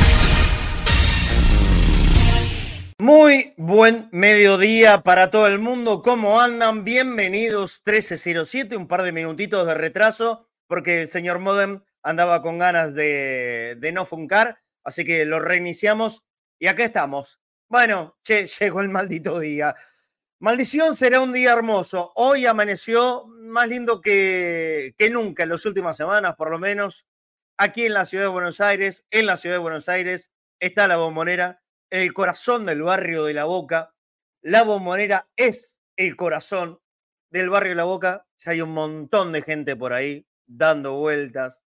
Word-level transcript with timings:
Muy 2.99 3.53
buen 3.59 4.09
mediodía 4.13 5.03
para 5.03 5.31
todo 5.31 5.47
el 5.47 5.59
mundo. 5.59 6.01
¿Cómo 6.01 6.41
andan? 6.41 6.85
Bienvenidos 6.85 7.83
1307, 7.85 8.75
un 8.75 8.89
par 8.89 9.03
de 9.03 9.13
minutitos 9.13 9.67
de 9.67 9.75
retraso 9.75 10.49
porque 10.67 11.03
el 11.03 11.09
señor 11.09 11.39
Modem 11.39 11.83
andaba 12.03 12.41
con 12.41 12.59
ganas 12.59 12.95
de, 12.95 13.77
de 13.79 13.93
no 13.93 14.07
funcar, 14.07 14.63
así 14.83 15.05
que 15.05 15.27
lo 15.27 15.39
reiniciamos 15.39 16.25
y 16.59 16.69
acá 16.69 16.85
estamos. 16.85 17.41
Bueno, 17.69 18.17
che, 18.23 18.47
llegó 18.47 18.81
el 18.81 18.89
maldito 18.89 19.39
día. 19.39 19.75
Maldición 20.45 20.95
será 20.95 21.23
un 21.23 21.33
día 21.33 21.55
hermoso. 21.55 22.13
Hoy 22.17 22.45
amaneció 22.45 23.25
más 23.29 23.67
lindo 23.67 24.03
que, 24.03 24.95
que 24.99 25.09
nunca 25.09 25.45
en 25.45 25.49
las 25.49 25.65
últimas 25.65 25.97
semanas, 25.97 26.35
por 26.37 26.51
lo 26.51 26.59
menos. 26.59 27.07
Aquí 27.57 27.87
en 27.87 27.95
la 27.95 28.05
ciudad 28.05 28.25
de 28.25 28.29
Buenos 28.29 28.61
Aires, 28.61 29.07
en 29.11 29.25
la 29.25 29.39
ciudad 29.39 29.55
de 29.55 29.61
Buenos 29.61 29.89
Aires, 29.89 30.31
está 30.61 30.87
la 30.87 30.97
bombonera, 30.97 31.63
en 31.89 32.03
el 32.03 32.13
corazón 32.13 32.67
del 32.67 32.83
barrio 32.83 33.25
de 33.25 33.33
La 33.33 33.45
Boca. 33.45 33.95
La 34.43 34.65
bombonera 34.65 35.31
es 35.35 35.81
el 35.97 36.15
corazón 36.15 36.79
del 37.31 37.49
barrio 37.49 37.71
de 37.71 37.77
La 37.77 37.85
Boca. 37.85 38.27
Ya 38.37 38.51
hay 38.51 38.61
un 38.61 38.75
montón 38.75 39.33
de 39.33 39.41
gente 39.41 39.77
por 39.77 39.95
ahí 39.95 40.27
dando 40.47 40.99
vueltas 40.99 41.63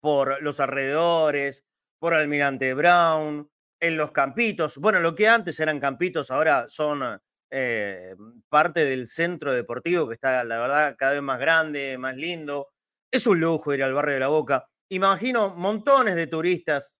por 0.00 0.40
los 0.40 0.60
alrededores, 0.60 1.66
por 1.98 2.14
Almirante 2.14 2.74
Brown, 2.74 3.50
en 3.80 3.96
los 3.96 4.12
campitos. 4.12 4.78
Bueno, 4.78 5.00
lo 5.00 5.16
que 5.16 5.26
antes 5.26 5.58
eran 5.58 5.80
campitos, 5.80 6.30
ahora 6.30 6.68
son 6.68 7.20
eh, 7.54 8.16
parte 8.48 8.86
del 8.86 9.06
centro 9.06 9.52
deportivo 9.52 10.08
que 10.08 10.14
está, 10.14 10.42
la 10.42 10.58
verdad, 10.58 10.96
cada 10.98 11.12
vez 11.12 11.22
más 11.22 11.38
grande, 11.38 11.98
más 11.98 12.16
lindo. 12.16 12.70
Es 13.10 13.26
un 13.26 13.40
lujo 13.40 13.74
ir 13.74 13.82
al 13.82 13.92
barrio 13.92 14.14
de 14.14 14.20
la 14.20 14.28
Boca. 14.28 14.66
Imagino 14.88 15.54
montones 15.54 16.14
de 16.14 16.26
turistas 16.26 16.98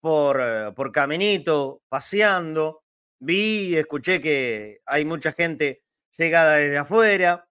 por, 0.00 0.38
eh, 0.40 0.72
por 0.76 0.92
Caminito, 0.92 1.80
paseando. 1.88 2.82
Vi 3.18 3.70
y 3.70 3.76
escuché 3.76 4.20
que 4.20 4.80
hay 4.84 5.06
mucha 5.06 5.32
gente 5.32 5.82
llegada 6.18 6.56
desde 6.56 6.76
afuera. 6.76 7.48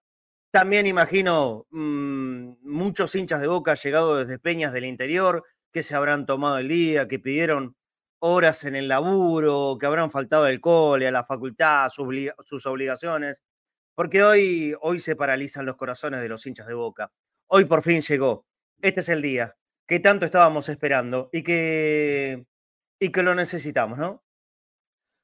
También 0.52 0.86
imagino 0.86 1.66
mmm, 1.70 2.52
muchos 2.62 3.14
hinchas 3.16 3.40
de 3.40 3.48
boca 3.48 3.74
llegados 3.74 4.20
desde 4.20 4.38
Peñas 4.38 4.72
del 4.72 4.84
interior 4.84 5.44
que 5.72 5.82
se 5.82 5.96
habrán 5.96 6.26
tomado 6.26 6.58
el 6.58 6.68
día, 6.68 7.08
que 7.08 7.18
pidieron 7.18 7.76
horas 8.20 8.64
en 8.64 8.76
el 8.76 8.88
laburo, 8.88 9.76
que 9.78 9.86
habrán 9.86 10.10
faltado 10.10 10.46
el 10.46 10.60
cole, 10.60 11.06
a 11.06 11.12
la 11.12 11.24
facultad, 11.24 11.88
sus, 11.88 12.06
sus 12.44 12.66
obligaciones, 12.66 13.42
porque 13.94 14.22
hoy, 14.22 14.74
hoy 14.80 14.98
se 14.98 15.16
paralizan 15.16 15.66
los 15.66 15.76
corazones 15.76 16.20
de 16.20 16.28
los 16.28 16.46
hinchas 16.46 16.66
de 16.66 16.74
Boca. 16.74 17.10
Hoy 17.48 17.64
por 17.64 17.82
fin 17.82 18.00
llegó. 18.00 18.46
Este 18.82 19.00
es 19.00 19.08
el 19.08 19.22
día 19.22 19.56
que 19.86 20.00
tanto 20.00 20.26
estábamos 20.26 20.68
esperando 20.68 21.30
y 21.32 21.42
que, 21.42 22.46
y 23.00 23.10
que 23.10 23.22
lo 23.22 23.34
necesitamos, 23.34 23.98
¿no? 23.98 24.22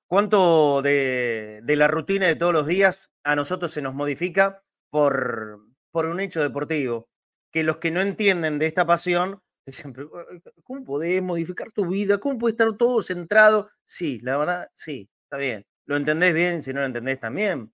¿Cuánto 0.08 0.82
de, 0.82 1.60
de, 1.62 1.76
la 1.76 1.88
rutina 1.88 2.26
de 2.26 2.36
todos 2.36 2.52
los 2.52 2.66
días 2.66 3.10
a 3.24 3.34
nosotros 3.34 3.72
se 3.72 3.82
nos 3.82 3.94
modifica 3.94 4.62
por, 4.90 5.60
por 5.90 6.06
un 6.06 6.20
hecho 6.20 6.42
deportivo? 6.42 7.08
Que 7.50 7.62
los 7.62 7.78
que 7.78 7.90
no 7.90 8.00
entienden 8.00 8.58
de 8.58 8.66
esta 8.66 8.86
pasión 8.86 9.42
Siempre, 9.66 10.06
¿cómo 10.64 10.84
podés 10.84 11.22
modificar 11.22 11.70
tu 11.70 11.86
vida? 11.86 12.18
¿Cómo 12.18 12.36
puede 12.38 12.52
estar 12.52 12.76
todo 12.76 13.00
centrado? 13.00 13.70
Sí, 13.84 14.18
la 14.20 14.36
verdad, 14.36 14.68
sí, 14.72 15.08
está 15.24 15.36
bien. 15.36 15.64
Lo 15.86 15.96
entendés 15.96 16.34
bien, 16.34 16.62
si 16.62 16.72
no 16.72 16.80
lo 16.80 16.86
entendés 16.86 17.20
también. 17.20 17.72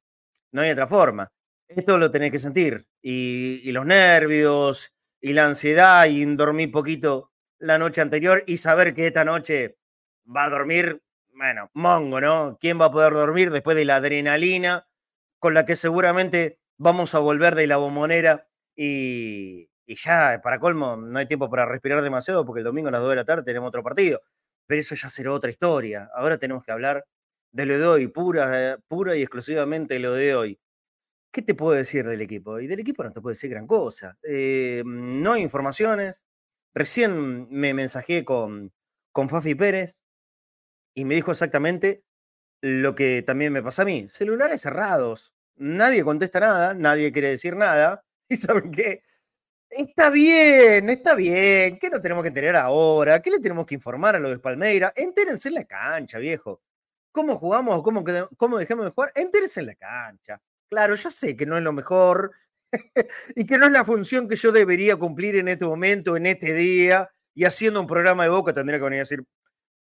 No 0.53 0.63
hay 0.63 0.71
otra 0.71 0.87
forma. 0.87 1.31
Esto 1.67 1.97
lo 1.99 2.11
tenés 2.11 2.31
que 2.31 2.39
sentir. 2.39 2.87
Y, 3.03 3.63
y 3.65 3.73
los 3.73 3.87
nervios, 3.87 4.93
y 5.21 5.33
la 5.33 5.47
ansiedad, 5.47 6.07
y 6.07 6.25
dormir 6.37 6.71
poquito 6.71 7.33
la 7.59 7.79
noche 7.79 8.03
anterior, 8.03 8.45
y 8.47 8.59
saber 8.59 8.95
que 8.95 9.07
esta 9.07 9.25
noche 9.25 9.79
va 10.27 10.45
a 10.45 10.51
dormir, 10.51 11.03
bueno, 11.35 11.71
mongo, 11.75 12.21
¿no? 12.21 12.59
¿Quién 12.61 12.81
va 12.81 12.87
a 12.87 12.93
poder 12.93 13.15
dormir 13.15 13.51
después 13.51 13.77
de 13.77 13.85
la 13.87 13.97
adrenalina 13.97 14.87
con 15.39 15.55
la 15.55 15.65
que 15.65 15.77
seguramente 15.77 16.59
vamos 16.79 17.15
a 17.15 17.19
volver 17.21 17.55
de 17.55 17.67
la 17.67 17.79
bombonera 17.79 18.49
y, 18.77 19.71
y 19.89 19.97
ya, 19.97 20.41
para 20.43 20.61
colmo, 20.61 20.97
no 20.97 21.19
hay 21.19 21.27
tiempo 21.27 21.49
para 21.49 21.65
respirar 21.65 22.03
demasiado 22.03 22.45
porque 22.45 22.61
el 22.61 22.65
domingo 22.65 22.89
a 22.89 22.93
las 22.93 23.01
2 23.01 23.09
de 23.11 23.17
la 23.17 23.25
tarde 23.25 23.43
tenemos 23.43 23.69
otro 23.69 23.83
partido. 23.83 24.21
Pero 24.67 24.81
eso 24.83 24.95
ya 24.95 25.09
será 25.09 25.33
otra 25.33 25.51
historia. 25.51 26.11
Ahora 26.15 26.39
tenemos 26.39 26.63
que 26.63 26.73
hablar 26.73 27.07
de 27.53 27.65
lo 27.67 27.79
de 27.79 27.87
hoy, 27.87 28.07
pura, 28.09 28.79
pura 28.87 29.17
y 29.17 29.23
exclusivamente 29.23 29.99
lo 29.99 30.13
de 30.13 30.35
hoy. 30.37 30.61
¿Qué 31.33 31.41
te 31.43 31.55
puedo 31.55 31.73
decir 31.73 32.07
del 32.07 32.21
equipo? 32.21 32.61
Y 32.61 32.67
del 32.67 32.81
equipo 32.81 33.03
no 33.03 33.13
te 33.13 33.23
puedo 33.23 33.33
decir 33.33 33.49
gran 33.51 33.67
cosa. 33.67 34.19
Eh, 34.23 34.83
no 34.85 35.33
hay 35.33 35.43
informaciones. 35.43 36.27
Recién 36.75 37.49
me 37.51 37.73
mensajé 37.73 38.27
con, 38.27 38.73
con 39.13 39.31
Fafi 39.31 39.55
Pérez 39.55 40.05
y 40.95 41.07
me 41.07 41.15
dijo 41.15 41.31
exactamente 41.31 42.05
lo 42.61 42.95
que 42.95 43.23
también 43.23 43.55
me 43.55 43.63
pasa 43.63 43.83
a 43.83 43.87
mí. 43.87 44.07
Celulares 44.11 44.61
cerrados. 44.61 45.35
Nadie 45.57 46.05
contesta 46.05 46.41
nada, 46.41 46.75
nadie 46.75 47.11
quiere 47.11 47.31
decir 47.31 47.57
nada. 47.57 48.05
¿Y 48.29 48.37
saben 48.37 48.71
qué? 48.71 49.03
Está 49.71 50.09
bien, 50.11 50.89
está 50.89 51.15
bien. 51.15 51.79
¿Qué 51.79 51.91
no 51.91 52.01
tenemos 52.01 52.25
que 52.25 52.31
tener 52.31 52.57
ahora? 52.57 53.21
¿Qué 53.21 53.31
le 53.31 53.39
tenemos 53.39 53.67
que 53.67 53.75
informar 53.75 54.17
a 54.17 54.19
los 54.19 54.31
de 54.31 54.39
Palmeira? 54.39 54.93
Entérense 54.97 55.49
en 55.49 55.55
la 55.57 55.65
cancha, 55.65 56.19
viejo. 56.19 56.63
¿Cómo 57.13 57.37
jugamos? 57.37 57.83
¿Cómo, 57.83 58.03
cómo 58.37 58.59
dejamos 58.59 58.87
de 58.87 58.91
jugar? 58.93 59.13
Entérense 59.15 59.61
en 59.61 59.67
la 59.67 59.75
cancha. 59.75 60.41
Claro, 60.71 60.95
ya 60.95 61.11
sé 61.11 61.37
que 61.37 61.45
no 61.47 61.57
es 61.57 61.63
lo 61.63 61.73
mejor 61.73 62.33
y 63.37 63.47
que 63.47 63.59
no 63.59 63.67
es 63.67 63.73
la 63.73 63.85
función 63.85 64.29
que 64.29 64.37
yo 64.37 64.53
debería 64.53 64.97
cumplir 64.97 65.37
en 65.37 65.49
este 65.49 65.65
momento, 65.67 66.17
en 66.17 66.27
este 66.27 66.55
día, 66.55 67.11
y 67.35 67.45
haciendo 67.45 67.81
un 67.81 67.87
programa 67.87 68.25
de 68.25 68.31
boca 68.31 68.55
tendría 68.55 68.79
que 68.79 68.85
venir 68.85 68.99
a 69.01 69.03
decir, 69.03 69.25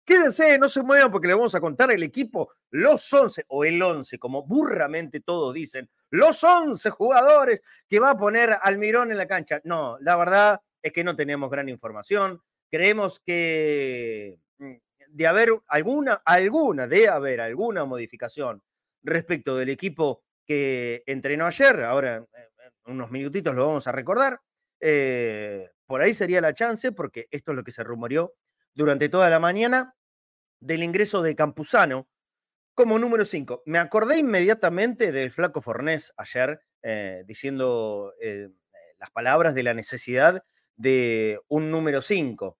Quédense, 0.06 0.56
no 0.56 0.68
se 0.68 0.84
muevan 0.84 1.10
porque 1.10 1.26
le 1.26 1.34
vamos 1.34 1.56
a 1.56 1.60
contar 1.60 1.90
el 1.90 2.04
equipo, 2.04 2.52
los 2.70 3.12
11 3.12 3.46
o 3.48 3.64
el 3.64 3.82
11, 3.82 4.20
como 4.20 4.44
burramente 4.46 5.18
todos 5.18 5.52
dicen, 5.52 5.90
los 6.10 6.44
11 6.44 6.90
jugadores 6.90 7.60
que 7.88 7.98
va 7.98 8.10
a 8.10 8.16
poner 8.16 8.56
Almirón 8.62 9.10
en 9.10 9.18
la 9.18 9.26
cancha. 9.26 9.60
No, 9.64 9.98
la 10.00 10.14
verdad 10.14 10.60
es 10.80 10.92
que 10.92 11.02
no 11.02 11.16
tenemos 11.16 11.50
gran 11.50 11.68
información. 11.68 12.40
Creemos 12.70 13.18
que 13.18 14.38
mm, 14.58 14.74
de 15.08 15.26
haber 15.26 15.50
alguna, 15.66 16.20
alguna, 16.24 16.86
de 16.86 17.08
haber 17.08 17.40
alguna 17.40 17.84
modificación 17.84 18.62
respecto 19.02 19.56
del 19.56 19.70
equipo 19.70 20.22
que 20.46 21.02
entrenó 21.06 21.46
ayer, 21.46 21.82
ahora 21.82 22.24
en 22.86 22.94
unos 22.94 23.10
minutitos 23.10 23.56
lo 23.56 23.66
vamos 23.66 23.88
a 23.88 23.92
recordar, 23.92 24.40
eh, 24.78 25.68
por 25.84 26.00
ahí 26.00 26.14
sería 26.14 26.40
la 26.40 26.54
chance, 26.54 26.92
porque 26.92 27.26
esto 27.32 27.50
es 27.50 27.56
lo 27.56 27.64
que 27.64 27.72
se 27.72 27.82
rumoreó 27.82 28.34
durante 28.76 29.08
toda 29.08 29.28
la 29.30 29.40
mañana 29.40 29.96
del 30.60 30.84
ingreso 30.84 31.22
de 31.22 31.34
Campuzano 31.34 32.08
como 32.74 32.98
número 32.98 33.24
5. 33.24 33.62
Me 33.64 33.78
acordé 33.78 34.18
inmediatamente 34.18 35.10
del 35.10 35.32
flaco 35.32 35.62
Fornés 35.62 36.12
ayer 36.18 36.60
eh, 36.82 37.24
diciendo 37.26 38.12
eh, 38.20 38.50
las 38.98 39.10
palabras 39.10 39.54
de 39.54 39.62
la 39.62 39.72
necesidad 39.74 40.44
de 40.76 41.40
un 41.48 41.70
número 41.70 42.02
5. 42.02 42.58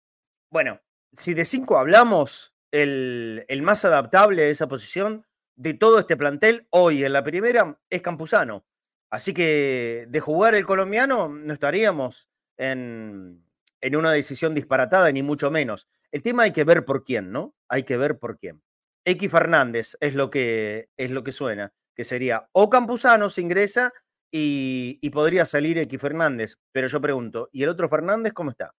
Bueno, 0.51 0.81
si 1.13 1.35
de 1.35 1.45
5 1.45 1.79
hablamos, 1.79 2.55
el, 2.71 3.45
más 3.63 3.85
adaptable 3.85 4.45
a 4.45 4.49
esa 4.49 4.69
posición 4.69 5.27
de 5.55 5.75
todo 5.75 5.99
este 5.99 6.17
plantel 6.17 6.67
hoy 6.71 7.05
en 7.05 7.13
la 7.13 7.23
primera 7.23 7.79
es 7.91 8.01
Campuzano. 8.01 8.65
Así 9.11 9.35
que 9.35 10.07
de 10.09 10.21
jugar 10.21 10.55
el 10.55 10.67
colombiano 10.67 11.29
no 11.29 11.53
estaríamos 11.53 12.29
en 12.57 13.45
una 13.83 14.13
decisión 14.13 14.55
disparatada, 14.55 15.13
ni 15.13 15.23
mucho 15.23 15.51
menos. 15.51 15.89
El 16.13 16.23
tema 16.23 16.45
hay 16.45 16.53
que 16.53 16.65
ver 16.65 16.85
por 16.85 17.05
quién, 17.05 17.33
¿no? 17.33 17.55
Hay 17.69 17.85
que 17.85 17.97
ver 17.97 18.19
por 18.19 18.39
quién. 18.39 18.63
X 19.05 19.31
Fernández 19.31 19.97
es 20.01 20.15
lo 20.15 20.31
que, 20.31 20.89
es 20.97 21.11
lo 21.11 21.23
que 21.23 21.33
suena, 21.33 21.73
que 21.95 22.05
sería 22.05 22.49
o 22.53 22.69
Campuzano 22.71 23.31
se 23.31 23.41
ingresa 23.41 23.93
y, 24.33 24.99
y 25.01 25.11
podría 25.11 25.45
salir 25.45 25.79
X 25.79 26.01
Fernández. 26.01 26.59
Pero 26.73 26.89
yo 26.89 27.01
pregunto, 27.01 27.49
¿y 27.53 27.63
el 27.63 27.69
otro 27.69 27.89
Fernández 27.89 28.33
cómo 28.33 28.51
está? 28.51 28.75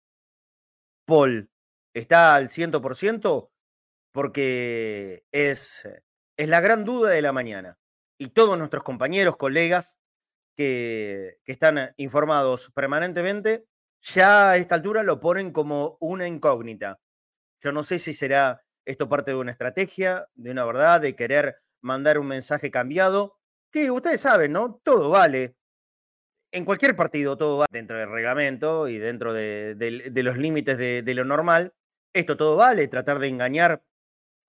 Paul, 1.05 1.49
¿está 1.93 2.35
al 2.35 2.49
100%? 2.49 3.49
Porque 4.11 5.23
es, 5.31 5.87
es 6.37 6.49
la 6.49 6.59
gran 6.61 6.83
duda 6.85 7.11
de 7.11 7.21
la 7.21 7.31
mañana. 7.31 7.77
Y 8.19 8.29
todos 8.29 8.57
nuestros 8.57 8.83
compañeros, 8.83 9.37
colegas 9.37 9.99
que, 10.55 11.37
que 11.45 11.51
están 11.53 11.93
informados 11.97 12.71
permanentemente, 12.73 13.65
ya 14.01 14.51
a 14.51 14.57
esta 14.57 14.75
altura 14.75 15.03
lo 15.03 15.19
ponen 15.19 15.51
como 15.51 15.97
una 16.01 16.27
incógnita. 16.27 16.99
Yo 17.61 17.71
no 17.71 17.83
sé 17.83 17.99
si 17.99 18.13
será 18.13 18.61
esto 18.85 19.09
parte 19.09 19.31
de 19.31 19.37
una 19.37 19.51
estrategia, 19.51 20.27
de 20.35 20.51
una 20.51 20.65
verdad, 20.65 21.01
de 21.01 21.15
querer 21.15 21.57
mandar 21.81 22.19
un 22.19 22.27
mensaje 22.27 22.71
cambiado, 22.71 23.37
que 23.71 23.91
ustedes 23.91 24.21
saben, 24.21 24.53
¿no? 24.53 24.79
Todo 24.83 25.09
vale. 25.09 25.55
En 26.53 26.63
cualquier 26.65 26.95
partido 26.95 27.37
todo 27.37 27.57
va 27.57 27.65
dentro 27.69 27.97
del 27.97 28.09
reglamento 28.09 28.87
y 28.87 28.97
dentro 28.97 29.33
de, 29.33 29.75
de, 29.75 30.09
de 30.09 30.23
los 30.23 30.37
límites 30.37 30.77
de, 30.77 31.03
de 31.03 31.13
lo 31.13 31.25
normal. 31.25 31.73
Esto 32.13 32.37
todo 32.37 32.55
vale, 32.55 32.87
tratar 32.87 33.19
de 33.19 33.27
engañar 33.27 33.83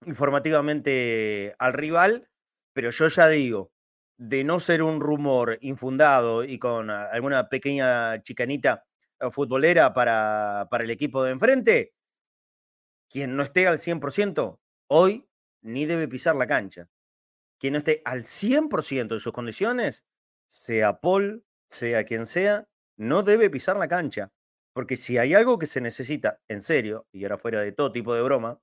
informativamente 0.06 1.54
al 1.58 1.72
rival, 1.72 2.28
pero 2.72 2.90
yo 2.90 3.08
ya 3.08 3.28
digo, 3.28 3.72
de 4.16 4.44
no 4.44 4.60
ser 4.60 4.82
un 4.82 5.00
rumor 5.00 5.58
infundado 5.60 6.44
y 6.44 6.58
con 6.58 6.90
alguna 6.90 7.48
pequeña 7.48 8.22
chicanita 8.22 8.84
eh, 9.20 9.30
futbolera 9.30 9.92
para, 9.92 10.68
para 10.70 10.84
el 10.84 10.90
equipo 10.90 11.24
de 11.24 11.32
enfrente, 11.32 11.94
quien 13.10 13.36
no 13.36 13.42
esté 13.42 13.66
al 13.66 13.78
100% 13.78 14.58
hoy 14.88 15.28
ni 15.62 15.86
debe 15.86 16.08
pisar 16.08 16.36
la 16.36 16.46
cancha. 16.46 16.88
Quien 17.58 17.72
no 17.72 17.78
esté 17.78 18.02
al 18.04 18.22
100% 18.22 19.08
de 19.08 19.20
sus 19.20 19.32
condiciones, 19.32 20.04
sea 20.46 21.00
Paul, 21.00 21.44
sea 21.68 22.04
quien 22.04 22.26
sea, 22.26 22.68
no 22.96 23.22
debe 23.22 23.50
pisar 23.50 23.76
la 23.76 23.88
cancha. 23.88 24.32
Porque 24.72 24.96
si 24.96 25.18
hay 25.18 25.34
algo 25.34 25.58
que 25.58 25.66
se 25.66 25.80
necesita 25.80 26.40
en 26.48 26.62
serio, 26.62 27.06
y 27.12 27.24
ahora 27.24 27.38
fuera 27.38 27.60
de 27.60 27.72
todo 27.72 27.90
tipo 27.90 28.14
de 28.14 28.22
broma, 28.22 28.60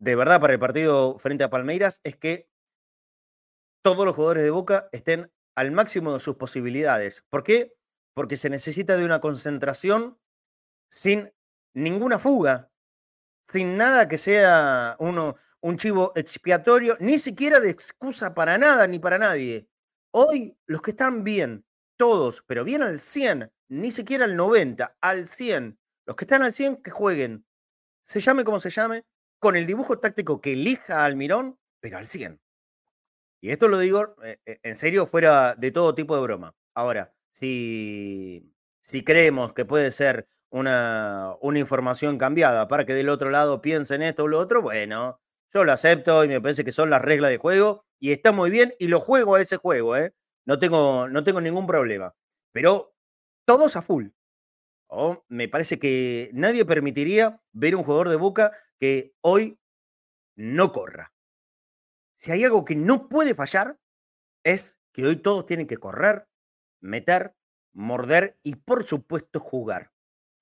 de 0.00 0.16
verdad 0.16 0.40
para 0.40 0.54
el 0.54 0.58
partido 0.58 1.18
frente 1.18 1.44
a 1.44 1.50
Palmeiras, 1.50 2.00
es 2.02 2.16
que 2.16 2.48
todos 3.84 4.04
los 4.04 4.16
jugadores 4.16 4.42
de 4.42 4.50
Boca 4.50 4.88
estén 4.90 5.30
al 5.54 5.70
máximo 5.70 6.12
de 6.12 6.20
sus 6.20 6.36
posibilidades. 6.36 7.24
¿Por 7.30 7.44
qué? 7.44 7.74
Porque 8.14 8.36
se 8.36 8.50
necesita 8.50 8.96
de 8.96 9.04
una 9.04 9.20
concentración 9.20 10.18
sin 10.90 11.32
ninguna 11.74 12.18
fuga, 12.18 12.71
sin 13.52 13.76
nada 13.76 14.08
que 14.08 14.16
sea 14.18 14.96
uno, 14.98 15.36
un 15.60 15.76
chivo 15.76 16.12
expiatorio, 16.14 16.96
ni 17.00 17.18
siquiera 17.18 17.60
de 17.60 17.70
excusa 17.70 18.34
para 18.34 18.56
nada 18.56 18.86
ni 18.86 18.98
para 18.98 19.18
nadie. 19.18 19.68
Hoy 20.10 20.56
los 20.66 20.80
que 20.82 20.92
están 20.92 21.22
bien, 21.22 21.64
todos, 21.96 22.42
pero 22.46 22.64
bien 22.64 22.82
al 22.82 22.98
100, 22.98 23.50
ni 23.68 23.90
siquiera 23.90 24.24
al 24.24 24.36
90, 24.36 24.96
al 25.00 25.28
100, 25.28 25.78
los 26.06 26.16
que 26.16 26.24
están 26.24 26.42
al 26.42 26.52
100 26.52 26.82
que 26.82 26.90
jueguen, 26.90 27.44
se 28.02 28.20
llame 28.20 28.44
como 28.44 28.58
se 28.58 28.70
llame, 28.70 29.04
con 29.38 29.56
el 29.56 29.66
dibujo 29.66 29.98
táctico 29.98 30.40
que 30.40 30.52
elija 30.52 31.04
Almirón, 31.04 31.58
pero 31.80 31.98
al 31.98 32.06
100. 32.06 32.40
Y 33.40 33.50
esto 33.50 33.68
lo 33.68 33.78
digo 33.78 34.14
eh, 34.22 34.38
eh, 34.46 34.60
en 34.62 34.76
serio, 34.76 35.06
fuera 35.06 35.54
de 35.56 35.70
todo 35.72 35.94
tipo 35.94 36.14
de 36.16 36.22
broma. 36.22 36.54
Ahora, 36.74 37.12
si, 37.32 38.54
si 38.80 39.04
creemos 39.04 39.52
que 39.52 39.64
puede 39.64 39.90
ser 39.90 40.28
una, 40.52 41.34
una 41.40 41.58
información 41.58 42.18
cambiada 42.18 42.68
para 42.68 42.86
que 42.86 42.94
del 42.94 43.08
otro 43.08 43.30
lado 43.30 43.60
piensen 43.60 44.02
esto 44.02 44.24
o 44.24 44.28
lo 44.28 44.38
otro, 44.38 44.62
bueno, 44.62 45.20
yo 45.52 45.64
lo 45.64 45.72
acepto 45.72 46.24
y 46.24 46.28
me 46.28 46.40
parece 46.40 46.64
que 46.64 46.72
son 46.72 46.90
las 46.90 47.02
reglas 47.02 47.30
de 47.30 47.38
juego 47.38 47.84
y 47.98 48.12
está 48.12 48.32
muy 48.32 48.50
bien 48.50 48.74
y 48.78 48.88
lo 48.88 49.00
juego 49.00 49.34
a 49.34 49.40
ese 49.40 49.56
juego, 49.56 49.96
¿eh? 49.96 50.14
No 50.46 50.58
tengo, 50.58 51.08
no 51.08 51.24
tengo 51.24 51.40
ningún 51.40 51.66
problema. 51.66 52.14
Pero 52.52 52.94
todos 53.46 53.76
a 53.76 53.82
full. 53.82 54.08
O 54.88 55.24
me 55.28 55.48
parece 55.48 55.78
que 55.78 56.30
nadie 56.34 56.64
permitiría 56.64 57.40
ver 57.52 57.76
un 57.76 57.84
jugador 57.84 58.08
de 58.08 58.16
Boca 58.16 58.52
que 58.78 59.14
hoy 59.22 59.58
no 60.36 60.72
corra 60.72 61.12
si 62.22 62.30
hay 62.30 62.44
algo 62.44 62.64
que 62.64 62.76
no 62.76 63.08
puede 63.08 63.34
fallar, 63.34 63.80
es 64.44 64.80
que 64.92 65.04
hoy 65.04 65.16
todos 65.16 65.44
tienen 65.44 65.66
que 65.66 65.78
correr, 65.78 66.28
meter, 66.80 67.34
morder 67.72 68.38
y 68.44 68.54
por 68.54 68.84
supuesto 68.84 69.40
jugar. 69.40 69.91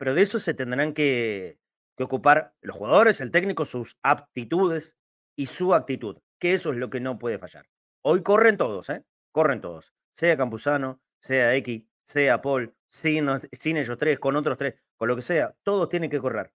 Pero 0.00 0.14
de 0.14 0.22
eso 0.22 0.40
se 0.40 0.54
tendrán 0.54 0.94
que, 0.94 1.58
ocupar 1.98 2.54
los 2.62 2.74
jugadores, 2.74 3.20
el 3.20 3.30
técnico, 3.30 3.66
sus 3.66 3.98
aptitudes 4.02 4.96
y 5.36 5.44
su 5.44 5.74
actitud, 5.74 6.16
que 6.38 6.54
eso 6.54 6.72
es 6.72 6.78
lo 6.78 6.88
que 6.88 7.00
no 7.00 7.18
puede 7.18 7.38
fallar. 7.38 7.68
Hoy 8.02 8.22
corren 8.22 8.56
todos, 8.56 8.88
¿eh? 8.88 9.04
Corren 9.30 9.60
todos. 9.60 9.92
Sea 10.12 10.38
Campuzano, 10.38 11.02
sea 11.20 11.54
X, 11.56 11.84
sea 12.02 12.40
Paul, 12.40 12.74
sin, 12.88 13.28
ellos 13.76 13.98
tres, 13.98 14.18
con 14.18 14.36
otros 14.36 14.56
tres, 14.56 14.76
con 14.96 15.08
lo 15.08 15.16
que 15.16 15.20
sea, 15.20 15.54
todos 15.62 15.90
tienen 15.90 16.08
que 16.08 16.18
correr. 16.18 16.50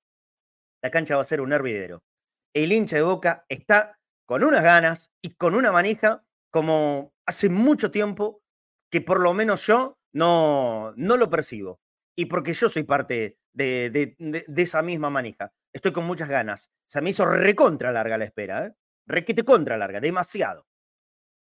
La 0.81 0.89
cancha 0.89 1.13
va 1.15 1.21
a 1.21 1.25
ser 1.25 1.39
un 1.39 1.53
hervidero. 1.53 2.03
El 2.51 2.71
hincha 2.71 2.95
de 2.95 3.03
boca 3.03 3.45
está 3.47 3.99
con 4.25 4.43
unas 4.43 4.63
ganas 4.63 5.11
y 5.21 5.35
con 5.35 5.53
una 5.53 5.71
manija 5.71 6.25
como 6.49 7.13
hace 7.27 7.49
mucho 7.49 7.91
tiempo 7.91 8.41
que 8.89 9.01
por 9.01 9.21
lo 9.21 9.35
menos 9.35 9.67
yo 9.67 9.99
no, 10.13 10.93
no 10.95 11.15
lo 11.15 11.29
percibo. 11.29 11.79
Y 12.15 12.25
porque 12.25 12.53
yo 12.53 12.69
soy 12.69 12.83
parte 12.83 13.37
de, 13.53 14.15
esa 14.55 14.81
misma 14.81 15.09
manija. 15.09 15.51
Estoy 15.73 15.91
con 15.91 16.05
muchas 16.05 16.29
ganas. 16.29 16.71
Se 16.85 17.01
me 17.01 17.09
hizo 17.09 17.25
recontra 17.25 17.91
larga 17.91 18.17
la 18.17 18.25
espera, 18.25 18.67
¿eh? 18.67 18.73
Requete 19.07 19.43
contra 19.43 19.77
larga, 19.77 19.99
demasiado. 19.99 20.67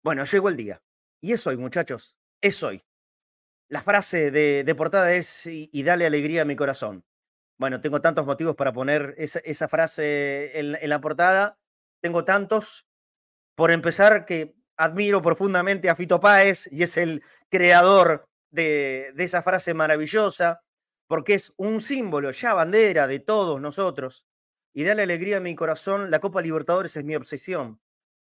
Bueno, 0.03 0.25
llegó 0.25 0.49
el 0.49 0.57
día. 0.57 0.81
Y 1.21 1.31
es 1.31 1.45
hoy, 1.47 1.57
muchachos. 1.57 2.17
Es 2.41 2.61
hoy. 2.63 2.83
La 3.69 3.81
frase 3.81 4.31
de, 4.31 4.75
portada 4.75 5.13
es 5.13 5.45
y, 5.45 5.83
dale 5.83 6.05
alegría 6.05 6.41
a 6.41 6.45
mi 6.45 6.55
corazón. 6.55 7.05
Bueno, 7.57 7.79
tengo 7.79 8.01
tantos 8.01 8.25
motivos 8.25 8.55
para 8.55 8.73
poner 8.73 9.15
esa, 9.17 9.67
frase 9.67 10.59
en 10.59 10.89
la 10.89 10.99
portada 10.99 11.57
tengo 12.05 12.23
tantos. 12.23 12.87
Por 13.55 13.71
empezar, 13.71 14.25
que 14.25 14.53
admiro 14.77 15.23
profundamente 15.23 15.89
a 15.89 15.95
Fito 15.95 16.19
Páez 16.19 16.67
y 16.71 16.83
es 16.83 16.97
el 16.97 17.23
creador 17.49 18.29
de, 18.55 19.13
esa 19.17 19.41
frase 19.41 19.73
maravillosa, 19.73 20.61
porque 21.07 21.35
es 21.35 21.53
un 21.57 21.81
símbolo, 21.81 22.31
ya 22.31 22.53
bandera 22.53 23.07
de 23.07 23.19
todos 23.19 23.61
nosotros. 23.61 24.25
Y 24.73 24.83
dale 24.83 25.03
alegría 25.03 25.37
a 25.37 25.41
mi 25.41 25.55
corazón, 25.55 26.11
la 26.11 26.19
Copa 26.19 26.41
Libertadores 26.41 26.95
es 26.95 27.05
mi 27.05 27.15
obsesión. 27.15 27.79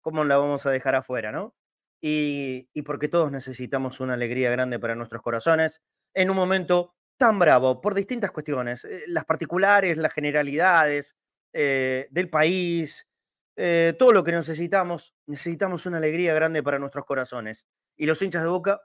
¿Cómo 0.01 0.23
la 0.23 0.37
vamos 0.37 0.65
a 0.65 0.71
dejar 0.71 0.95
afuera, 0.95 1.31
no? 1.31 1.55
Y, 2.01 2.69
y 2.73 2.81
porque 2.81 3.09
todos 3.09 3.31
necesitamos 3.31 3.99
una 3.99 4.15
alegría 4.15 4.49
grande 4.49 4.79
para 4.79 4.95
nuestros 4.95 5.21
corazones 5.21 5.81
en 6.13 6.29
un 6.29 6.35
momento 6.35 6.95
tan 7.17 7.37
bravo 7.37 7.81
por 7.81 7.93
distintas 7.93 8.31
cuestiones, 8.31 8.83
eh, 8.85 9.03
las 9.07 9.25
particulares, 9.25 9.99
las 9.99 10.11
generalidades 10.11 11.15
eh, 11.53 12.07
del 12.09 12.29
país, 12.31 13.07
eh, 13.55 13.93
todo 13.99 14.11
lo 14.11 14.23
que 14.23 14.31
necesitamos, 14.31 15.13
necesitamos 15.27 15.85
una 15.85 15.97
alegría 15.97 16.33
grande 16.33 16.63
para 16.63 16.79
nuestros 16.79 17.05
corazones. 17.05 17.67
Y 17.95 18.07
los 18.07 18.21
hinchas 18.23 18.41
de 18.41 18.49
Boca, 18.49 18.81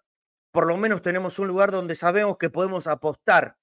por 0.57 0.67
lo 0.67 0.79
menos 0.79 1.03
tenemos 1.03 1.39
un 1.39 1.49
lugar 1.49 1.71
donde 1.71 1.95
sabemos 1.95 2.39
que 2.39 2.49
podemos 2.49 2.87
apostar 2.87 3.59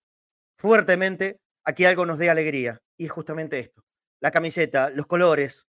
fuertemente 0.59 1.41
a 1.63 1.73
que 1.73 1.87
algo 1.87 2.05
nos 2.05 2.19
dé 2.19 2.29
alegría. 2.29 2.83
Y 2.97 3.05
es 3.05 3.11
justamente 3.11 3.57
esto, 3.57 3.83
la 4.21 4.29
camiseta, 4.29 4.91
los 4.91 5.07
colores 5.07 5.67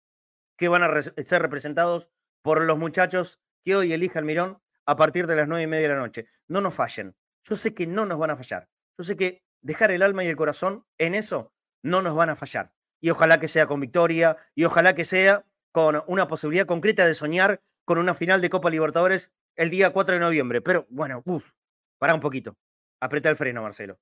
que 0.60 0.68
van 0.68 0.84
a 0.84 1.02
ser 1.02 1.42
representados 1.42 2.12
por 2.44 2.64
los 2.64 2.78
muchachos 2.78 3.40
que 3.66 3.75
hoy 3.75 3.94
elija 3.94 4.19
el 4.19 4.25
Mirón 4.25 4.62
a 4.86 4.96
partir 4.96 5.25
de 5.25 5.36
las 5.36 5.48
nueve 5.48 5.64
y 5.64 5.66
media 5.66 5.88
de 5.88 5.96
la 5.96 6.00
noche. 6.00 6.28
No 6.48 6.62
nos 6.62 6.75
fallen. 6.75 7.16
Yo 7.44 7.58
sé 7.58 7.74
que 7.74 7.88
no 7.88 8.06
nos 8.06 8.19
van 8.19 8.30
a 8.30 8.38
fallar. 8.38 8.69
Yo 8.96 9.04
sé 9.04 9.18
que 9.18 9.42
dejar 9.64 9.90
el 9.90 10.04
alma 10.04 10.24
y 10.24 10.28
el 10.28 10.36
corazón 10.36 10.86
en 11.00 11.16
eso 11.16 11.52
no 11.81 12.04
nos 12.04 12.16
van 12.16 12.30
a 12.30 12.36
fallar 12.36 12.75
y 13.02 13.10
ojalá 13.10 13.40
que 13.40 13.48
sea 13.48 13.66
con 13.66 13.80
victoria 13.80 14.38
y 14.54 14.66
ojalá 14.66 14.94
que 14.94 15.04
sea 15.04 15.48
con 15.72 16.04
una 16.06 16.28
posibilidad 16.28 16.68
concreta 16.68 17.08
de 17.08 17.16
soñar 17.16 17.64
con 17.86 17.98
una 17.98 18.14
final 18.14 18.40
de 18.40 18.52
Copa 18.52 18.69
Libertadores 18.69 19.34
el 19.57 19.69
día 19.69 19.92
4 19.92 20.15
de 20.15 20.19
noviembre. 20.19 20.62
Pero 20.62 20.88
bueno, 20.89 21.21
uff, 21.26 21.52
para 21.99 22.14
un 22.14 22.21
poquito. 22.21 22.57
Apreta 23.02 23.30
el 23.30 23.35
freno, 23.35 23.61
Marcelo. 23.61 23.99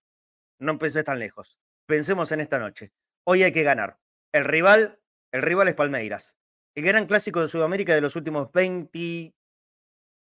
No 0.59 0.77
pensés 0.77 1.03
tan 1.03 1.19
lejos. 1.19 1.57
Pensemos 1.87 2.31
en 2.31 2.41
esta 2.41 2.59
noche. 2.59 2.91
Hoy 3.25 3.43
hay 3.43 3.51
que 3.51 3.63
ganar. 3.63 3.99
El 4.31 4.45
rival, 4.45 4.99
el 5.31 5.41
rival 5.41 5.67
es 5.67 5.75
Palmeiras. 5.75 6.37
El 6.75 6.83
gran 6.83 7.07
clásico 7.07 7.41
de 7.41 7.47
Sudamérica 7.47 7.95
de 7.95 8.01
los 8.01 8.15
últimos 8.15 8.51
20, 8.51 9.33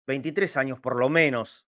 23 0.06 0.56
años 0.56 0.80
por 0.80 0.98
lo 0.98 1.08
menos. 1.08 1.66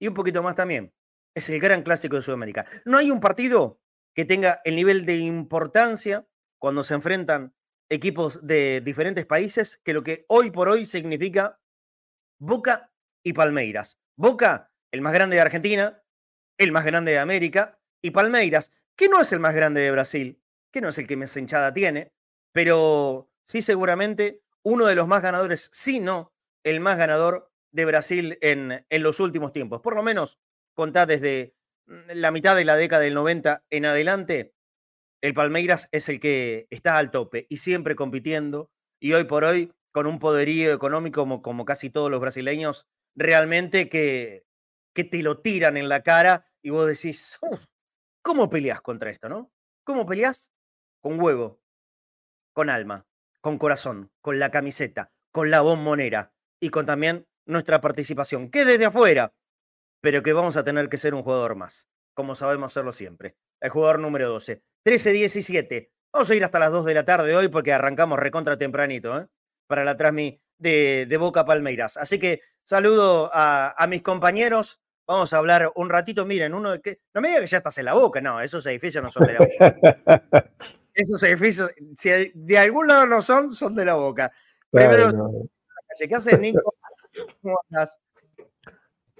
Y 0.00 0.08
un 0.08 0.14
poquito 0.14 0.42
más 0.42 0.54
también. 0.54 0.94
Es 1.34 1.48
el 1.50 1.60
gran 1.60 1.82
clásico 1.82 2.16
de 2.16 2.22
Sudamérica. 2.22 2.64
No 2.84 2.96
hay 2.96 3.10
un 3.10 3.20
partido 3.20 3.80
que 4.14 4.24
tenga 4.24 4.60
el 4.64 4.76
nivel 4.76 5.04
de 5.04 5.16
importancia 5.18 6.26
cuando 6.60 6.84
se 6.84 6.94
enfrentan 6.94 7.54
equipos 7.90 8.46
de 8.46 8.80
diferentes 8.80 9.26
países 9.26 9.80
que 9.84 9.92
lo 9.92 10.02
que 10.02 10.24
hoy 10.28 10.50
por 10.50 10.68
hoy 10.68 10.86
significa 10.86 11.60
Boca 12.38 12.92
y 13.22 13.32
Palmeiras. 13.32 13.98
Boca, 14.16 14.72
el 14.92 15.00
más 15.00 15.12
grande 15.12 15.36
de 15.36 15.42
Argentina, 15.42 16.02
el 16.58 16.72
más 16.72 16.84
grande 16.84 17.12
de 17.12 17.18
América, 17.18 17.80
y 18.02 18.10
Palmeiras, 18.10 18.72
que 18.96 19.08
no 19.08 19.20
es 19.20 19.32
el 19.32 19.40
más 19.40 19.54
grande 19.54 19.80
de 19.80 19.90
Brasil, 19.90 20.42
que 20.70 20.80
no 20.80 20.90
es 20.90 20.98
el 20.98 21.06
que 21.06 21.16
más 21.16 21.36
hinchada 21.36 21.72
tiene, 21.72 22.12
pero 22.52 23.30
sí 23.46 23.62
seguramente 23.62 24.42
uno 24.62 24.86
de 24.86 24.94
los 24.94 25.08
más 25.08 25.22
ganadores, 25.22 25.70
si 25.72 26.00
no 26.00 26.32
el 26.64 26.80
más 26.80 26.98
ganador 26.98 27.50
de 27.72 27.84
Brasil 27.84 28.38
en, 28.40 28.86
en 28.88 29.02
los 29.02 29.20
últimos 29.20 29.52
tiempos. 29.52 29.80
Por 29.80 29.94
lo 29.94 30.02
menos 30.02 30.38
contá 30.74 31.06
desde 31.06 31.54
Mm, 31.86 32.12
la 32.14 32.30
mitad 32.30 32.56
de 32.56 32.64
la 32.64 32.76
década 32.76 33.02
del 33.02 33.14
90 33.14 33.64
en 33.70 33.86
adelante, 33.86 34.54
el 35.22 35.34
Palmeiras 35.34 35.88
es 35.92 36.08
el 36.08 36.20
que 36.20 36.66
está 36.70 36.98
al 36.98 37.10
tope 37.10 37.46
y 37.48 37.58
siempre 37.58 37.96
compitiendo. 37.96 38.70
Y 39.00 39.12
hoy 39.12 39.24
por 39.24 39.44
hoy, 39.44 39.72
con 39.94 40.08
un 40.08 40.18
poderío 40.18 40.72
económico 40.72 41.40
como, 41.40 41.64
casi 41.64 41.88
todos 41.88 42.10
los 42.10 42.18
brasileños, 42.18 42.88
realmente 43.14 43.88
que, 43.88 44.44
te 44.92 45.22
lo 45.22 45.40
tiran 45.40 45.76
en 45.76 45.88
la 45.88 46.02
cara 46.02 46.50
y 46.62 46.70
vos 46.70 46.88
decís, 46.88 47.38
¿cómo 48.20 48.50
peleas 48.50 48.80
contra 48.80 49.10
esto, 49.10 49.28
no? 49.28 49.52
¿Cómo 49.84 50.04
peleas? 50.04 50.52
Con 51.00 51.20
huevo, 51.20 51.60
con 52.52 52.70
alma, 52.70 53.06
con 53.40 53.56
corazón, 53.56 54.10
con 54.20 54.40
la 54.40 54.50
camiseta, 54.50 55.12
con 55.30 55.52
la 55.52 55.60
bombonera 55.60 56.34
y 56.60 56.70
con 56.70 56.86
también 56.86 57.28
nuestra 57.46 57.80
participación, 57.80 58.50
que 58.50 58.64
desde 58.64 58.86
afuera 58.86 59.32
pero 60.00 60.22
que 60.22 60.32
vamos 60.32 60.56
a 60.56 60.64
tener 60.64 60.88
que 60.88 60.98
ser 60.98 61.14
un 61.14 61.22
jugador 61.22 61.54
más, 61.54 61.88
como 62.14 62.34
sabemos 62.34 62.72
hacerlo 62.72 62.92
siempre. 62.92 63.36
El 63.60 63.70
jugador 63.70 64.00
número 64.00 64.28
12. 64.28 64.62
13-17. 64.84 65.88
Vamos 66.12 66.28
a 66.28 66.34
ir 66.34 66.44
hasta 66.44 66.58
las 66.58 66.72
2 66.72 66.84
de 66.84 66.92
la 66.92 67.06
tarde 67.06 67.34
hoy 67.34 67.48
porque 67.48 67.72
arrancamos 67.72 68.18
recontra 68.18 68.58
tempranito, 68.58 69.18
¿eh? 69.18 69.26
Para 69.66 69.84
la 69.84 69.96
transmi 69.96 70.40
de, 70.58 71.16
Boca 71.18 71.44
Palmeiras. 71.44 71.96
Así 71.96 72.18
que 72.18 72.40
saludo 72.62 73.30
a, 73.32 73.86
mis 73.88 74.02
compañeros. 74.02 74.80
Vamos 75.06 75.32
a 75.32 75.38
hablar 75.38 75.70
un 75.74 75.90
ratito. 75.90 76.24
Miren, 76.24 76.54
uno 76.54 76.80
que. 76.80 77.00
No 77.12 77.20
me 77.20 77.28
diga 77.28 77.40
que 77.40 77.46
ya 77.46 77.58
estás 77.58 77.76
en 77.78 77.84
la 77.84 77.92
boca, 77.92 78.20
no, 78.20 78.40
esos 78.40 78.64
edificios 78.66 79.04
no 79.04 79.10
son 79.10 79.26
de 79.26 79.32
la 79.34 79.38
boca. 79.40 80.50
esos 80.94 81.22
edificios, 81.24 81.70
si 81.96 82.32
de 82.34 82.58
algún 82.58 82.88
lado 82.88 83.06
no 83.06 83.20
son, 83.20 83.50
son 83.52 83.74
de 83.74 83.84
la 83.84 83.94
boca. 83.94 84.32
Primero, 84.70 85.10
¿qué 85.98 86.14
haces, 86.14 86.38
Nico? 86.38 86.74
¿Cómo 87.42 87.60
andas? 87.68 87.98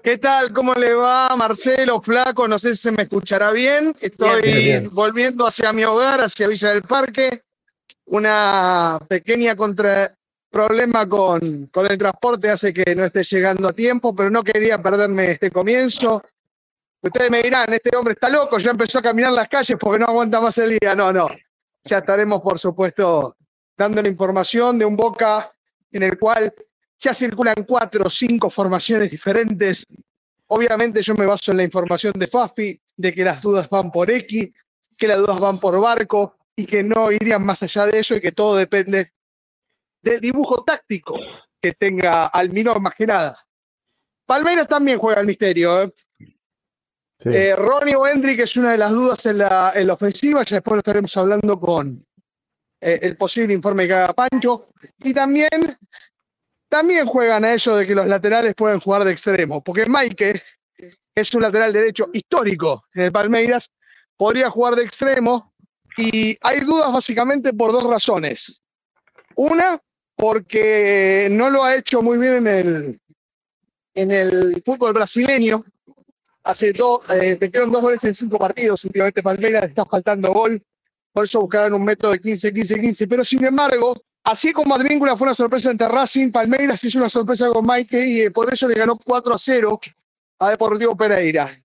¿Qué 0.05 0.19
tal? 0.19 0.53
¿Cómo 0.53 0.75
le 0.75 0.93
va, 0.93 1.35
Marcelo, 1.35 1.99
Flaco? 1.99 2.47
No 2.47 2.59
sé 2.59 2.75
si 2.75 2.83
se 2.83 2.91
me 2.91 3.03
escuchará 3.03 3.51
bien. 3.51 3.95
Estoy 3.99 4.87
volviendo 4.91 5.47
hacia 5.47 5.73
mi 5.73 5.83
hogar, 5.83 6.21
hacia 6.21 6.47
Villa 6.47 6.69
del 6.69 6.83
Parque. 6.83 7.41
Una 8.05 8.99
pequeña 9.07 9.55
contra 9.55 10.15
problema 10.55 11.05
con, 11.05 11.67
con 11.67 11.85
el 11.91 11.97
transporte 11.97 12.49
hace 12.49 12.73
que 12.73 12.95
no 12.95 13.03
esté 13.03 13.23
llegando 13.23 13.67
a 13.67 13.73
tiempo, 13.73 14.15
pero 14.15 14.29
no 14.29 14.41
quería 14.41 14.81
perderme 14.81 15.31
este 15.31 15.51
comienzo. 15.51 16.23
Ustedes 17.01 17.29
me 17.29 17.43
dirán, 17.43 17.73
este 17.73 17.93
hombre 17.93 18.13
está 18.13 18.29
loco, 18.29 18.57
ya 18.57 18.71
empezó 18.71 18.99
a 18.99 19.01
caminar 19.01 19.33
las 19.33 19.49
calles 19.49 19.77
porque 19.77 19.99
no 19.99 20.05
aguanta 20.05 20.39
más 20.39 20.57
el 20.59 20.77
día. 20.79 20.95
No, 20.95 21.11
no. 21.11 21.27
Ya 21.83 21.97
estaremos, 21.97 22.41
por 22.41 22.57
supuesto, 22.57 23.35
dando 23.75 24.01
la 24.01 24.07
información 24.07 24.79
de 24.79 24.85
un 24.85 24.95
Boca 24.95 25.51
en 25.91 26.03
el 26.03 26.17
cual 26.17 26.53
ya 26.99 27.13
circulan 27.13 27.65
cuatro 27.67 28.05
o 28.05 28.09
cinco 28.09 28.49
formaciones 28.49 29.11
diferentes. 29.11 29.85
Obviamente 30.47 31.01
yo 31.01 31.15
me 31.15 31.25
baso 31.25 31.51
en 31.51 31.57
la 31.57 31.63
información 31.63 32.13
de 32.15 32.27
Fafi, 32.27 32.79
de 32.95 33.13
que 33.13 33.25
las 33.25 33.41
dudas 33.41 33.69
van 33.69 33.91
por 33.91 34.09
X, 34.09 34.53
que 34.97 35.07
las 35.09 35.17
dudas 35.17 35.37
van 35.41 35.59
por 35.59 35.77
Barco 35.81 36.37
y 36.55 36.65
que 36.65 36.81
no 36.81 37.11
irían 37.11 37.45
más 37.45 37.61
allá 37.61 37.87
de 37.87 37.99
eso 37.99 38.15
y 38.15 38.21
que 38.21 38.31
todo 38.31 38.55
depende 38.55 39.11
del 40.05 40.21
dibujo 40.21 40.63
táctico 40.63 41.15
que 41.59 41.71
tenga 41.71 42.27
Almirón 42.27 42.83
más 42.83 42.93
que 42.95 43.07
nada. 43.07 43.37
Palmeiras 44.25 44.67
también 44.67 44.99
juega 44.99 45.19
el 45.19 45.27
misterio. 45.27 45.81
¿eh? 45.81 45.93
Eh, 47.25 47.55
Ronnie 47.55 47.95
o 47.95 48.05
Hendrick 48.05 48.39
es 48.41 48.55
una 48.55 48.71
de 48.71 48.77
las 48.77 48.91
dudas 48.91 49.25
en 49.25 49.39
la, 49.39 49.73
en 49.75 49.87
la 49.87 49.93
ofensiva, 49.93 50.43
ya 50.43 50.57
después 50.57 50.75
lo 50.75 50.79
estaremos 50.79 51.17
hablando 51.17 51.59
con 51.59 52.05
eh, 52.81 52.99
el 53.01 53.17
posible 53.17 53.53
informe 53.53 53.87
que 53.87 53.93
haga 53.93 54.13
Pancho. 54.13 54.69
Y 54.99 55.13
también 55.13 55.77
también 56.69 57.05
juegan 57.07 57.43
a 57.43 57.53
eso 57.53 57.75
de 57.75 57.87
que 57.87 57.95
los 57.95 58.07
laterales 58.07 58.53
pueden 58.53 58.79
jugar 58.79 59.03
de 59.05 59.11
extremo, 59.11 59.63
porque 59.63 59.85
Mike 59.87 60.41
es 61.15 61.33
un 61.33 61.41
lateral 61.41 61.73
derecho 61.73 62.09
histórico 62.13 62.83
en 62.93 63.03
el 63.03 63.11
Palmeiras, 63.11 63.71
podría 64.17 64.49
jugar 64.49 64.75
de 64.75 64.83
extremo 64.83 65.53
y 65.97 66.37
hay 66.41 66.59
dudas 66.59 66.91
básicamente 66.91 67.53
por 67.53 67.71
dos 67.71 67.85
razones. 67.85 68.61
Una, 69.35 69.81
porque 70.15 71.27
no 71.31 71.49
lo 71.49 71.63
ha 71.63 71.75
hecho 71.75 72.01
muy 72.01 72.17
bien 72.17 72.35
en 72.35 72.47
el, 72.47 72.99
en 73.93 74.11
el 74.11 74.63
fútbol 74.65 74.93
brasileño. 74.93 75.63
Hace 76.43 76.73
dos, 76.73 77.01
eh, 77.09 77.37
dos 77.51 77.81
goles 77.81 78.03
en 78.03 78.13
cinco 78.13 78.37
partidos. 78.37 78.85
Últimamente 78.85 79.23
Palmeiras 79.23 79.63
está 79.63 79.85
faltando 79.85 80.31
gol. 80.31 80.61
Por 81.11 81.25
eso 81.25 81.41
buscarán 81.41 81.73
un 81.73 81.83
método 81.83 82.11
de 82.11 82.21
15-15-15. 82.21 83.07
Pero 83.09 83.23
sin 83.23 83.43
embargo, 83.45 83.95
Así 84.25 84.53
como 84.53 84.73
Advíncula 84.73 85.15
fue 85.15 85.27
una 85.27 85.35
sorpresa 85.35 85.69
ante 85.69 85.87
Racing, 85.87 86.31
Palmeiras 86.31 86.83
hizo 86.83 86.97
una 86.97 87.09
sorpresa 87.09 87.47
con 87.49 87.63
Mike 87.63 88.07
y 88.07 88.29
por 88.31 88.51
eso 88.51 88.67
le 88.67 88.73
ganó 88.73 88.97
4 88.97 89.35
a 89.35 89.37
0 89.37 89.79
a 90.39 90.49
Deportivo 90.49 90.97
Pereira. 90.97 91.55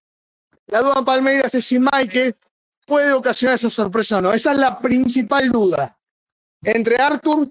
La 0.66 0.82
duda 0.82 0.96
en 0.98 1.04
Palmeiras 1.06 1.54
es 1.54 1.64
si 1.64 1.78
Mike 1.78 2.36
puede 2.86 3.14
ocasionar 3.14 3.54
esa 3.54 3.70
sorpresa 3.70 4.18
o 4.18 4.20
no. 4.20 4.34
Esa 4.34 4.52
es 4.52 4.58
la 4.58 4.78
principal 4.78 5.48
duda 5.48 5.98
entre 6.62 6.96
Arthur 6.96 7.48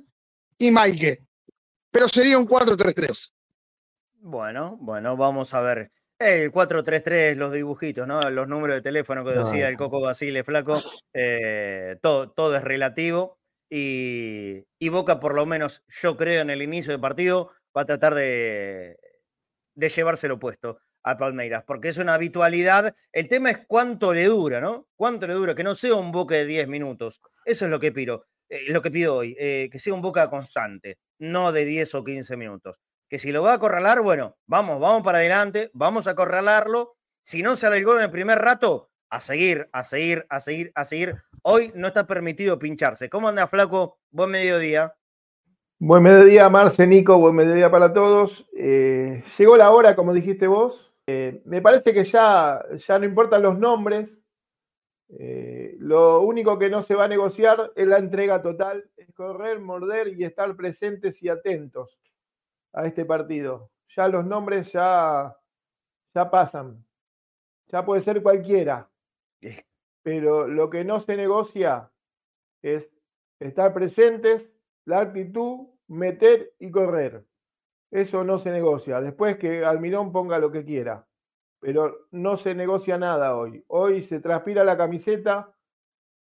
y 0.60 0.70
Mike. 0.70 1.26
Pero 1.90 2.08
sería 2.08 2.38
un 2.38 2.48
4-3-3. 2.48 3.32
Bueno, 4.22 4.78
bueno, 4.80 5.18
vamos 5.18 5.54
a 5.56 5.62
ver. 5.62 5.92
El 6.20 6.52
433, 6.52 7.38
los 7.38 7.54
dibujitos, 7.54 8.06
¿no? 8.06 8.30
Los 8.30 8.48
números 8.48 8.76
de 8.76 8.82
teléfono 8.82 9.24
que 9.24 9.32
decía 9.32 9.70
el 9.70 9.78
Coco 9.78 10.02
Basile 10.02 10.44
Flaco, 10.44 10.84
eh, 11.14 11.96
todo, 12.02 12.30
todo 12.32 12.58
es 12.58 12.64
relativo 12.64 13.40
y, 13.70 14.90
Boca, 14.90 15.22
por 15.22 15.34
lo 15.34 15.46
menos 15.46 15.84
yo 15.88 16.18
creo 16.18 16.42
en 16.42 16.50
el 16.50 16.62
inicio 16.62 16.92
del 16.92 17.00
partido, 17.00 17.52
va 17.76 17.84
a 17.84 17.86
tratar 17.86 18.16
de, 18.16 18.98
de 19.76 19.90
llevárselo 19.90 20.40
puesto 20.40 20.80
a 21.04 21.18
Palmeiras, 21.18 21.64
porque 21.66 21.88
es 21.88 21.98
una 21.98 22.16
habitualidad. 22.16 22.94
El 23.14 23.30
tema 23.30 23.52
es 23.52 23.60
cuánto 23.66 24.14
le 24.14 24.26
dura, 24.26 24.60
¿no? 24.60 24.88
¿Cuánto 24.98 25.26
le 25.26 25.34
dura? 25.34 25.56
Que 25.56 25.64
no 25.64 25.74
sea 25.74 25.96
un 25.96 26.12
Boca 26.12 26.36
de 26.36 26.46
10 26.46 26.68
minutos. 26.68 27.22
Eso 27.46 27.66
es 27.66 27.72
lo 27.72 27.80
que 27.80 27.94
pido, 27.94 28.26
eh, 28.50 28.64
lo 28.68 28.82
que 28.82 28.92
pido 28.92 29.16
hoy, 29.16 29.36
eh, 29.40 29.70
que 29.72 29.80
sea 29.80 29.94
un 29.94 30.02
Boca 30.02 30.30
constante, 30.30 30.98
no 31.20 31.52
de 31.52 31.66
10 31.66 31.96
o 31.96 32.04
15 32.04 32.36
minutos. 32.36 32.80
Que 33.08 33.20
si 33.20 33.32
lo 33.32 33.44
va 33.44 33.52
a 33.52 33.56
acorralar, 33.56 34.02
bueno, 34.02 34.38
vamos, 34.48 34.80
vamos 34.80 35.04
para 35.04 35.20
adelante, 35.20 35.70
vamos 35.74 36.08
a 36.08 36.12
acorralarlo. 36.12 36.96
Si 37.22 37.44
no 37.44 37.56
sale 37.56 37.78
el 37.78 37.86
gol 37.86 37.98
en 37.98 38.04
el 38.04 38.12
primer 38.12 38.40
rato, 38.40 38.90
a 39.10 39.20
seguir, 39.20 39.68
a 39.72 39.84
seguir, 39.84 40.26
a 40.30 40.40
seguir, 40.40 40.72
a 40.76 40.84
seguir. 40.84 41.16
Hoy 41.44 41.72
no 41.76 41.88
está 41.88 42.06
permitido 42.06 42.60
pincharse. 42.60 43.10
¿Cómo 43.10 43.28
anda, 43.28 43.48
Flaco? 43.48 44.00
Buen 44.12 44.32
mediodía. 44.32 44.94
Buen 45.80 46.04
mediodía, 46.04 46.50
Marce, 46.50 46.86
Nico, 46.86 47.18
buen 47.18 47.36
mediodía 47.36 47.72
para 47.72 47.94
todos. 47.94 48.48
Eh, 48.58 49.24
llegó 49.38 49.58
la 49.58 49.72
hora, 49.72 49.96
como 49.96 50.14
dijiste 50.14 50.48
vos. 50.48 50.86
Me 51.46 51.60
parece 51.60 51.92
que 51.92 52.04
ya, 52.04 52.64
ya 52.88 53.00
no 53.00 53.06
importan 53.06 53.42
los 53.42 53.58
nombres. 53.58 54.10
Eh, 55.18 55.76
lo 55.80 56.22
único 56.22 56.60
que 56.60 56.70
no 56.70 56.84
se 56.84 56.94
va 56.94 57.06
a 57.06 57.08
negociar 57.08 57.72
es 57.76 57.88
la 57.88 57.98
entrega 57.98 58.42
total, 58.42 58.90
es 58.96 59.12
correr, 59.14 59.60
morder 59.60 60.10
y 60.10 60.24
estar 60.24 60.56
presentes 60.56 61.22
y 61.24 61.30
atentos 61.30 62.00
a 62.74 62.86
este 62.86 63.06
partido. 63.06 63.72
Ya 63.96 64.08
los 64.08 64.26
nombres 64.26 64.72
ya, 64.72 65.36
ya 66.14 66.30
pasan. 66.30 66.86
Ya 67.68 67.84
puede 67.86 68.02
ser 68.02 68.22
cualquiera. 68.22 68.90
Pero 70.04 70.48
lo 70.48 70.70
que 70.70 70.84
no 70.84 71.00
se 71.00 71.16
negocia 71.16 71.92
es 72.62 72.90
estar 73.40 73.74
presentes, 73.74 74.44
la 74.86 75.02
actitud, 75.02 75.68
meter 75.88 76.54
y 76.60 76.72
correr. 76.72 77.26
Eso 77.92 78.24
no 78.24 78.38
se 78.38 78.52
negocia. 78.52 79.02
Después 79.02 79.38
que 79.38 79.66
Almirón 79.66 80.12
ponga 80.12 80.38
lo 80.38 80.52
que 80.52 80.64
quiera. 80.64 81.06
Pero 81.60 82.08
no 82.12 82.38
se 82.38 82.56
negocia 82.56 82.98
nada 82.98 83.36
hoy. 83.36 83.64
Hoy 83.68 84.04
se 84.04 84.20
transpira 84.20 84.64
la 84.64 84.78
camiseta 84.78 85.54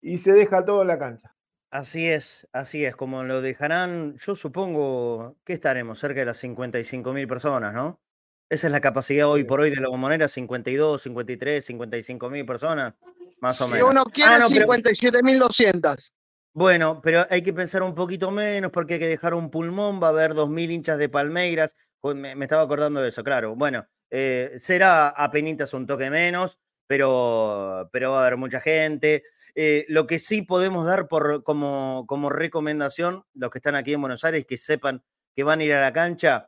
y 0.01 0.19
se 0.19 0.31
deja 0.31 0.63
todo 0.63 0.81
en 0.81 0.87
la 0.89 0.99
cancha. 0.99 1.33
Así 1.71 2.07
es, 2.07 2.47
así 2.53 2.85
es. 2.85 2.95
Como 2.95 3.23
lo 3.23 3.41
dejarán, 3.41 4.15
yo 4.17 4.35
supongo 4.35 5.37
que 5.43 5.53
estaremos 5.53 5.97
cerca 5.97 6.19
de 6.19 6.27
las 6.27 6.37
55 6.37 7.13
mil 7.13 7.27
personas, 7.27 7.73
¿no? 7.73 7.99
Esa 8.47 8.67
es 8.67 8.73
la 8.73 8.81
capacidad 8.81 9.27
hoy 9.27 9.43
por 9.45 9.61
hoy 9.61 9.71
de 9.71 9.81
la 9.81 9.89
bombonera, 9.89 10.27
52, 10.27 11.01
53, 11.01 11.65
55 11.65 12.29
mil 12.29 12.45
personas, 12.45 12.93
más 13.39 13.59
o 13.61 13.67
menos. 13.67 13.89
Si 13.89 13.91
uno 13.91 14.05
quiere, 14.05 14.35
ah, 14.35 14.39
57.200. 14.41 16.13
Bueno, 16.53 17.01
pero 17.01 17.25
hay 17.31 17.41
que 17.41 17.51
pensar 17.51 17.81
un 17.81 17.95
poquito 17.95 18.29
menos 18.29 18.71
porque 18.71 18.93
hay 18.95 18.99
que 18.99 19.07
dejar 19.07 19.33
un 19.33 19.49
pulmón, 19.49 19.99
va 19.99 20.07
a 20.07 20.09
haber 20.11 20.33
2.000 20.33 20.69
hinchas 20.69 20.99
de 20.99 21.09
Palmeiras. 21.09 21.75
Me, 22.03 22.33
estaba 22.33 22.61
acordando 22.61 23.01
de 23.01 23.09
eso, 23.09 23.23
claro. 23.23 23.55
Bueno, 23.55 23.87
eh, 24.15 24.53
será 24.57 25.09
a 25.09 25.31
penitas 25.31 25.73
un 25.73 25.87
toque 25.87 26.11
menos, 26.11 26.59
pero, 26.85 27.89
pero 27.91 28.11
va 28.11 28.19
a 28.19 28.21
haber 28.27 28.37
mucha 28.37 28.59
gente. 28.59 29.23
Eh, 29.55 29.85
lo 29.89 30.05
que 30.05 30.19
sí 30.19 30.43
podemos 30.43 30.85
dar 30.85 31.07
por, 31.07 31.43
como, 31.43 32.05
como 32.07 32.29
recomendación, 32.29 33.23
los 33.33 33.49
que 33.49 33.57
están 33.57 33.75
aquí 33.75 33.93
en 33.93 34.01
Buenos 34.01 34.23
Aires, 34.23 34.45
que 34.45 34.57
sepan 34.57 35.03
que 35.35 35.43
van 35.43 35.61
a 35.61 35.63
ir 35.63 35.73
a 35.73 35.81
la 35.81 35.93
cancha, 35.93 36.47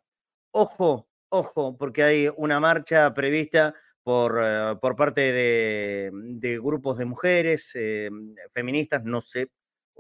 ojo, 0.51 1.09
ojo, 1.29 1.75
porque 1.75 2.03
hay 2.03 2.29
una 2.37 2.59
marcha 2.59 3.11
prevista 3.15 3.73
por, 4.03 4.39
eh, 4.39 4.75
por 4.79 4.95
parte 4.95 5.31
de, 5.31 6.59
grupos 6.61 6.99
de 6.99 7.05
mujeres 7.05 7.71
eh, 7.73 8.11
feministas, 8.53 9.03
no 9.03 9.21
sé 9.21 9.49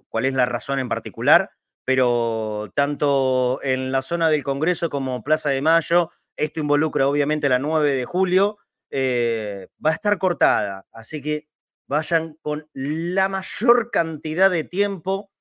cuál 0.07 0.25
es 0.25 0.35
la 0.35 0.45
razón 0.45 0.77
en 0.77 0.87
particular, 0.87 1.49
pero 1.83 2.71
tanto 2.75 3.59
en 3.63 3.91
la 3.91 4.03
zona 4.03 4.29
del 4.29 4.43
Congreso 4.43 4.91
como 4.91 5.23
Plaza 5.23 5.49
de 5.49 5.63
Mayo, 5.63 6.11
esto 6.37 6.59
involucra 6.59 7.07
obviamente 7.07 7.49
la 7.49 7.59
9 7.59 7.95
de 7.95 8.05
julio, 8.05 8.57
eh, 8.89 9.67
va 9.83 9.91
a 9.91 9.93
estar 9.93 10.17
cortada, 10.17 10.85
así 10.91 11.21
que 11.21 11.47
vayan 11.87 12.37
con 12.41 12.67
la 12.73 13.29
mayor 13.29 13.91
cantidad 13.91 14.49
de 14.49 14.63
tiempo 14.63 15.31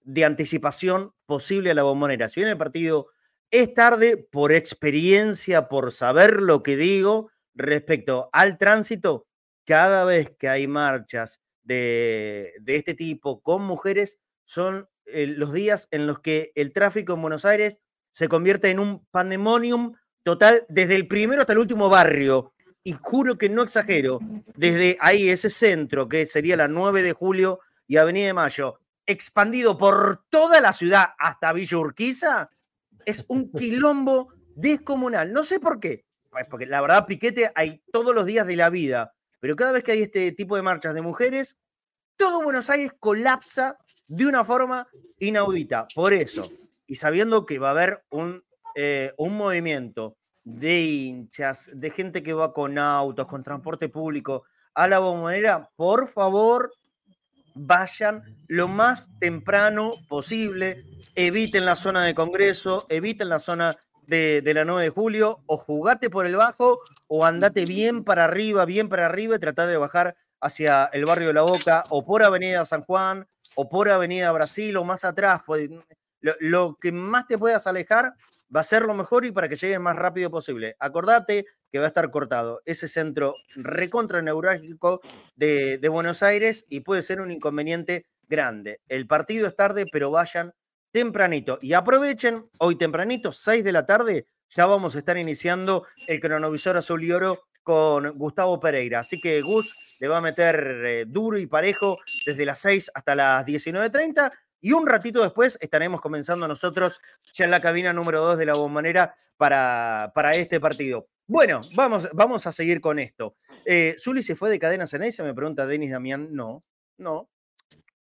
de 0.00 0.24
anticipación 0.24 1.12
posible 1.26 1.70
a 1.70 1.74
la 1.74 1.82
bombonera. 1.82 2.28
Si 2.28 2.40
viene 2.40 2.52
el 2.52 2.58
partido 2.58 3.08
es 3.50 3.72
tarde 3.72 4.16
por 4.16 4.52
experiencia, 4.52 5.68
por 5.68 5.92
saber 5.92 6.42
lo 6.42 6.62
que 6.62 6.76
digo 6.76 7.30
respecto 7.54 8.28
al 8.32 8.58
tránsito. 8.58 9.28
Cada 9.64 10.04
vez 10.04 10.34
que 10.38 10.48
hay 10.48 10.66
marchas 10.66 11.40
de, 11.62 12.52
este 12.66 12.94
tipo 12.94 13.40
con 13.42 13.62
mujeres, 13.62 14.18
son 14.44 14.88
eh, 15.06 15.26
los 15.26 15.52
días 15.52 15.88
en 15.90 16.06
los 16.06 16.18
que 16.20 16.52
el 16.54 16.72
tráfico 16.72 17.14
en 17.14 17.22
Buenos 17.22 17.44
Aires 17.44 17.80
se 18.10 18.28
convierte 18.28 18.70
en 18.70 18.78
un 18.78 19.06
pandemonium 19.12 19.94
total 20.24 20.66
desde 20.68 20.96
el 20.96 21.06
primero 21.06 21.42
hasta 21.42 21.52
el 21.52 21.60
último 21.60 21.88
barrio. 21.88 22.52
Y 22.82 22.92
juro 22.92 23.38
que 23.38 23.48
no 23.48 23.62
exagero, 23.62 24.18
desde 24.56 24.98
ahí 25.00 25.30
ese 25.30 25.48
centro, 25.48 26.06
que 26.06 26.26
sería 26.26 26.56
la 26.56 26.68
9 26.68 27.02
de 27.02 27.12
julio 27.12 27.60
y 27.86 27.96
Avenida 27.96 28.26
de 28.26 28.34
Mayo, 28.34 28.80
expandido 29.06 29.78
por 29.78 30.24
toda 30.28 30.60
la 30.60 30.72
ciudad 30.72 31.10
hasta 31.18 31.52
Villa 31.52 31.78
Urquiza, 31.78 32.50
Es 33.06 33.24
un 33.28 33.50
quilombo 33.58 34.34
descomunal. 34.54 35.32
No 35.32 35.44
sé 35.44 35.60
por 35.60 35.80
qué. 35.80 36.04
Pues 36.30 36.48
porque 36.48 36.66
la 36.66 36.80
verdad, 36.80 37.06
piquete 37.06 37.50
hay 37.54 37.82
todos 37.92 38.14
los 38.14 38.26
días 38.26 38.46
de 38.46 38.56
la 38.56 38.68
vida. 38.68 39.14
Pero 39.40 39.56
cada 39.56 39.72
vez 39.72 39.84
que 39.84 39.92
hay 39.92 40.02
este 40.02 40.32
tipo 40.32 40.56
de 40.56 40.62
marchas 40.62 40.94
de 40.94 41.00
mujeres, 41.00 41.56
todo 42.16 42.42
Buenos 42.42 42.68
Aires 42.70 42.92
colapsa 42.98 43.78
de 44.08 44.26
una 44.26 44.44
forma 44.44 44.88
inaudita. 45.18 45.86
Por 45.94 46.12
eso, 46.12 46.50
y 46.86 46.96
sabiendo 46.96 47.46
que 47.46 47.58
va 47.58 47.68
a 47.68 47.72
haber 47.72 48.04
un, 48.10 48.42
eh, 48.74 49.12
un 49.18 49.36
movimiento 49.36 50.16
de 50.44 50.80
hinchas, 50.82 51.70
de 51.72 51.90
gente 51.90 52.22
que 52.22 52.32
va 52.32 52.52
con 52.52 52.78
autos, 52.78 53.26
con 53.26 53.42
transporte 53.42 53.88
público 53.88 54.44
a 54.74 54.88
la 54.88 54.98
bombonera, 54.98 55.70
por 55.76 56.08
favor, 56.08 56.72
vayan 57.54 58.36
lo 58.48 58.68
más 58.68 59.08
temprano 59.20 59.92
posible, 60.08 60.84
eviten 61.14 61.64
la 61.64 61.76
zona 61.76 62.04
de 62.04 62.14
Congreso, 62.14 62.84
eviten 62.88 63.28
la 63.28 63.38
zona 63.38 63.76
de, 64.06 64.42
la 64.54 64.64
9 64.64 64.82
de 64.82 64.90
julio, 64.90 65.40
o 65.46 65.56
jugate 65.56 66.10
por 66.10 66.26
el 66.26 66.36
bajo 66.36 66.80
o 67.06 67.24
andate 67.24 67.64
bien 67.64 68.04
para 68.04 68.24
arriba, 68.24 68.64
bien 68.64 68.88
para 68.88 69.06
arriba 69.06 69.36
y 69.36 69.38
tratá 69.38 69.66
de 69.66 69.76
bajar 69.76 70.16
hacia 70.40 70.86
el 70.92 71.04
barrio 71.04 71.28
de 71.28 71.34
La 71.34 71.42
Boca, 71.42 71.84
o 71.88 72.04
por 72.04 72.22
Avenida 72.22 72.64
San 72.64 72.82
Juan, 72.82 73.26
o 73.54 73.68
por 73.68 73.88
Avenida 73.88 74.30
Brasil, 74.32 74.76
o 74.76 74.84
más 74.84 75.04
atrás. 75.04 75.40
Pues, 75.46 75.70
lo, 76.20 76.76
que 76.80 76.92
más 76.92 77.26
te 77.26 77.38
puedas 77.38 77.66
alejar 77.66 78.14
va 78.54 78.60
a 78.60 78.64
ser 78.64 78.82
lo 78.82 78.94
mejor 78.94 79.24
y 79.24 79.32
para 79.32 79.48
que 79.48 79.56
llegues 79.56 79.80
más 79.80 79.96
rápido 79.96 80.30
posible. 80.30 80.76
Acordate 80.78 81.46
que 81.70 81.78
va 81.78 81.84
a 81.84 81.88
estar 81.88 82.10
cortado 82.10 82.62
ese 82.64 82.88
centro 82.88 83.34
recontra 83.54 84.22
neurálgico 84.22 85.00
de, 85.36 85.78
de 85.78 85.88
Buenos 85.88 86.22
Aires 86.22 86.64
y 86.68 86.80
puede 86.80 87.02
ser 87.02 87.20
un 87.20 87.30
inconveniente 87.30 88.06
grande. 88.28 88.80
El 88.88 89.06
partido 89.06 89.46
es 89.46 89.56
tarde, 89.56 89.86
pero 89.90 90.10
vayan 90.10 90.52
tempranito 90.92 91.58
y 91.60 91.72
aprovechen, 91.72 92.48
hoy 92.58 92.76
tempranito, 92.76 93.32
6 93.32 93.64
de 93.64 93.72
la 93.72 93.84
tarde, 93.84 94.28
ya 94.48 94.66
vamos 94.66 94.94
a 94.94 94.98
estar 94.98 95.18
iniciando 95.18 95.84
el 96.06 96.20
cronovisor 96.20 96.76
azul 96.76 97.02
y 97.02 97.10
oro 97.10 97.40
con 97.64 98.16
Gustavo 98.16 98.60
Pereira. 98.60 99.00
Así 99.00 99.20
que 99.20 99.40
Gus 99.40 99.74
le 99.98 100.06
va 100.06 100.18
a 100.18 100.20
meter 100.20 100.84
eh, 100.84 101.04
duro 101.08 101.38
y 101.38 101.46
parejo 101.46 101.98
desde 102.24 102.44
las 102.44 102.60
6 102.60 102.92
hasta 102.94 103.16
las 103.16 103.44
19.30 103.44 104.30
y 104.64 104.72
un 104.72 104.86
ratito 104.86 105.22
después 105.22 105.58
estaremos 105.60 106.00
comenzando 106.00 106.48
nosotros 106.48 106.98
ya 107.34 107.44
en 107.44 107.50
la 107.50 107.60
cabina 107.60 107.92
número 107.92 108.22
2 108.22 108.38
de 108.38 108.46
la 108.46 108.54
bombonera 108.54 109.14
para, 109.36 110.10
para 110.14 110.34
este 110.36 110.58
partido. 110.58 111.06
Bueno, 111.26 111.60
vamos, 111.74 112.08
vamos 112.14 112.46
a 112.46 112.52
seguir 112.52 112.80
con 112.80 112.98
esto. 112.98 113.36
Eh, 113.66 113.94
¿Zuli 113.98 114.22
se 114.22 114.34
fue 114.34 114.48
de 114.48 114.58
cadena 114.58 114.86
Se 114.86 114.98
Me 115.22 115.34
pregunta 115.34 115.66
Denis 115.66 115.90
Damián. 115.90 116.28
No, 116.32 116.64
no, 116.96 117.28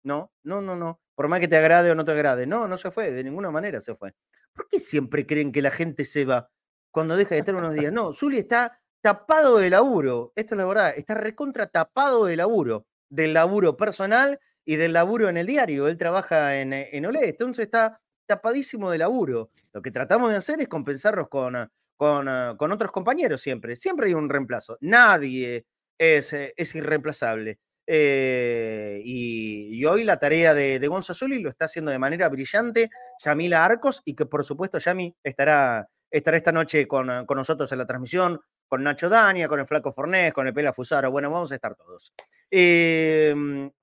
no, 0.03 0.33
no, 0.43 0.61
no, 0.61 0.75
no. 0.75 0.99
Por 1.15 1.29
más 1.29 1.39
que 1.39 1.47
te 1.47 1.55
agrade 1.55 1.91
o 1.91 1.95
no 1.95 2.03
te 2.03 2.11
agrade. 2.11 2.45
No, 2.45 2.67
no 2.67 2.77
se 2.77 2.91
fue, 2.91 3.09
de 3.09 3.23
ninguna 3.23 3.51
manera 3.51 3.79
se 3.79 3.95
fue. 3.95 4.13
¿Por 4.51 4.67
qué 4.67 4.81
siempre 4.81 5.25
creen 5.25 5.53
que 5.53 5.61
la 5.61 5.71
gente 5.71 6.03
se 6.03 6.25
va 6.25 6.51
cuando 6.91 7.15
deja 7.15 7.35
de 7.35 7.39
estar 7.39 7.55
unos 7.55 7.73
días? 7.73 7.93
No, 7.93 8.11
Zuli 8.11 8.37
está 8.37 8.81
tapado 8.99 9.59
de 9.59 9.69
laburo. 9.69 10.33
Esto 10.35 10.55
es 10.55 10.57
la 10.57 10.65
verdad, 10.65 10.93
está 10.97 11.13
recontra 11.13 11.67
tapado 11.67 12.25
de 12.25 12.35
laburo. 12.35 12.85
Del 13.07 13.33
laburo 13.33 13.77
personal 13.77 14.41
y 14.69 14.75
del 14.75 14.93
laburo 14.93 15.29
en 15.29 15.37
el 15.37 15.47
diario. 15.47 15.87
Él 15.87 15.97
trabaja 15.97 16.61
en, 16.61 16.73
en 16.73 17.03
Olé, 17.07 17.29
entonces 17.29 17.65
está 17.65 17.99
tapadísimo 18.27 18.91
de 18.91 18.99
laburo. 18.99 19.49
Lo 19.73 19.81
que 19.81 19.89
tratamos 19.89 20.29
de 20.29 20.37
hacer 20.37 20.61
es 20.61 20.67
compensarlos 20.67 21.27
con, 21.27 21.55
con, 21.97 22.55
con 22.55 22.71
otros 22.71 22.91
compañeros 22.91 23.41
siempre. 23.41 23.75
Siempre 23.75 24.09
hay 24.09 24.13
un 24.13 24.29
reemplazo. 24.29 24.77
Nadie 24.81 25.65
es, 25.97 26.33
es 26.33 26.75
irreemplazable. 26.75 27.57
Eh, 27.87 29.01
y, 29.03 29.83
hoy 29.85 30.03
la 30.03 30.19
tarea 30.19 30.53
de, 30.53 30.77
de 30.77 30.87
Gonzalo 30.87 31.35
lo 31.39 31.49
está 31.49 31.65
haciendo 31.65 31.89
de 31.89 31.97
manera 31.97 32.29
brillante 32.29 32.91
Yamila 33.25 33.65
Arcos 33.65 34.03
y 34.05 34.15
que 34.15 34.27
por 34.27 34.45
supuesto 34.45 34.77
Yami 34.77 35.15
estará, 35.23 35.89
estará 36.11 36.37
esta 36.37 36.51
noche 36.51 36.87
con, 36.87 37.25
con 37.25 37.37
nosotros 37.37 37.71
en 37.71 37.79
la 37.79 37.87
transmisión, 37.87 38.39
con 38.67 38.83
Nacho 38.83 39.09
Dania, 39.09 39.47
con 39.47 39.59
el 39.59 39.65
Flaco 39.65 39.91
Fornés, 39.91 40.31
con 40.31 40.45
el 40.45 40.53
Pela 40.53 40.73
Fusaro. 40.73 41.09
Bueno, 41.09 41.31
vamos 41.31 41.51
a 41.51 41.55
estar 41.55 41.73
todos. 41.73 42.13
Eh, 42.51 43.33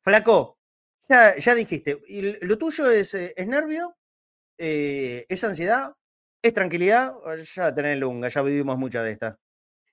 Flaco, 0.01 0.56
ya, 1.09 1.55
dijiste, 1.55 2.01
¿lo 2.43 2.59
tuyo 2.59 2.91
es, 2.91 3.15
eh, 3.15 3.35
nervio? 3.47 3.97
Eh, 4.59 5.27
¿Es 5.29 5.45
ansiedad? 5.45 5.93
¿Es 6.43 6.53
tranquilidad? 6.53 7.15
Ya 7.55 7.75
tenés 7.75 7.99
lunga, 7.99 8.29
ya 8.29 8.43
vivimos 8.43 8.77
muchas 8.79 9.05
de 9.05 9.13
estas. 9.13 9.37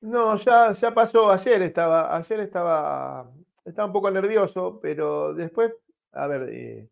No, 0.02 0.36
ya, 0.38 0.74
ya 0.74 0.94
pasó. 0.94 1.32
Ayer 1.32 1.62
estaba, 1.62 2.16
ayer 2.16 2.42
estaba, 2.42 3.32
estaba 3.64 3.88
un 3.88 3.94
poco 3.94 4.12
nervioso, 4.12 4.80
pero 4.82 5.34
después, 5.34 5.72
a 6.12 6.28
ver, 6.28 6.50
eh, 6.50 6.90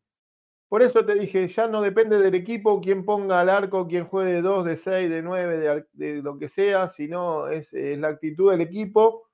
por 0.69 0.81
eso 0.81 1.05
te 1.05 1.15
dije, 1.15 1.47
ya 1.49 1.67
no 1.67 1.81
depende 1.81 2.17
del 2.19 2.35
equipo 2.35 2.79
quién 2.79 3.03
ponga 3.03 3.41
al 3.41 3.49
arco, 3.49 3.87
quién 3.87 4.05
juegue 4.05 4.33
de 4.33 4.41
2, 4.41 4.65
de 4.65 4.77
6, 4.77 5.09
de 5.09 5.21
9, 5.21 5.85
de, 5.91 6.21
lo 6.21 6.39
que 6.39 6.47
sea, 6.47 6.89
sino 6.89 7.47
es 7.49 7.67
la 7.73 8.07
actitud 8.07 8.51
del 8.51 8.61
equipo 8.61 9.30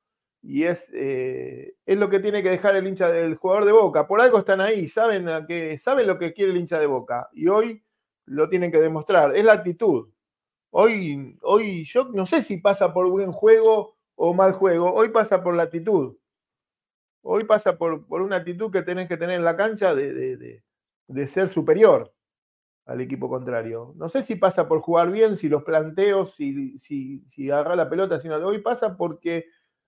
y 0.48 0.64
es, 0.64 0.90
eh, 0.94 1.74
es 1.86 1.98
lo 1.98 2.10
que 2.10 2.22
tiene 2.22 2.42
que 2.42 2.50
dejar 2.50 2.74
el 2.78 2.88
hincha 2.88 3.10
del 3.10 3.36
jugador 3.36 3.66
de 3.66 3.74
Boca. 3.74 4.08
Por 4.08 4.22
algo 4.22 4.40
están 4.40 4.62
ahí, 4.62 4.88
saben, 4.88 5.28
que, 5.46 5.78
saben 5.78 6.08
lo 6.08 6.18
que 6.18 6.32
quiere 6.32 6.52
el 6.52 6.58
hincha 6.58 6.80
de 6.80 6.86
Boca 6.86 7.28
y 7.34 7.50
hoy 7.50 7.84
lo 8.26 8.48
tienen 8.48 8.72
que 8.72 8.80
demostrar. 8.80 9.36
Es 9.36 9.44
la 9.44 9.52
actitud. 9.52 10.08
Hoy, 10.72 11.38
hoy 11.42 11.84
yo 11.84 12.06
no 12.14 12.26
sé 12.26 12.44
si 12.44 12.58
pasa 12.58 12.94
por 12.94 13.10
buen 13.10 13.34
juego 13.34 13.98
o 14.16 14.34
mal 14.34 14.54
juego, 14.54 14.94
hoy 14.94 15.10
pasa 15.10 15.44
por 15.44 15.54
la 15.54 15.64
actitud. 15.64 16.16
Hoy 17.24 17.44
pasa 17.44 17.78
por, 17.78 18.06
una 18.10 18.38
actitud 18.38 18.72
que 18.72 18.84
tenés 18.84 19.10
que 19.10 19.18
tener 19.18 19.36
en 19.36 19.44
la 19.44 19.58
cancha 19.58 19.94
de, 19.94 20.64
ser 21.28 21.50
superior 21.50 22.14
al 22.86 23.02
equipo 23.02 23.28
contrario. 23.28 23.94
No 23.98 24.08
sé 24.08 24.24
si 24.24 24.36
pasa 24.36 24.70
por 24.70 24.80
jugar 24.80 25.12
bien, 25.12 25.36
si 25.36 25.50
los 25.50 25.64
planteos, 25.64 26.36
si, 26.36 26.80
si, 26.80 27.26
si 27.32 27.52
agarra 27.52 27.76
la 27.76 27.90
pelota, 27.90 28.22
sino 28.22 28.38
hoy 28.38 28.60
pasa 28.62 28.96
porque 28.96 29.48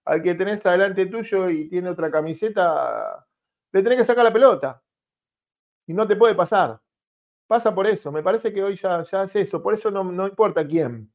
al 0.10 0.24
que 0.24 0.34
tenés 0.34 0.66
adelante 0.66 1.06
tuyo 1.06 1.52
y 1.52 1.70
tiene 1.70 1.88
otra 1.88 2.10
camiseta, 2.10 3.28
le 3.72 3.84
tenés 3.84 4.00
que 4.00 4.06
sacar 4.06 4.24
la 4.24 4.34
pelota. 4.34 4.82
Y 5.86 5.94
no 5.94 6.08
te 6.08 6.16
puede 6.16 6.34
pasar. 6.34 6.82
Pasa 7.46 7.76
por 7.76 7.86
eso. 7.86 8.12
Me 8.12 8.24
parece 8.24 8.52
que 8.52 8.64
hoy 8.64 8.76
ya, 8.76 9.04
ya 9.04 9.24
es 9.24 9.36
eso. 9.36 9.62
Por 9.62 9.76
eso 9.76 9.92
no, 9.92 10.04
no 10.04 10.28
importa 10.28 10.66
quién. 10.66 11.14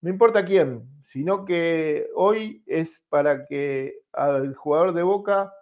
No 0.00 0.10
importa 0.10 0.44
quién. 0.44 0.88
Sino 1.12 1.44
que 1.44 2.10
hoy 2.16 2.64
es 2.66 3.00
para 3.08 3.46
que 3.46 4.00
el 4.12 4.56
jugador 4.56 4.92
de 4.92 5.04
Boca 5.04 5.54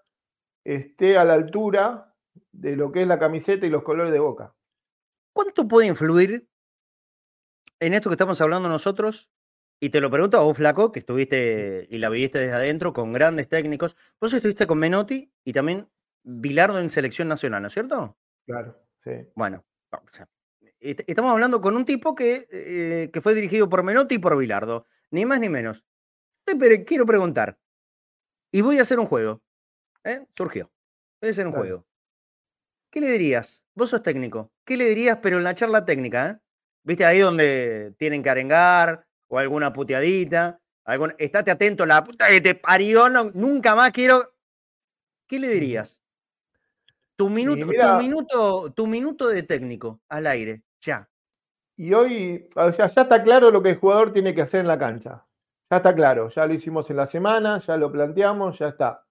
esté 0.64 1.18
a 1.18 1.26
la 1.26 1.34
altura 1.34 2.14
de 2.50 2.76
lo 2.76 2.90
que 2.92 3.02
es 3.02 3.08
la 3.08 3.18
camiseta 3.18 3.66
y 3.66 3.70
los 3.70 3.82
colores 3.82 4.12
de 4.12 4.20
Boca. 4.20 4.54
¿Cuánto 5.34 5.68
puede 5.68 5.86
influir 5.86 6.48
en 7.78 7.92
esto 7.92 8.08
que 8.08 8.14
estamos 8.14 8.40
hablando 8.40 8.70
nosotros 8.70 9.30
y 9.80 9.90
te 9.90 10.00
lo 10.00 10.10
pregunto 10.10 10.38
a 10.38 10.42
vos, 10.42 10.56
Flaco, 10.56 10.92
que 10.92 11.00
estuviste 11.00 11.86
y 11.90 11.98
la 11.98 12.08
viviste 12.08 12.38
desde 12.38 12.54
adentro 12.54 12.92
con 12.92 13.12
grandes 13.12 13.48
técnicos. 13.48 13.96
Vos 14.20 14.32
estuviste 14.32 14.66
con 14.66 14.78
Menotti 14.78 15.32
y 15.44 15.52
también 15.52 15.88
Bilardo 16.22 16.80
en 16.80 16.90
selección 16.90 17.28
nacional, 17.28 17.62
¿no 17.62 17.68
es 17.68 17.74
cierto? 17.74 18.18
Claro, 18.44 18.76
sí. 19.04 19.12
Bueno, 19.34 19.64
estamos 20.80 21.30
hablando 21.30 21.60
con 21.60 21.76
un 21.76 21.84
tipo 21.84 22.14
que, 22.14 22.48
eh, 22.50 23.10
que 23.12 23.20
fue 23.20 23.34
dirigido 23.34 23.68
por 23.68 23.82
Menotti 23.82 24.16
y 24.16 24.18
por 24.18 24.36
Bilardo, 24.36 24.86
ni 25.10 25.24
más 25.24 25.40
ni 25.40 25.48
menos. 25.48 25.84
Pero 26.44 26.84
quiero 26.84 27.06
preguntar, 27.06 27.58
y 28.52 28.62
voy 28.62 28.78
a 28.78 28.82
hacer 28.82 28.98
un 28.98 29.06
juego. 29.06 29.42
¿eh? 30.04 30.26
Surgió. 30.36 30.70
Voy 31.20 31.28
a 31.28 31.30
hacer 31.30 31.46
un 31.46 31.52
juego. 31.52 31.86
¿Qué 32.90 33.00
le 33.00 33.12
dirías? 33.12 33.66
Vos 33.74 33.90
sos 33.90 34.02
técnico. 34.02 34.52
¿Qué 34.64 34.76
le 34.76 34.86
dirías, 34.86 35.18
pero 35.22 35.38
en 35.38 35.44
la 35.44 35.54
charla 35.54 35.84
técnica? 35.84 36.30
¿eh? 36.30 36.38
¿Viste 36.82 37.04
ahí 37.04 37.18
donde 37.18 37.94
tienen 37.98 38.22
que 38.22 38.30
arengar? 38.30 39.06
O 39.28 39.38
alguna 39.38 39.72
puteadita. 39.72 40.60
Algún, 40.84 41.14
estate 41.18 41.50
atento, 41.50 41.84
la 41.84 42.02
puta 42.02 42.28
que 42.28 42.40
te 42.40 42.54
parió, 42.54 43.08
nunca 43.08 43.74
más 43.74 43.90
quiero. 43.90 44.34
¿Qué 45.26 45.38
le 45.38 45.48
dirías? 45.48 46.02
Tu 47.16 47.28
minuto, 47.28 47.66
tu 47.66 47.98
minuto, 47.98 48.72
tu 48.72 48.86
minuto 48.86 49.28
de 49.28 49.42
técnico 49.42 50.00
al 50.08 50.26
aire, 50.26 50.62
ya. 50.80 51.08
Y 51.76 51.92
hoy, 51.92 52.48
o 52.56 52.72
sea, 52.72 52.90
ya 52.90 53.02
está 53.02 53.22
claro 53.22 53.50
lo 53.50 53.62
que 53.62 53.70
el 53.70 53.78
jugador 53.78 54.12
tiene 54.12 54.34
que 54.34 54.42
hacer 54.42 54.60
en 54.60 54.68
la 54.68 54.78
cancha. 54.78 55.26
Ya 55.70 55.76
está 55.76 55.94
claro, 55.94 56.30
ya 56.30 56.46
lo 56.46 56.54
hicimos 56.54 56.88
en 56.88 56.96
la 56.96 57.06
semana, 57.06 57.58
ya 57.58 57.76
lo 57.76 57.92
planteamos, 57.92 58.58
ya 58.58 58.68
está. 58.68 59.04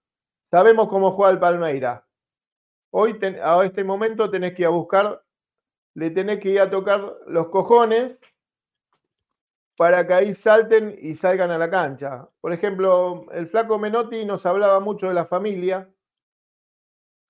Sabemos 0.50 0.90
cómo 0.90 1.12
juega 1.12 1.32
el 1.32 1.40
Palmeira. 1.40 2.08
Hoy, 2.92 3.20
a 3.44 3.64
este 3.64 3.84
momento, 3.84 4.32
tenés 4.32 4.56
que 4.56 4.64
ir 4.64 4.68
a 4.68 4.72
buscar, 4.72 5.24
le 5.94 6.10
tenés 6.10 6.40
que 6.40 6.50
ir 6.50 6.62
a 6.62 6.70
tocar 6.70 7.18
los 7.28 7.50
cojones 7.50 8.18
para 9.78 10.08
que 10.08 10.14
ahí 10.14 10.34
salten 10.34 10.98
y 11.00 11.16
salgan 11.16 11.52
a 11.52 11.58
la 11.58 11.70
cancha. 11.70 12.28
Por 12.42 12.52
ejemplo, 12.52 13.28
el 13.32 13.48
flaco 13.48 13.78
Menotti 13.78 14.26
nos 14.26 14.46
hablaba 14.46 14.80
mucho 14.80 15.08
de 15.08 15.14
la 15.14 15.28
familia, 15.28 15.88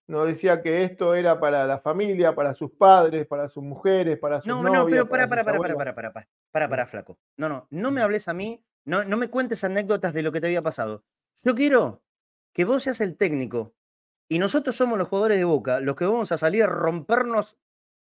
nos 0.08 0.26
decía 0.26 0.62
que 0.62 0.86
esto 0.86 1.14
era 1.14 1.42
para 1.42 1.68
la 1.68 1.80
familia, 1.80 2.34
para 2.34 2.56
sus 2.56 2.72
padres, 2.72 3.28
para 3.28 3.50
sus 3.50 3.62
mujeres, 3.62 4.18
para 4.18 4.40
sus 4.40 4.48
no. 4.48 4.64
No, 4.64 4.70
no, 4.70 4.86
pero 4.86 5.10
para 5.10 5.28
para 5.28 5.44
para, 5.44 5.60
para, 5.60 5.76
para, 5.76 5.94
para, 5.94 6.14
para, 6.14 6.28
para, 6.54 6.70
para, 6.70 6.86
flaco. 6.88 7.20
No, 7.36 7.50
no, 7.50 7.68
no 7.70 7.92
me 7.92 8.02
hables 8.02 8.30
a 8.30 8.34
mí, 8.34 8.64
no, 8.86 9.04
no 9.04 9.18
me 9.18 9.30
cuentes 9.30 9.66
anécdotas 9.66 10.14
de 10.14 10.24
lo 10.24 10.32
que 10.32 10.40
te 10.40 10.48
había 10.48 10.62
pasado. 10.62 11.04
Yo 11.44 11.54
quiero 11.54 12.02
que 12.54 12.64
vos 12.64 12.84
seas 12.84 13.02
el 13.02 13.18
técnico 13.18 13.76
y 14.30 14.40
nosotros 14.40 14.78
somos 14.78 14.98
los 14.98 15.10
jugadores 15.10 15.38
de 15.38 15.44
Boca, 15.44 15.82
los 15.82 15.98
que 15.98 16.06
vamos 16.06 16.32
a 16.32 16.38
salir 16.38 16.64
a 16.64 16.68
rompernos 16.68 17.58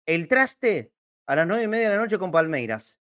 el 0.06 0.28
traste 0.28 0.94
a 1.26 1.36
las 1.36 1.48
nueve 1.48 1.64
y 1.64 1.68
media 1.68 1.90
de 1.90 1.96
la 1.96 2.02
noche 2.02 2.20
con 2.20 2.32
Palmeiras. 2.32 3.02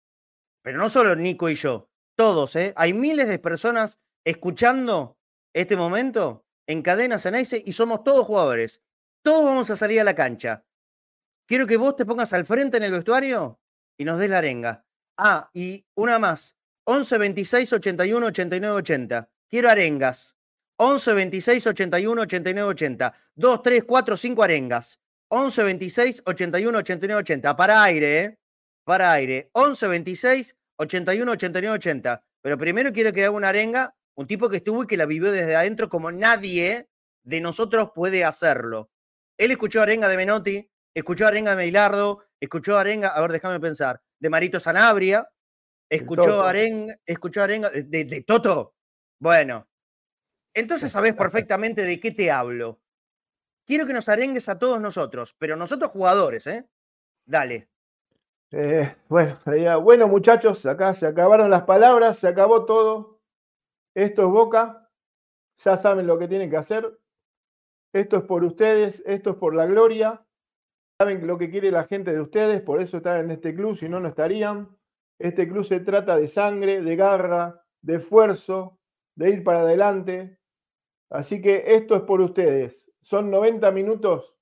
Pero 0.62 0.78
no 0.78 0.90
solo 0.90 1.14
Nico 1.16 1.48
y 1.48 1.54
yo, 1.54 1.88
todos, 2.16 2.56
¿eh? 2.56 2.72
Hay 2.76 2.92
miles 2.92 3.28
de 3.28 3.38
personas 3.38 4.00
escuchando 4.24 5.16
este 5.54 5.76
momento 5.76 6.44
en 6.66 6.82
cadenas 6.82 7.24
en 7.26 7.34
y 7.36 7.72
somos 7.72 8.04
todos 8.04 8.26
jugadores. 8.26 8.82
Todos 9.22 9.44
vamos 9.44 9.70
a 9.70 9.76
salir 9.76 10.00
a 10.00 10.04
la 10.04 10.14
cancha. 10.14 10.64
Quiero 11.46 11.66
que 11.66 11.76
vos 11.76 11.96
te 11.96 12.04
pongas 12.04 12.32
al 12.32 12.44
frente 12.44 12.76
en 12.76 12.82
el 12.82 12.92
vestuario 12.92 13.60
y 13.96 14.04
nos 14.04 14.18
des 14.18 14.28
la 14.28 14.38
arenga. 14.38 14.84
Ah, 15.16 15.50
y 15.54 15.86
una 15.94 16.18
más. 16.18 16.56
11 16.84 17.18
26 17.18 17.72
81 17.72 18.26
89 18.26 18.76
80. 18.76 19.30
Quiero 19.48 19.70
arengas. 19.70 20.36
11 20.76 21.12
26 21.14 21.66
81 21.66 22.22
89 22.22 22.68
80. 22.70 23.14
2, 23.34 23.62
3, 23.62 23.84
4, 23.84 24.16
5 24.16 24.42
arengas. 24.42 25.00
11 25.28 25.62
26 25.62 26.22
81 26.26 26.78
89 26.78 27.20
80. 27.20 27.56
Para 27.56 27.82
aire, 27.82 28.20
¿eh? 28.20 28.38
Para 28.88 29.12
aire. 29.12 29.50
11 29.52 29.86
26 29.86 30.56
81 30.76 31.32
89 31.32 31.74
80. 31.74 32.24
Pero 32.40 32.56
primero 32.56 32.90
quiero 32.90 33.12
que 33.12 33.22
haga 33.22 33.36
una 33.36 33.50
arenga, 33.50 33.94
un 34.14 34.26
tipo 34.26 34.48
que 34.48 34.56
estuvo 34.56 34.82
y 34.82 34.86
que 34.86 34.96
la 34.96 35.04
vivió 35.04 35.30
desde 35.30 35.54
adentro 35.56 35.90
como 35.90 36.10
nadie 36.10 36.88
de 37.22 37.40
nosotros 37.42 37.90
puede 37.94 38.24
hacerlo. 38.24 38.90
Él 39.36 39.50
escuchó 39.50 39.82
arenga 39.82 40.08
de 40.08 40.16
Menotti, 40.16 40.70
escuchó 40.94 41.26
arenga 41.26 41.50
de 41.50 41.58
Meilardo, 41.58 42.24
escuchó 42.40 42.78
arenga, 42.78 43.08
a 43.08 43.20
ver, 43.20 43.32
déjame 43.32 43.60
pensar, 43.60 44.00
de 44.18 44.30
Marito 44.30 44.58
Sanabria, 44.58 45.28
escuchó 45.90 46.42
arenga, 46.42 46.98
escuchó 47.04 47.42
arenga 47.42 47.68
de, 47.68 47.82
de 47.82 48.22
Toto. 48.22 48.74
Bueno, 49.20 49.68
entonces 50.54 50.90
sabes 50.90 51.12
perfectamente 51.12 51.82
de 51.82 52.00
qué 52.00 52.12
te 52.12 52.30
hablo. 52.30 52.80
Quiero 53.66 53.86
que 53.86 53.92
nos 53.92 54.08
arengues 54.08 54.48
a 54.48 54.58
todos 54.58 54.80
nosotros, 54.80 55.36
pero 55.38 55.56
nosotros 55.56 55.90
jugadores, 55.90 56.46
¿eh? 56.46 56.66
Dale. 57.26 57.68
Eh, 58.50 58.94
bueno, 59.08 59.38
bueno, 59.82 60.08
muchachos, 60.08 60.64
acá 60.66 60.94
se 60.94 61.06
acabaron 61.06 61.50
las 61.50 61.64
palabras, 61.64 62.18
se 62.18 62.28
acabó 62.28 62.64
todo. 62.64 63.20
Esto 63.94 64.22
es 64.22 64.28
Boca. 64.28 64.88
Ya 65.64 65.76
saben 65.76 66.06
lo 66.06 66.18
que 66.18 66.28
tienen 66.28 66.50
que 66.50 66.56
hacer. 66.56 66.98
Esto 67.92 68.18
es 68.18 68.22
por 68.24 68.44
ustedes, 68.44 69.02
esto 69.06 69.30
es 69.30 69.36
por 69.36 69.54
la 69.54 69.66
gloria. 69.66 70.24
Saben 71.00 71.26
lo 71.26 71.38
que 71.38 71.50
quiere 71.50 71.70
la 71.70 71.84
gente 71.84 72.12
de 72.12 72.20
ustedes, 72.20 72.60
por 72.62 72.80
eso 72.80 72.98
están 72.98 73.20
en 73.20 73.30
este 73.30 73.54
club, 73.54 73.76
si 73.76 73.88
no, 73.88 74.00
no 74.00 74.08
estarían. 74.08 74.68
Este 75.18 75.48
club 75.48 75.64
se 75.64 75.80
trata 75.80 76.16
de 76.16 76.28
sangre, 76.28 76.80
de 76.80 76.96
garra, 76.96 77.64
de 77.82 77.96
esfuerzo, 77.96 78.78
de 79.16 79.30
ir 79.30 79.44
para 79.44 79.60
adelante. 79.60 80.38
Así 81.10 81.40
que 81.40 81.64
esto 81.66 81.96
es 81.96 82.02
por 82.02 82.20
ustedes 82.20 82.88
son 83.08 83.30
90 83.30 83.70
minutos 83.70 84.34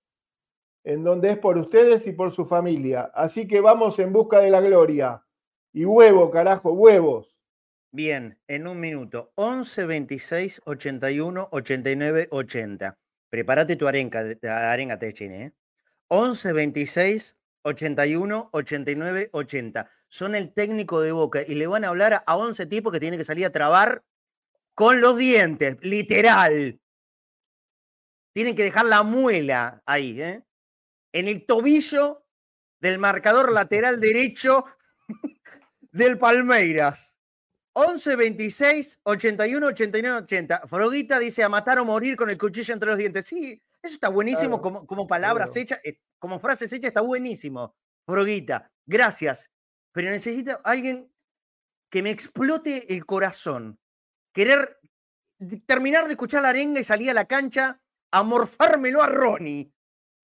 en 0.87 1.03
donde 1.03 1.33
es 1.33 1.39
por 1.39 1.59
ustedes 1.59 2.07
y 2.07 2.13
por 2.13 2.33
su 2.33 2.47
familia. 2.47 3.11
Así 3.13 3.49
que 3.49 3.61
vamos 3.61 3.99
en 3.99 4.13
busca 4.13 4.39
de 4.39 4.51
la 4.51 4.61
gloria. 4.61 5.21
Y 5.73 5.85
huevo, 5.85 6.31
carajo, 6.31 6.73
huevos. 6.73 7.37
Bien, 7.91 8.39
en 8.47 8.69
un 8.69 8.79
minuto. 8.79 9.33
11 9.35 9.85
26 9.85 10.63
81 10.65 11.49
89 11.51 12.29
80. 12.31 12.99
Prepárate 13.29 13.75
tu 13.75 13.89
arenga, 13.89 14.23
arenga 14.45 14.97
Techine, 14.97 15.47
¿eh? 15.47 15.53
11 16.07 16.53
26 16.53 17.37
81 17.63 18.51
89 18.53 19.31
80. 19.33 19.91
Son 20.07 20.37
el 20.37 20.53
técnico 20.55 21.01
de 21.01 21.11
Boca 21.11 21.43
y 21.43 21.57
le 21.57 21.67
van 21.67 21.85
a 21.85 21.89
hablar 21.89 22.23
a 22.25 22.37
11 22.37 22.65
tipos 22.67 22.93
que 22.93 23.01
tienen 23.01 23.19
que 23.19 23.25
salir 23.25 23.45
a 23.45 23.51
trabar 23.51 24.05
con 24.77 25.01
los 25.01 25.17
dientes, 25.19 25.79
literal. 25.81 26.79
Tienen 28.33 28.55
que 28.55 28.63
dejar 28.63 28.87
la 28.87 29.03
muela 29.03 29.83
ahí, 29.85 30.23
¿eh? 30.23 30.46
En 31.17 31.29
el 31.29 31.47
tobillo 31.47 32.27
del 32.79 32.99
marcador 32.99 33.51
lateral 33.51 33.99
derecho 34.01 34.67
del 35.81 36.19
Palmeiras. 36.19 37.17
11 37.73 38.17
26 38.17 39.01
81 39.03 39.67
89 39.67 40.19
80. 40.25 40.67
Froguita 40.67 41.19
dice 41.19 41.43
a 41.43 41.49
matar 41.49 41.79
o 41.79 41.87
morir 41.87 42.17
con 42.17 42.29
el 42.29 42.37
cuchillo 42.37 42.75
entre 42.75 42.91
los 42.91 42.99
dientes. 42.99 43.27
Sí, 43.27 43.63
eso 43.83 43.95
está 43.95 44.11
buenísimo 44.11 44.61
como, 44.61 44.87
como, 44.87 45.07
palabras 45.07 45.57
hechas, 45.57 45.83
eh, 45.87 45.99
como 46.19 46.39
frases 46.39 46.71
hechas, 46.75 46.89
está 46.89 47.01
buenísimo. 47.01 47.75
Froguita, 48.07 48.71
gracias. 48.85 49.51
Pero 49.93 50.11
necesito 50.11 50.61
alguien 50.65 51.11
que 51.91 52.03
me 52.03 52.11
explote 52.11 52.93
el 52.95 53.07
corazón. 53.07 53.79
Querer 54.35 54.79
terminar 55.65 56.05
de 56.05 56.13
escuchar 56.13 56.43
la 56.43 56.51
arenga 56.51 56.81
y 56.81 56.85
salir 56.85 57.11
a 57.11 57.15
la 57.15 57.25
cancha 57.25 57.81
a 58.13 58.23
morfármelo 58.23 59.03
a 59.03 59.07
Ronnie. 59.07 59.73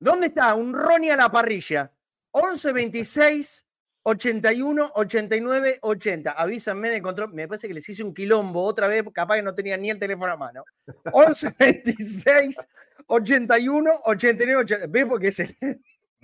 ¿Dónde 0.03 0.27
está? 0.27 0.53
Un 0.57 0.75
Ronnie 0.75 1.13
a 1.13 1.17
la 1.17 1.31
parrilla. 1.31 1.93
11 2.33 2.73
26 2.73 3.67
81 4.03 4.93
89 4.97 5.79
80. 5.81 6.33
Avísenme 6.33 6.89
en 6.89 6.95
el 6.95 7.03
control. 7.03 7.33
Me 7.33 7.47
parece 7.47 7.69
que 7.69 7.75
les 7.75 7.89
hice 7.89 8.03
un 8.03 8.13
quilombo 8.13 8.65
otra 8.65 8.89
vez, 8.89 9.05
capaz 9.15 9.37
que 9.37 9.43
no 9.43 9.55
tenía 9.55 9.77
ni 9.77 9.91
el 9.91 10.01
teléfono 10.01 10.33
a 10.33 10.37
mano. 10.37 10.65
11 11.13 11.55
26 11.57 12.57
81 13.07 13.93
89 14.07 14.63
80. 14.63 14.87
¿Ves? 14.89 15.05
Porque 15.05 15.29
es 15.29 15.39
el... 15.41 15.57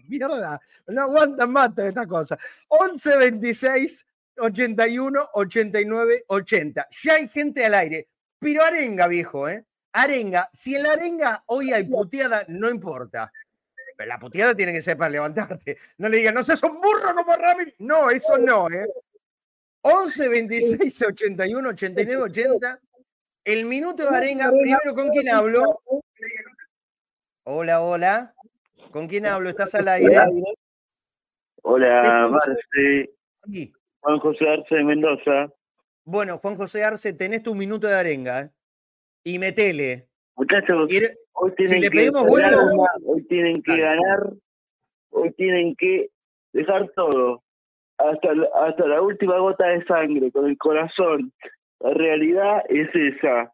Mierda, 0.09 0.61
no 0.89 1.03
aguantan 1.03 1.53
más 1.53 1.73
toda 1.73 1.87
esta 1.87 2.05
cosa. 2.05 2.37
11 2.67 3.17
26 3.17 4.07
81 4.39 5.29
89 5.35 6.25
80. 6.27 6.89
Ya 6.91 7.15
hay 7.15 7.29
gente 7.29 7.65
al 7.65 7.75
aire. 7.75 8.09
Pero 8.41 8.65
arenga, 8.65 9.07
viejo, 9.07 9.49
¿eh? 9.49 9.65
arenga. 9.93 10.51
Si 10.53 10.75
en 10.75 10.83
la 10.83 10.93
arenga 10.95 11.45
hoy 11.47 11.73
hay 11.73 11.85
puteada, 11.85 12.45
no 12.49 12.69
importa. 12.69 13.33
Pero 13.99 14.09
la 14.11 14.19
puteada 14.21 14.55
tiene 14.55 14.73
que 14.73 14.81
ser 14.81 14.97
para 14.97 15.11
levantarte. 15.11 15.77
No 15.99 16.09
le 16.09 16.19
digan, 16.19 16.33
no 16.33 16.45
seas 16.45 16.63
un 16.63 16.81
burro 16.81 17.17
como 17.17 17.35
Ramírez. 17.35 17.75
No, 17.81 18.11
eso 18.11 18.39
no, 18.39 18.69
¿eh? 18.71 18.87
11, 19.83 20.29
26, 20.29 21.03
81, 21.03 21.69
89, 21.71 22.23
80. 22.23 22.81
El 23.45 23.65
minuto 23.65 24.09
de 24.09 24.17
arenga, 24.17 24.51
primero, 24.51 24.95
¿con 24.95 25.09
quién 25.09 25.29
hablo? 25.29 25.81
Hola, 27.43 27.81
hola. 27.81 28.35
¿Con 28.93 29.09
quién 29.09 29.27
hablo? 29.27 29.51
¿Estás 29.51 29.75
al 29.75 29.89
aire? 29.89 30.17
Hola, 31.63 32.29
Marce. 32.31 33.11
Juan 33.99 34.21
José 34.21 34.49
Arce 34.49 34.75
de 34.77 34.85
Mendoza. 34.85 35.53
Bueno, 36.05 36.39
Juan 36.39 36.57
José 36.57 36.85
Arce, 36.85 37.13
tenés 37.15 37.43
tu 37.43 37.57
minuto 37.57 37.89
de 37.89 37.95
arenga. 37.97 38.43
¿eh? 38.43 38.51
y 39.25 39.39
metele. 39.39 40.09
Muchachos, 40.39 40.89
hoy 41.33 41.53
tienen 41.57 41.83
que 41.91 42.11
ganar, 42.11 42.55
hoy 43.05 43.23
tienen 43.27 43.61
que 43.61 43.77
ganar, 43.77 44.33
hoy 45.11 45.33
tienen 45.33 45.75
que 45.77 46.11
dejar 46.53 46.89
todo, 46.95 47.43
hasta, 47.99 48.29
hasta 48.63 48.87
la 48.87 49.03
última 49.03 49.37
gota 49.39 49.67
de 49.67 49.85
sangre, 49.85 50.31
con 50.31 50.47
el 50.47 50.57
corazón. 50.57 51.33
La 51.81 51.91
realidad 51.91 52.63
es 52.69 52.89
esa. 52.95 53.51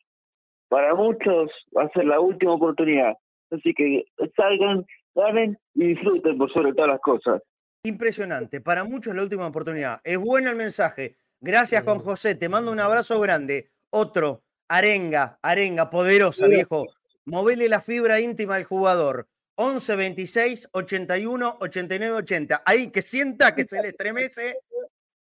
Para 0.69 0.95
muchos 0.95 1.51
va 1.75 1.85
a 1.85 1.89
ser 1.91 2.05
la 2.05 2.21
última 2.21 2.53
oportunidad. 2.53 3.15
Así 3.51 3.73
que 3.73 4.05
salgan, 4.37 4.85
ganen 5.15 5.59
y 5.75 5.89
disfruten 5.89 6.37
por 6.37 6.53
sobre 6.53 6.75
todas 6.75 6.91
las 6.91 7.01
cosas. 7.01 7.43
Impresionante. 7.85 8.61
Para 8.61 8.85
muchos 8.85 9.13
es 9.13 9.17
la 9.17 9.23
última 9.23 9.47
oportunidad. 9.47 10.01
Es 10.05 10.19
bueno 10.19 10.51
el 10.51 10.57
mensaje. 10.57 11.17
Gracias, 11.41 11.83
Juan 11.83 12.01
José. 12.01 12.35
Te 12.35 12.51
mando 12.51 12.73
un 12.73 12.81
abrazo 12.81 13.19
grande. 13.21 13.71
Otro. 13.89 14.43
Arenga, 14.69 15.39
arenga, 15.43 15.91
poderosa, 15.91 16.47
viejo. 16.47 16.87
Movele 17.27 17.69
la 17.69 17.81
fibra 17.81 18.21
íntima 18.21 18.57
del 18.57 18.65
jugador. 18.65 19.29
11 19.57 19.97
26 19.97 20.69
81 20.73 21.59
89 21.61 22.17
80. 22.17 22.63
Ahí 22.67 22.91
que 22.91 23.03
sienta 23.03 23.55
que 23.55 23.65
se 23.65 23.81
le 23.81 23.89
estremece 23.89 24.59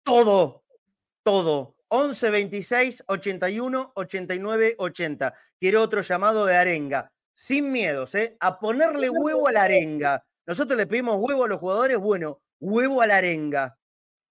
todo, 0.03 0.63
todo. 1.23 1.75
11 1.89 2.29
26 2.32 3.03
81 3.08 3.91
89 3.95 4.75
80. 4.77 5.34
Quiero 5.60 5.82
otro 5.82 6.01
llamado 6.01 6.45
de 6.45 6.56
arenga. 6.56 7.12
Sin 7.36 7.71
miedos, 7.71 8.15
¿eh? 8.15 8.38
A 8.39 8.60
ponerle 8.60 9.10
huevo 9.10 9.47
a 9.47 9.51
la 9.51 9.63
arenga. 9.63 10.25
Nosotros 10.45 10.77
le 10.77 10.88
pedimos 10.88 11.17
huevo 11.19 11.45
a 11.45 11.47
los 11.47 11.60
jugadores. 11.60 11.97
Bueno, 11.97 12.41
huevo 12.60 13.01
a 13.01 13.08
la 13.08 13.17
arenga. 13.17 13.77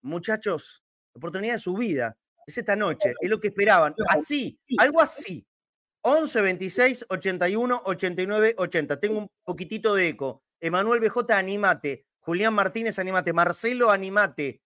Muchachos, 0.03 0.83
oportunidad 1.14 1.55
de 1.55 1.59
su 1.59 1.75
vida 1.75 2.16
es 2.47 2.59
esta 2.59 2.77
noche, 2.77 3.15
es 3.21 3.31
lo 3.31 3.41
que 3.41 3.49
esperaban. 3.49 3.95
Así, 4.09 4.59
algo 4.79 5.01
así. 5.01 5.47
11 6.03 6.41
26 6.41 7.07
81 7.09 7.83
89 7.85 8.55
80. 8.59 9.01
Tengo 9.01 9.19
un 9.19 9.31
poquitito 9.45 9.95
de 9.95 10.09
eco. 10.09 10.43
Emanuel 10.61 11.01
BJ, 11.01 11.33
animate. 11.33 12.07
Julián 12.21 12.55
Martínez, 12.55 12.99
animate. 12.99 13.33
Marcelo, 13.33 13.91
animate. 13.91 14.63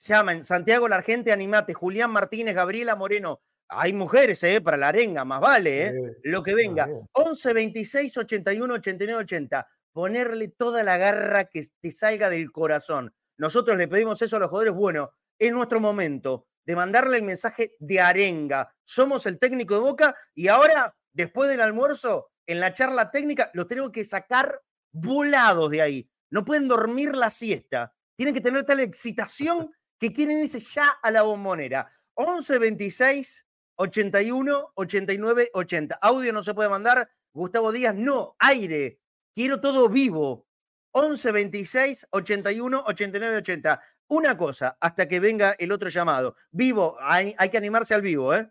Llaman. 0.00 0.42
Santiago 0.42 0.88
Largente, 0.88 1.32
animate. 1.32 1.72
Julián 1.74 2.10
Martínez, 2.10 2.54
Gabriela 2.54 2.96
Moreno. 2.96 3.40
Hay 3.68 3.92
mujeres, 3.92 4.42
¿eh? 4.42 4.60
Para 4.60 4.76
la 4.76 4.88
arenga, 4.88 5.24
más 5.24 5.40
vale, 5.40 5.86
¿eh? 5.86 5.92
Lo 6.24 6.42
que 6.42 6.54
venga. 6.54 6.88
11 7.12 7.52
26 7.52 8.16
81 8.18 8.74
89 8.74 9.22
80. 9.22 9.68
Ponerle 9.92 10.48
toda 10.48 10.82
la 10.82 10.96
garra 10.96 11.44
que 11.44 11.64
te 11.80 11.92
salga 11.92 12.28
del 12.28 12.50
corazón. 12.50 13.14
Nosotros 13.38 13.76
le 13.76 13.88
pedimos 13.88 14.20
eso 14.20 14.36
a 14.36 14.40
los 14.40 14.50
jugadores. 14.50 14.74
Bueno, 14.74 15.12
es 15.38 15.52
nuestro 15.52 15.80
momento 15.80 16.46
de 16.64 16.76
mandarle 16.76 17.18
el 17.18 17.22
mensaje 17.22 17.74
de 17.78 18.00
arenga. 18.00 18.74
Somos 18.84 19.26
el 19.26 19.38
técnico 19.38 19.74
de 19.74 19.80
Boca 19.80 20.16
y 20.34 20.48
ahora, 20.48 20.94
después 21.12 21.48
del 21.48 21.60
almuerzo, 21.60 22.30
en 22.46 22.60
la 22.60 22.72
charla 22.72 23.10
técnica, 23.10 23.50
los 23.54 23.66
tenemos 23.66 23.90
que 23.90 24.04
sacar 24.04 24.60
volados 24.92 25.70
de 25.70 25.82
ahí. 25.82 26.10
No 26.30 26.44
pueden 26.44 26.68
dormir 26.68 27.14
la 27.14 27.30
siesta. 27.30 27.94
Tienen 28.16 28.34
que 28.34 28.40
tener 28.40 28.64
tal 28.64 28.80
excitación 28.80 29.70
que 29.98 30.12
quieren 30.12 30.38
irse 30.38 30.60
ya 30.60 30.88
a 31.02 31.10
la 31.10 31.22
bombonera. 31.22 31.88
11 32.14 32.58
26 32.58 33.46
81 33.76 34.72
89 34.74 35.50
80. 35.52 35.98
Audio 36.00 36.32
no 36.32 36.42
se 36.42 36.54
puede 36.54 36.68
mandar. 36.68 37.08
Gustavo 37.32 37.72
Díaz, 37.72 37.94
no, 37.94 38.36
aire. 38.38 39.00
Quiero 39.34 39.60
todo 39.60 39.88
vivo. 39.88 40.46
11 40.92 41.32
26 41.32 42.06
81 42.10 42.84
89 42.86 43.36
80. 43.36 43.82
Una 44.12 44.36
cosa, 44.36 44.76
hasta 44.78 45.08
que 45.08 45.20
venga 45.20 45.52
el 45.58 45.72
otro 45.72 45.88
llamado. 45.88 46.36
Vivo, 46.50 46.98
hay, 47.00 47.34
que 47.50 47.56
animarse 47.56 47.94
al 47.94 48.02
vivo, 48.02 48.34
¿eh? 48.34 48.46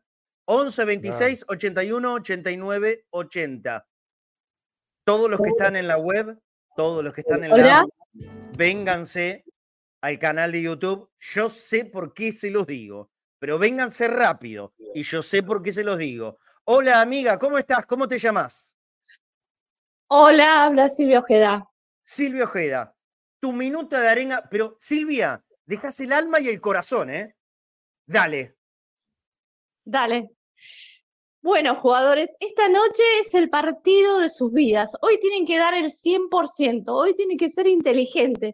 11 0.45 0.85
26 0.85 1.45
81 1.47 2.13
89 2.13 3.05
80. 3.11 3.87
Todos 5.03 5.29
los 5.29 5.39
que 5.39 5.49
están 5.49 5.75
en 5.75 5.87
la 5.87 5.99
web, 5.99 6.35
todos 6.75 7.03
los 7.03 7.13
que 7.13 7.21
están 7.21 7.43
en 7.43 7.51
la 7.51 7.85
vénganse 8.57 9.45
al 10.01 10.17
canal 10.17 10.51
de 10.51 10.63
YouTube. 10.63 11.11
Yo 11.19 11.47
sé 11.47 11.85
por 11.85 12.15
qué 12.15 12.31
se 12.31 12.49
los 12.49 12.65
digo, 12.65 13.11
pero 13.37 13.59
vénganse 13.59 14.07
rápido 14.07 14.73
y 14.95 15.03
yo 15.03 15.21
sé 15.21 15.43
por 15.43 15.61
qué 15.61 15.71
se 15.71 15.83
los 15.83 15.99
digo. 15.99 16.39
Hola 16.63 17.01
amiga, 17.01 17.37
¿cómo 17.37 17.59
estás? 17.59 17.85
¿Cómo 17.85 18.07
te 18.07 18.17
llamas? 18.17 18.75
Hola, 20.07 20.63
habla 20.63 20.89
Silvia 20.89 21.19
Ojeda. 21.19 21.69
Silvia 22.03 22.45
Ojeda, 22.45 22.95
tu 23.39 23.53
minuto 23.53 23.95
de 23.95 24.09
arena, 24.09 24.43
pero 24.49 24.75
Silvia, 24.79 25.45
dejas 25.71 26.01
el 26.01 26.11
alma 26.11 26.41
y 26.41 26.49
el 26.49 26.59
corazón, 26.59 27.09
¿eh? 27.09 27.35
Dale. 28.05 28.57
Dale. 29.85 30.31
Bueno, 31.41 31.75
jugadores, 31.75 32.29
esta 32.41 32.67
noche 32.67 33.03
es 33.21 33.33
el 33.33 33.49
partido 33.49 34.19
de 34.19 34.29
sus 34.29 34.51
vidas. 34.51 34.97
Hoy 35.01 35.17
tienen 35.19 35.45
que 35.45 35.57
dar 35.57 35.73
el 35.73 35.91
100%, 35.91 36.83
hoy 36.89 37.15
tienen 37.15 37.37
que 37.37 37.49
ser 37.49 37.67
inteligentes 37.67 38.53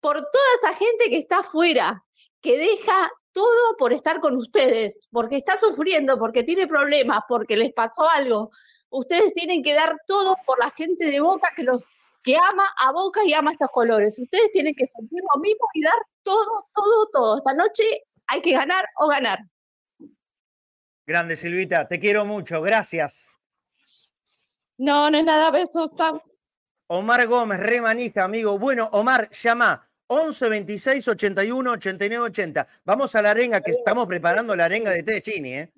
por 0.00 0.16
toda 0.16 0.44
esa 0.62 0.74
gente 0.74 1.10
que 1.10 1.18
está 1.18 1.40
afuera, 1.40 2.02
que 2.40 2.56
deja 2.56 3.10
todo 3.32 3.76
por 3.78 3.92
estar 3.92 4.20
con 4.20 4.34
ustedes, 4.36 5.06
porque 5.12 5.36
está 5.36 5.58
sufriendo, 5.58 6.18
porque 6.18 6.44
tiene 6.44 6.66
problemas, 6.66 7.20
porque 7.28 7.58
les 7.58 7.74
pasó 7.74 8.08
algo. 8.08 8.50
Ustedes 8.88 9.34
tienen 9.34 9.62
que 9.62 9.74
dar 9.74 9.96
todo 10.06 10.36
por 10.46 10.58
la 10.58 10.70
gente 10.70 11.04
de 11.10 11.20
Boca 11.20 11.52
que 11.54 11.62
los 11.62 11.82
que 12.22 12.36
ama 12.36 12.66
a 12.78 12.90
Boca 12.90 13.22
y 13.24 13.34
ama 13.34 13.52
estos 13.52 13.70
colores. 13.70 14.18
Ustedes 14.18 14.50
tienen 14.50 14.74
que 14.74 14.86
sentir 14.88 15.20
lo 15.34 15.40
mismo 15.40 15.66
y 15.74 15.82
dar 15.82 16.00
todo, 16.24 16.68
todo, 16.74 17.08
todo. 17.12 17.38
Esta 17.38 17.54
noche 17.54 17.84
hay 18.26 18.42
que 18.42 18.52
ganar 18.52 18.84
o 18.98 19.08
ganar. 19.08 19.38
Grande 21.06 21.36
Silvita, 21.36 21.86
te 21.86 22.00
quiero 22.00 22.24
mucho, 22.24 22.62
gracias. 22.62 23.36
No, 24.78 25.10
no 25.10 25.18
es 25.18 25.24
nada, 25.24 25.50
besos. 25.50 25.90
Omar 26.88 27.26
Gómez, 27.26 27.60
remanija, 27.60 28.24
amigo. 28.24 28.58
Bueno, 28.58 28.88
Omar, 28.92 29.30
llama 29.30 29.88
11 30.06 30.48
26 30.48 31.08
81 31.08 31.70
89 31.70 32.24
80. 32.26 32.66
Vamos 32.84 33.14
a 33.14 33.22
la 33.22 33.30
arenga, 33.30 33.60
que 33.60 33.70
estamos 33.70 34.06
preparando 34.06 34.56
la 34.56 34.64
arenga 34.64 34.90
de 34.90 35.02
té 35.02 35.12
de 35.12 35.22
Chini, 35.22 35.54
¿eh? 35.54 35.72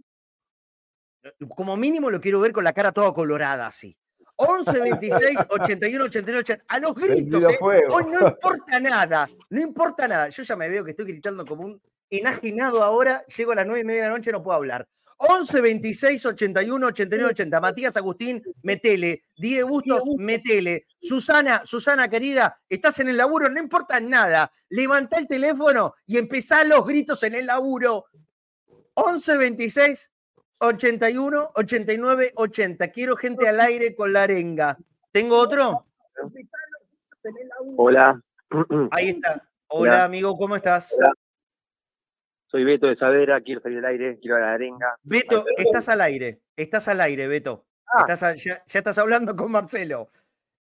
Como 1.55 1.77
mínimo 1.77 2.11
lo 2.11 2.21
quiero 2.21 2.41
ver 2.41 2.53
con 2.53 2.65
la 2.65 2.73
cara 2.73 2.93
toda 2.93 3.13
colorada 3.13 3.67
así. 3.67 3.97
11 4.37 4.81
26 4.81 5.39
81 5.49 6.05
89 6.05 6.41
80. 6.41 6.65
A 6.69 6.79
los 6.79 6.95
gritos, 6.95 7.45
¿eh? 7.45 7.59
Hoy 7.61 8.05
no 8.11 8.29
importa 8.29 8.81
nada, 8.81 9.29
no 9.51 9.61
importa 9.61 10.07
nada. 10.07 10.29
Yo 10.29 10.43
ya 10.43 10.57
me 10.57 10.69
veo 10.69 10.85
que 10.85 10.91
estoy 10.91 11.07
gritando 11.07 11.45
como 11.45 11.65
un 11.65 11.81
enajenado 12.11 12.83
ahora. 12.83 13.25
Llego 13.27 13.53
a 13.53 13.57
las 13.57 13.67
9 13.67 13.81
y 13.81 13.85
media 13.85 14.03
de 14.03 14.09
la 14.09 14.15
noche, 14.15 14.33
no 14.33 14.43
puedo 14.43 14.57
hablar. 14.57 14.87
11 15.19 15.61
26 15.63 16.27
81 16.27 16.87
89 16.87 17.31
80. 17.31 17.61
Matías 17.61 17.97
Agustín, 17.97 18.43
metele. 18.63 19.23
Diego 19.37 19.69
Bustos, 19.69 20.03
metele. 20.19 20.87
Susana, 21.01 21.63
Susana 21.65 22.09
querida, 22.09 22.61
estás 22.69 22.99
en 22.99 23.09
el 23.09 23.17
laburo, 23.17 23.49
no 23.49 23.61
importa 23.61 23.99
nada. 24.01 24.51
Levanta 24.69 25.19
el 25.19 25.27
teléfono 25.27 25.95
y 26.07 26.19
empezá 26.19 26.65
los 26.65 26.85
gritos 26.85 27.23
en 27.23 27.35
el 27.35 27.47
laburo. 27.47 28.07
11 28.95 29.37
26 29.37 30.11
81 30.59 31.53
89 31.55 32.33
80. 32.35 32.89
Quiero 32.89 33.17
gente 33.17 33.49
al 33.49 33.61
aire 33.61 33.95
con 33.95 34.13
la 34.13 34.25
arenga. 34.25 34.79
¿Tengo 35.13 35.39
otro? 35.39 35.87
Hola. 37.77 38.21
Ahí 38.91 39.11
está. 39.11 39.43
Hola, 39.69 40.05
amigo, 40.05 40.37
¿cómo 40.37 40.57
estás? 40.57 40.97
Soy 42.47 42.65
Beto 42.65 42.87
de 42.87 42.97
Savera, 42.97 43.41
quiero 43.41 43.61
salir 43.61 43.79
al 43.79 43.87
aire, 43.87 44.19
quiero 44.21 44.37
a 44.37 44.41
la 44.41 44.53
arenga. 44.55 44.97
Beto, 45.03 45.45
estás 45.57 45.89
al 45.89 46.01
aire, 46.01 46.41
estás 46.57 46.87
al 46.89 47.01
aire, 47.01 47.27
Beto. 47.27 47.67
Ah. 47.87 48.07
ya, 48.37 48.63
estás 48.67 48.99
hablando 48.99 49.35
con 49.35 49.51
Marcelo. 49.51 50.11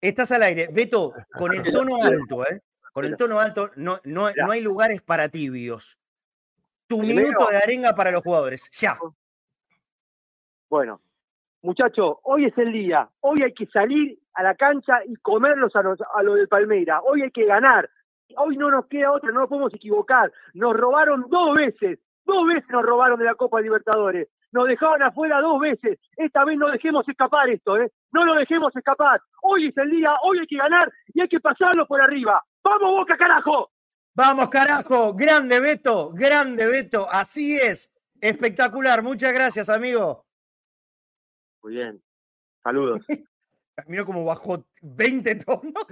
Estás 0.01 0.33
al 0.33 0.43
aire. 0.43 0.69
Beto, 0.73 1.13
con 1.33 1.55
el 1.55 1.63
tono 1.73 2.03
alto, 2.03 2.47
¿eh? 2.47 2.63
Con 2.93 3.05
el 3.05 3.17
tono 3.17 3.41
alto, 3.41 3.71
no, 3.77 4.01
no, 4.05 4.31
no 4.35 4.53
hay 4.53 4.61
lugares 4.61 5.03
para 5.03 5.29
tibios. 5.29 5.99
Tu 6.87 7.01
minuto 7.01 7.47
de 7.51 7.57
arenga 7.57 7.95
para 7.95 8.11
los 8.11 8.23
jugadores, 8.23 8.71
ya. 8.73 8.99
Bueno, 10.75 11.01
muchachos, 11.63 12.17
hoy 12.25 12.47
es 12.47 12.59
el 12.59 12.73
día. 12.73 13.09
Hoy 13.21 13.41
hay 13.45 13.55
que 13.55 13.67
salir 13.67 14.19
a 14.35 14.43
la 14.43 14.57
cancha 14.57 15.05
y 15.07 15.15
comerlos 15.15 15.77
a 15.77 15.85
los, 15.85 16.01
a 16.01 16.21
los 16.25 16.35
de 16.35 16.49
Palmeira. 16.49 17.01
Hoy 17.03 17.23
hay 17.23 17.31
que 17.31 17.45
ganar. 17.45 17.89
Hoy 18.37 18.57
no 18.57 18.73
nos 18.73 18.87
queda 18.87 19.13
otra, 19.13 19.31
no 19.31 19.39
nos 19.39 19.49
podemos 19.49 19.73
equivocar. 19.73 20.33
Nos 20.53 20.77
robaron 20.77 21.27
dos 21.31 21.55
veces, 21.55 22.01
dos 22.25 22.45
veces 22.49 22.69
nos 22.71 22.83
robaron 22.83 23.21
de 23.21 23.25
la 23.25 23.37
Copa 23.37 23.61
Libertadores. 23.61 24.27
Nos 24.51 24.67
dejaron 24.67 25.01
afuera 25.05 25.41
dos 25.41 25.61
veces. 25.61 26.01
Esta 26.17 26.45
vez 26.45 26.59
no 26.59 26.69
dejemos 26.69 27.09
escapar 27.09 27.49
esto, 27.51 27.77
¿eh? 27.77 27.93
No 28.11 28.25
lo 28.25 28.35
dejemos 28.35 28.75
escapar. 28.75 29.21
Hoy 29.43 29.69
es 29.69 29.77
el 29.77 29.91
día, 29.91 30.13
hoy 30.25 30.41
hay 30.41 30.49
que 30.49 30.57
ganar 30.57 30.91
y 31.15 31.21
hay 31.21 31.29
que 31.29 31.39
pasarlo 31.39 31.87
por 31.87 32.03
arriba. 32.03 32.43
¡Vamos, 32.65 32.91
Boca, 32.91 33.17
carajo! 33.17 33.71
Vamos, 34.17 34.49
carajo. 34.49 35.15
Grande 35.15 35.61
Beto, 35.61 36.11
grande 36.11 36.67
Beto. 36.67 37.07
Así 37.09 37.55
es. 37.55 37.93
Espectacular. 38.21 39.05
Muchas 39.05 39.33
gracias, 39.33 39.69
amigo. 39.69 40.25
Muy 41.65 41.77
bien. 41.77 42.01
Saludos. 42.63 43.03
Mira 43.87 44.05
cómo 44.05 44.23
bajó 44.23 44.65
20 44.83 45.35
tonos. 45.37 45.87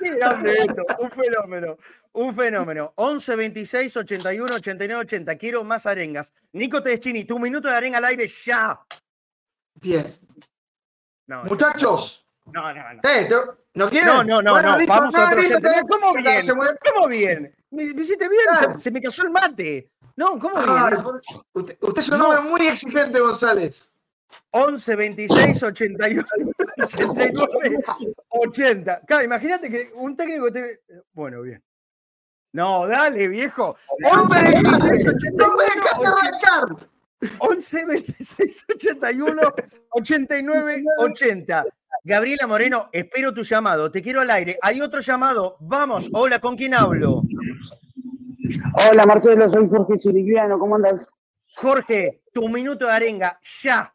Qué 0.00 0.10
grande 0.16 0.54
esto. 0.54 0.82
Un 0.98 1.10
fenómeno. 1.10 1.76
Un 2.12 2.34
fenómeno. 2.34 2.92
11, 2.96 3.36
26, 3.36 3.96
81, 3.98 4.54
89, 4.54 5.00
80. 5.02 5.36
Quiero 5.36 5.62
más 5.62 5.84
arengas. 5.84 6.32
Nico 6.52 6.82
Teschini, 6.82 7.24
tu 7.24 7.38
minuto 7.38 7.68
de 7.68 7.74
arenga 7.76 7.98
al 7.98 8.06
aire 8.06 8.26
ya. 8.26 8.80
Bien. 9.74 10.18
Muchachos. 11.44 12.26
No, 12.46 12.72
no, 12.74 12.94
no. 12.94 13.00
Eh, 13.08 13.28
¿No 13.74 13.90
quieren? 13.90 14.06
No, 14.08 14.24
no, 14.24 14.42
no, 14.42 14.60
no. 14.60 14.86
Vamos 14.86 15.14
a 15.14 15.26
otro 15.26 15.42
¿Cómo 15.86 16.14
bien? 16.14 16.42
¿Cómo 16.92 17.08
bien? 17.08 17.54
¿Me, 17.70 17.82
hiciste 17.84 18.26
bien? 18.26 18.78
Se, 18.78 18.90
me 18.90 19.02
cayó 19.02 19.22
el 19.22 19.30
mate. 19.30 19.90
No, 20.16 20.38
¿cómo 20.38 20.56
bien? 20.56 20.94
Usted, 21.52 21.78
usted 21.82 22.00
es 22.00 22.08
un 22.08 22.22
hombre 22.22 22.40
muy 22.40 22.66
exigente, 22.66 23.20
González. 23.20 23.89
11, 24.52 24.96
26, 24.96 25.62
81, 25.62 26.24
89, 26.82 27.78
80. 28.28 29.00
Claro, 29.06 29.24
imagínate 29.24 29.70
que 29.70 29.92
un 29.94 30.16
técnico 30.16 30.50
te. 30.50 30.80
Bueno, 31.12 31.42
bien. 31.42 31.62
No, 32.52 32.86
dale, 32.86 33.28
viejo. 33.28 33.76
11, 34.02 34.62
26, 34.62 35.06
81. 35.06 36.76
11, 37.38 37.84
26, 37.86 38.64
81, 38.74 39.54
89, 39.90 40.84
80. 40.98 41.64
Gabriela 42.02 42.46
Moreno, 42.46 42.88
espero 42.92 43.32
tu 43.32 43.42
llamado. 43.42 43.90
Te 43.90 44.02
quiero 44.02 44.20
al 44.22 44.30
aire. 44.30 44.58
Hay 44.62 44.80
otro 44.80 45.00
llamado. 45.00 45.56
Vamos. 45.60 46.08
Hola, 46.12 46.38
¿con 46.40 46.56
quién 46.56 46.74
hablo? 46.74 47.22
Hola, 48.88 49.04
Marcelo. 49.06 49.48
Soy 49.48 49.68
Jorge 49.68 49.98
Sirigliano. 49.98 50.58
¿Cómo 50.58 50.76
andas? 50.76 51.06
Jorge, 51.56 52.22
tu 52.32 52.48
minuto 52.48 52.86
de 52.86 52.92
arenga. 52.92 53.38
Ya 53.62 53.94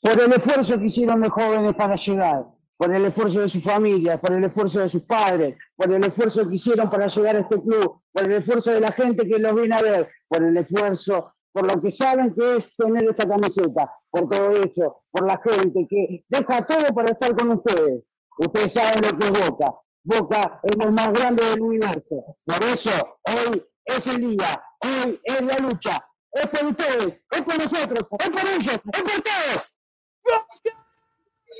por 0.00 0.20
el 0.20 0.32
esfuerzo 0.32 0.78
que 0.78 0.86
hicieron 0.86 1.20
de 1.20 1.28
jóvenes 1.28 1.74
para 1.74 1.96
llegar, 1.96 2.46
por 2.76 2.94
el 2.94 3.04
esfuerzo 3.06 3.40
de 3.40 3.48
sus 3.48 3.62
familias, 3.62 4.20
por 4.20 4.32
el 4.32 4.44
esfuerzo 4.44 4.80
de 4.80 4.88
sus 4.88 5.02
padres, 5.02 5.56
por 5.76 5.92
el 5.92 6.04
esfuerzo 6.04 6.48
que 6.48 6.54
hicieron 6.54 6.88
para 6.88 7.08
llegar 7.08 7.36
a 7.36 7.40
este 7.40 7.60
club, 7.60 8.00
por 8.12 8.24
el 8.24 8.32
esfuerzo 8.32 8.70
de 8.70 8.80
la 8.80 8.92
gente 8.92 9.26
que 9.26 9.38
los 9.38 9.54
viene 9.54 9.74
a 9.74 9.82
ver, 9.82 10.08
por 10.28 10.42
el 10.42 10.56
esfuerzo, 10.56 11.34
por 11.52 11.66
lo 11.66 11.80
que 11.80 11.90
saben 11.90 12.34
que 12.34 12.56
es 12.56 12.76
tener 12.76 13.08
esta 13.10 13.28
camiseta, 13.28 13.92
por 14.10 14.28
todo 14.28 14.52
eso, 14.52 15.02
por 15.10 15.26
la 15.26 15.40
gente 15.42 15.86
que 15.90 16.24
deja 16.28 16.66
todo 16.66 16.94
para 16.94 17.10
estar 17.10 17.34
con 17.34 17.50
ustedes. 17.50 18.04
Ustedes 18.38 18.72
saben 18.72 19.02
lo 19.02 19.18
que 19.18 19.26
es 19.26 19.48
Boca. 19.48 19.74
Boca 20.04 20.60
es 20.62 20.86
el 20.86 20.92
más 20.92 21.12
grande 21.12 21.44
del 21.44 21.60
universo. 21.60 22.36
Por 22.44 22.62
eso, 22.62 23.18
hoy 23.24 23.66
es 23.84 24.06
el 24.06 24.20
día, 24.20 24.62
hoy 24.84 25.20
es 25.24 25.42
la 25.42 25.58
lucha. 25.58 26.04
Es 26.30 26.46
por 26.46 26.66
ustedes, 26.66 27.20
es 27.30 27.42
por 27.42 27.58
nosotros, 27.58 28.08
es 28.18 28.30
por 28.30 28.40
ellos, 28.40 28.74
es 28.74 29.02
por 29.02 29.22
todos. 29.22 29.77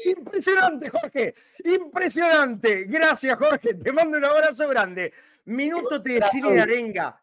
Impresionante, 0.05 0.91
Jorge. 0.91 1.35
Impresionante. 1.65 2.85
Gracias, 2.85 3.39
Jorge. 3.39 3.75
Te 3.75 3.93
mando 3.93 4.19
un 4.19 4.25
abrazo 4.25 4.69
grande. 4.69 5.13
Minuto 5.47 5.99
de 5.99 6.21
Chile 6.31 6.53
de 6.53 6.61
Arenga. 6.61 7.21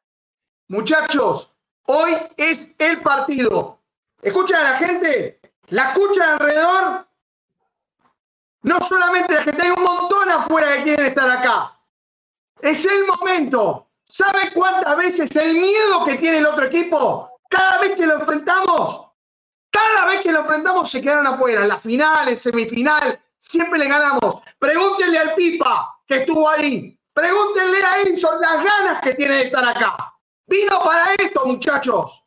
Muchachos, 0.67 1.51
hoy 1.85 2.15
es 2.37 2.67
el 2.77 3.01
partido. 3.01 3.79
¿Escuchan 4.21 4.65
a 4.65 4.71
la 4.71 4.77
gente? 4.77 5.39
¿La 5.67 5.91
escuchan 5.91 6.29
alrededor? 6.31 7.07
No 8.63 8.79
solamente 8.81 9.35
la 9.35 9.43
gente, 9.43 9.61
hay 9.61 9.71
un 9.77 9.83
montón 9.83 10.29
afuera 10.29 10.77
que 10.77 10.83
quieren 10.83 11.05
estar 11.05 11.29
acá. 11.29 11.79
Es 12.61 12.83
el 12.85 13.05
momento. 13.05 13.87
¿Sabe 14.05 14.51
cuántas 14.53 14.97
veces 14.97 15.35
el 15.35 15.53
miedo 15.53 16.05
que 16.05 16.17
tiene 16.17 16.39
el 16.39 16.47
otro 16.47 16.65
equipo? 16.65 17.29
Cada 17.49 17.79
vez 17.79 17.95
que 17.95 18.05
lo 18.05 18.19
enfrentamos, 18.21 19.04
cada 19.85 20.07
vez 20.07 20.21
que 20.21 20.31
lo 20.31 20.41
enfrentamos 20.41 20.89
se 20.89 21.01
quedaron 21.01 21.27
afuera. 21.27 21.61
En 21.61 21.69
la 21.69 21.79
final, 21.79 22.29
en 22.29 22.39
semifinal, 22.39 23.19
siempre 23.37 23.79
le 23.79 23.87
ganamos. 23.87 24.41
Pregúntenle 24.59 25.19
al 25.19 25.35
Pipa 25.35 25.99
que 26.07 26.17
estuvo 26.17 26.49
ahí. 26.49 26.97
Pregúntenle 27.13 27.83
a 27.83 28.01
Enzo 28.01 28.37
las 28.39 28.63
ganas 28.63 29.01
que 29.01 29.13
tiene 29.13 29.35
de 29.35 29.43
estar 29.43 29.65
acá. 29.65 30.13
Vino 30.47 30.79
para 30.83 31.13
esto, 31.13 31.45
muchachos. 31.45 32.23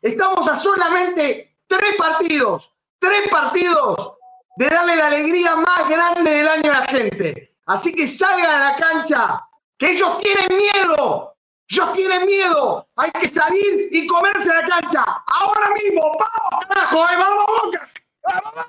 Estamos 0.00 0.48
a 0.48 0.58
solamente 0.58 1.58
tres 1.66 1.96
partidos, 1.96 2.72
tres 2.98 3.28
partidos 3.28 4.14
de 4.56 4.68
darle 4.68 4.96
la 4.96 5.08
alegría 5.08 5.56
más 5.56 5.88
grande 5.88 6.30
del 6.30 6.48
año 6.48 6.72
a 6.72 6.80
la 6.80 6.86
gente. 6.86 7.56
Así 7.66 7.92
que 7.92 8.06
salgan 8.06 8.50
a 8.50 8.70
la 8.70 8.76
cancha, 8.76 9.48
que 9.76 9.92
ellos 9.92 10.18
tienen 10.20 10.56
miedo. 10.56 11.35
Ellos 11.68 11.92
tienen 11.94 12.26
miedo. 12.26 12.88
Hay 12.96 13.10
que 13.12 13.28
salir 13.28 13.88
y 13.90 14.06
comerse 14.06 14.48
la 14.48 14.66
cancha. 14.66 15.04
Ahora 15.26 15.74
mismo. 15.74 16.02
¡Vamos, 16.02 16.66
carajo! 16.68 16.96
¡Vamos, 16.96 17.46
Boca! 17.64 17.88
¡Vamos, 18.22 18.66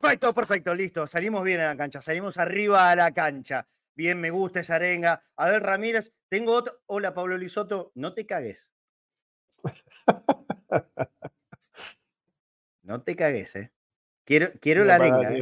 Perfecto, 0.00 0.34
perfecto, 0.34 0.74
listo. 0.74 1.06
Salimos 1.06 1.44
bien 1.44 1.60
a 1.60 1.66
la 1.66 1.76
cancha, 1.76 2.00
salimos 2.00 2.36
arriba 2.36 2.90
a 2.90 2.96
la 2.96 3.12
cancha. 3.12 3.68
Bien, 3.94 4.20
me 4.20 4.30
gusta 4.30 4.58
esa 4.58 4.74
arenga. 4.74 5.22
A 5.36 5.48
ver, 5.48 5.62
Ramírez, 5.62 6.12
tengo 6.28 6.52
otro. 6.52 6.80
Hola, 6.86 7.14
Pablo 7.14 7.38
Lisoto, 7.38 7.92
no 7.94 8.12
te 8.12 8.26
cagues. 8.26 8.72
No 12.84 13.00
te 13.02 13.14
cagues, 13.14 13.54
¿eh? 13.54 13.72
Quiero, 14.24 14.48
quiero 14.60 14.84
la 14.84 14.96
arenga. 14.96 15.32
¿eh? 15.32 15.40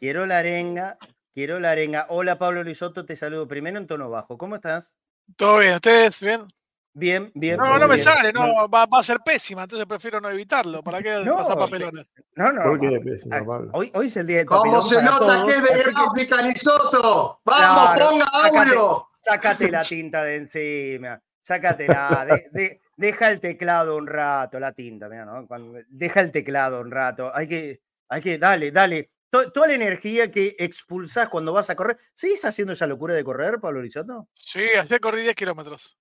Quiero 0.00 0.26
la 0.26 0.38
arenga. 0.38 0.98
Quiero 1.34 1.60
la 1.60 1.70
arenga. 1.72 2.06
Hola, 2.08 2.38
Pablo 2.38 2.64
Lisoto, 2.64 3.04
te 3.04 3.14
saludo 3.14 3.46
primero 3.46 3.78
en 3.78 3.86
tono 3.86 4.08
bajo. 4.08 4.38
¿Cómo 4.38 4.54
estás? 4.56 4.98
Todo 5.36 5.58
bien, 5.58 5.74
¿ustedes 5.74 6.20
bien? 6.20 6.46
Bien, 6.98 7.30
bien. 7.34 7.58
No, 7.58 7.78
no 7.78 7.88
me 7.88 7.98
sale, 7.98 8.32
no, 8.32 8.68
va, 8.68 8.86
a 8.90 9.02
ser 9.02 9.18
pésima, 9.20 9.64
entonces 9.64 9.86
prefiero 9.86 10.18
no 10.18 10.30
evitarlo. 10.30 10.82
¿Para 10.82 11.02
qué 11.02 11.22
pasar 11.26 11.58
papelones? 11.58 12.10
No, 12.36 12.52
no. 12.52 12.62
¿Por 12.62 12.80
qué 12.80 13.00
pésima, 13.00 13.44
Pablo? 13.44 13.70
Hoy, 13.74 13.90
hoy 13.92 14.06
es 14.06 14.16
el 14.16 14.26
día 14.26 14.38
del 14.38 14.46
papelón. 14.46 14.80
¿Cómo 14.80 14.88
se 14.88 15.02
nota 15.02 15.44
que 15.44 15.52
es 15.52 15.62
de 15.62 15.92
gráfica, 15.92 16.36
Lisoto? 16.40 17.40
¡Vamos, 17.44 17.98
ponga 17.98 18.26
audio! 18.32 19.08
Sácate 19.16 19.70
la 19.70 19.84
tinta 19.84 20.24
de 20.24 20.36
encima. 20.36 21.20
Sácatela. 21.40 22.26
De, 22.50 22.80
deja 22.96 23.30
el 23.30 23.40
teclado 23.40 23.96
un 23.96 24.06
rato, 24.06 24.58
la 24.58 24.72
tinta, 24.72 25.08
mira, 25.08 25.24
¿no? 25.24 25.46
deja 25.88 26.20
el 26.20 26.32
teclado 26.32 26.80
un 26.80 26.90
rato. 26.90 27.30
Hay 27.34 27.46
que, 27.46 27.82
hay 28.08 28.22
que, 28.22 28.38
dale, 28.38 28.70
dale. 28.70 29.10
Toda 29.52 29.68
la 29.68 29.74
energía 29.74 30.30
que 30.30 30.54
expulsás 30.58 31.28
cuando 31.28 31.52
vas 31.52 31.70
a 31.70 31.76
correr. 31.76 31.96
¿Seguís 32.14 32.44
haciendo 32.44 32.72
esa 32.72 32.86
locura 32.86 33.14
de 33.14 33.24
correr, 33.24 33.60
Pablo 33.60 33.82
Lisoto? 33.82 34.28
Sí, 34.34 34.60
ayer 34.60 35.00
corrí 35.00 35.22
10 35.22 35.36
kilómetros. 35.36 35.96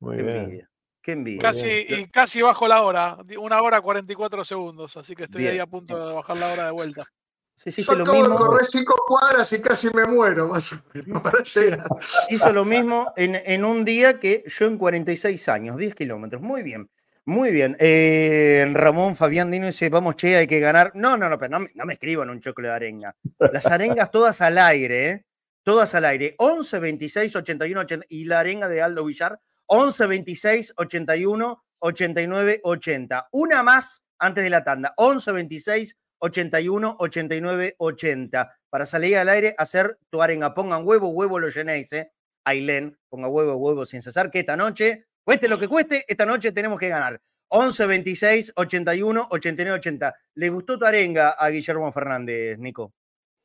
Muy 0.00 0.16
qué 0.16 0.22
bien. 0.22 0.36
Envidia. 0.36 0.70
Qué 1.02 1.12
envidia. 1.12 1.40
Casi, 1.40 1.68
y 1.68 2.06
casi 2.08 2.42
bajo 2.42 2.68
la 2.68 2.82
hora, 2.82 3.18
una 3.38 3.62
hora 3.62 3.80
44 3.80 4.44
segundos, 4.44 4.96
así 4.96 5.14
que 5.14 5.24
estoy 5.24 5.46
ahí 5.46 5.58
a 5.58 5.66
punto 5.66 6.08
de 6.08 6.14
bajar 6.14 6.36
la 6.36 6.52
hora 6.52 6.64
de 6.66 6.70
vuelta. 6.72 7.06
Sí, 7.54 7.70
sí, 7.70 7.84
Yo 7.84 7.94
lo 7.94 8.04
acabo 8.04 8.18
mismo. 8.20 8.38
de 8.38 8.46
correr 8.46 8.64
cinco 8.64 8.94
cuadras 9.06 9.52
y 9.52 9.60
casi 9.60 9.90
me 9.90 10.06
muero, 10.06 10.48
más 10.48 10.72
o 10.72 10.82
menos, 10.94 11.20
para 11.20 11.42
llegar. 11.42 11.86
Hizo 12.30 12.52
lo 12.54 12.64
mismo 12.64 13.12
en, 13.16 13.34
en, 13.34 13.64
un 13.66 13.84
día 13.84 14.18
que 14.18 14.42
yo 14.46 14.64
en 14.64 14.78
46 14.78 15.48
años, 15.50 15.76
10 15.76 15.94
kilómetros. 15.94 16.40
Muy 16.40 16.62
bien, 16.62 16.88
muy 17.30 17.52
bien. 17.52 17.76
Eh, 17.78 18.68
Ramón 18.72 19.14
Fabián 19.14 19.50
Dino 19.50 19.66
dice, 19.66 19.88
vamos, 19.88 20.16
che, 20.16 20.36
hay 20.36 20.46
que 20.46 20.60
ganar. 20.60 20.92
No, 20.94 21.16
no, 21.16 21.28
no, 21.28 21.38
pero 21.38 21.58
no, 21.58 21.66
no 21.74 21.86
me 21.86 21.94
escriban 21.94 22.28
un 22.28 22.40
chocolate 22.40 22.70
de 22.70 22.76
arenga. 22.76 23.16
Las 23.52 23.66
arengas 23.66 24.10
todas 24.10 24.40
al 24.40 24.58
aire, 24.58 25.08
¿eh? 25.08 25.24
Todas 25.62 25.94
al 25.94 26.04
aire. 26.04 26.34
11, 26.38 26.78
26, 26.78 27.36
81, 27.36 27.80
80. 27.80 28.06
Y 28.08 28.24
la 28.24 28.40
arenga 28.40 28.68
de 28.68 28.82
Aldo 28.82 29.04
Villar, 29.04 29.40
11, 29.66 30.06
26, 30.06 30.74
81, 30.76 31.64
89, 31.78 32.60
80. 32.64 33.28
Una 33.32 33.62
más 33.62 34.02
antes 34.18 34.44
de 34.44 34.50
la 34.50 34.64
tanda. 34.64 34.92
11, 34.96 35.32
26, 35.32 35.96
81 36.18 36.96
89 36.98 37.74
80. 37.78 38.56
Para 38.68 38.86
salir 38.86 39.16
al 39.16 39.28
aire, 39.28 39.54
hacer 39.56 39.98
tu 40.10 40.20
arenga. 40.20 40.54
Pongan 40.54 40.86
huevo, 40.86 41.08
huevo 41.08 41.38
lo 41.38 41.48
llenéis, 41.48 41.92
¿eh? 41.92 42.12
Ailén, 42.44 42.98
ponga 43.08 43.28
huevo, 43.28 43.54
huevo 43.54 43.86
sin 43.86 44.02
cesar, 44.02 44.30
que 44.30 44.40
esta 44.40 44.56
noche, 44.56 45.06
cueste 45.30 45.46
lo 45.46 45.60
que 45.60 45.68
cueste, 45.68 46.04
esta 46.08 46.26
noche 46.26 46.50
tenemos 46.50 46.76
que 46.76 46.88
ganar. 46.88 47.20
11 47.50 47.86
26 47.86 48.52
81 48.56 49.28
89 49.30 49.78
80. 49.78 50.16
¿Le 50.34 50.48
gustó 50.48 50.76
tu 50.76 50.84
arenga 50.84 51.30
a 51.30 51.48
Guillermo 51.50 51.92
Fernández, 51.92 52.58
Nico? 52.58 52.92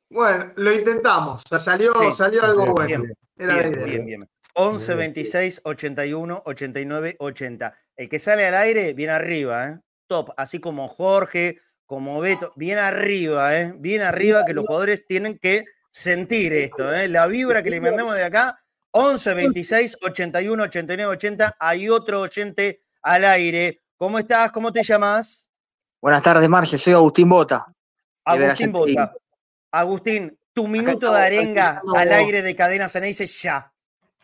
Bueno, 0.09 0.51
lo 0.55 0.73
intentamos. 0.73 1.43
salió, 1.59 1.93
salió 2.15 2.43
algo 2.43 2.73
bueno. 2.73 3.03
Bien, 3.35 3.71
bien, 3.85 4.05
bien, 4.05 4.29
11 4.55 4.95
26 4.95 5.61
81 5.63 6.41
89 6.43 7.17
80. 7.19 7.77
El 7.97 8.09
que 8.09 8.17
sale 8.17 8.47
al 8.47 8.55
aire, 8.55 8.93
viene 8.93 9.13
arriba, 9.13 9.69
¿eh? 9.69 9.79
Top. 10.07 10.31
Así 10.37 10.59
como 10.59 10.87
Jorge, 10.87 11.59
como 11.85 12.19
Beto, 12.19 12.51
bien 12.55 12.79
arriba, 12.79 13.55
¿eh? 13.59 13.75
bien 13.77 14.01
arriba, 14.01 14.43
que 14.43 14.55
los 14.55 14.65
jugadores 14.65 15.05
tienen 15.05 15.37
que 15.37 15.65
sentir 15.91 16.51
esto, 16.53 16.91
¿eh? 16.91 17.07
la 17.07 17.27
vibra 17.27 17.61
que 17.61 17.69
le 17.69 17.79
mandamos 17.79 18.15
de 18.15 18.23
acá, 18.23 18.59
11, 18.97 19.33
26, 19.33 19.97
81, 20.01 20.63
89, 20.63 21.13
80, 21.15 21.57
hay 21.59 21.89
otro 21.89 22.21
oyente 22.21 22.81
al 23.01 23.25
aire. 23.25 23.81
¿Cómo 23.97 24.17
estás? 24.19 24.53
¿Cómo 24.53 24.71
te 24.71 24.83
llamas? 24.83 25.51
Buenas 25.99 26.23
tardes, 26.23 26.47
Marce, 26.47 26.77
soy 26.77 26.93
Agustín 26.93 27.27
Bota. 27.27 27.65
Agustín 28.23 28.71
Bota. 28.71 29.13
Agustín, 29.71 30.39
tu 30.53 30.69
minuto 30.69 31.11
de 31.11 31.19
arenga 31.21 31.81
al 31.93 32.09
aire 32.13 32.41
de 32.41 32.55
Cadena 32.55 32.87
dice 32.87 33.27
ya. 33.27 33.69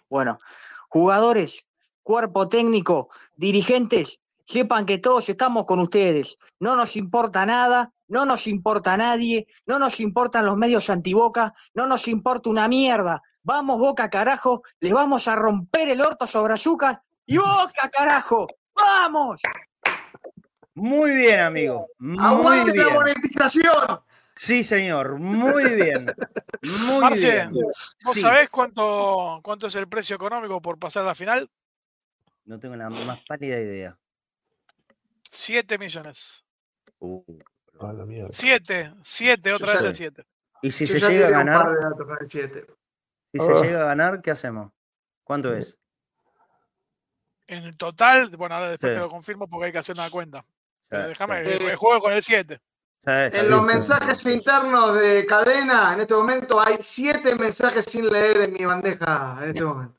Bueno, 0.09 0.39
jugadores, 0.87 1.65
cuerpo 2.01 2.47
técnico, 2.47 3.09
dirigentes, 3.35 4.21
sepan 4.45 4.85
que 4.85 4.99
todos 4.99 5.27
estamos 5.27 5.65
con 5.65 5.79
ustedes. 5.79 6.37
No 6.61 6.77
nos 6.77 6.95
importa 6.95 7.45
nada, 7.45 7.91
no 8.11 8.25
nos 8.25 8.45
importa 8.45 8.97
nadie, 8.97 9.45
no 9.65 9.79
nos 9.79 10.01
importan 10.01 10.45
los 10.45 10.57
medios 10.57 10.89
antiboca, 10.89 11.53
no 11.73 11.85
nos 11.85 12.09
importa 12.09 12.49
una 12.49 12.67
mierda. 12.67 13.23
Vamos, 13.41 13.79
Boca, 13.79 14.09
carajo, 14.09 14.63
les 14.81 14.91
vamos 14.91 15.29
a 15.29 15.37
romper 15.37 15.87
el 15.87 16.01
orto 16.01 16.27
sobre 16.27 16.53
azúcar 16.53 17.01
y 17.25 17.37
Boca, 17.37 17.89
carajo, 17.89 18.47
vamos. 18.75 19.39
Muy 20.73 21.15
bien, 21.15 21.39
amigo. 21.39 21.87
Muy 21.99 22.17
Aguante 22.19 22.73
bien. 22.73 22.85
la 22.85 22.93
monetización. 22.93 24.01
Sí, 24.35 24.65
señor, 24.65 25.17
muy 25.17 25.75
bien. 25.75 26.13
Muy 26.63 27.13
bien. 27.13 27.51
¿vos 28.03 28.19
sabés 28.19 28.49
cuánto, 28.49 29.39
cuánto 29.41 29.67
es 29.67 29.75
el 29.75 29.87
precio 29.87 30.17
económico 30.17 30.61
por 30.61 30.77
pasar 30.77 31.03
a 31.03 31.07
la 31.07 31.15
final? 31.15 31.49
No 32.43 32.59
tengo 32.59 32.75
la 32.75 32.89
más 32.89 33.19
pálida 33.25 33.57
idea. 33.57 33.97
7 35.29 35.77
millones. 35.77 36.43
Uh, 36.99 37.23
a 37.89 37.93
la 37.93 38.05
mierda. 38.05 38.29
7, 38.31 38.93
7, 39.01 39.53
otra 39.53 39.73
vez 39.73 39.83
el 39.83 39.95
7. 39.95 40.23
Y 40.61 40.71
si 40.71 40.85
se 40.87 40.99
llega 40.99 41.27
a 41.27 41.31
ganar. 41.31 41.67
Si 43.33 43.39
se 43.39 43.51
Oh. 43.53 43.61
llega 43.63 43.81
a 43.81 43.85
ganar, 43.85 44.21
¿qué 44.21 44.31
hacemos? 44.31 44.71
¿Cuánto 45.23 45.53
es? 45.55 45.77
En 47.47 47.63
el 47.63 47.77
total, 47.77 48.29
bueno, 48.37 48.55
ahora 48.55 48.69
después 48.69 48.91
Sí. 48.91 48.95
te 48.95 48.99
lo 49.01 49.09
confirmo 49.09 49.47
porque 49.47 49.67
hay 49.67 49.71
que 49.71 49.77
hacer 49.79 49.95
una 49.95 50.09
cuenta. 50.09 50.45
Sí, 50.83 50.95
déjame, 50.97 51.45
sí. 51.45 51.51
eh, 51.65 51.75
juego 51.75 52.01
con 52.01 52.13
el 52.13 52.21
7. 52.21 52.55
Sí, 53.03 53.11
está 53.11 53.39
En 53.39 53.49
los 53.49 53.65
mensajes 53.65 54.25
internos 54.25 54.99
de 54.99 55.25
cadena, 55.25 55.93
en 55.93 56.01
este 56.01 56.13
momento 56.13 56.59
hay 56.59 56.77
siete 56.81 57.35
mensajes 57.35 57.85
sin 57.85 58.07
leer 58.07 58.37
en 58.41 58.53
mi 58.53 58.63
bandeja 58.65 59.39
en 59.41 59.49
este 59.49 59.63
momento. 59.63 59.95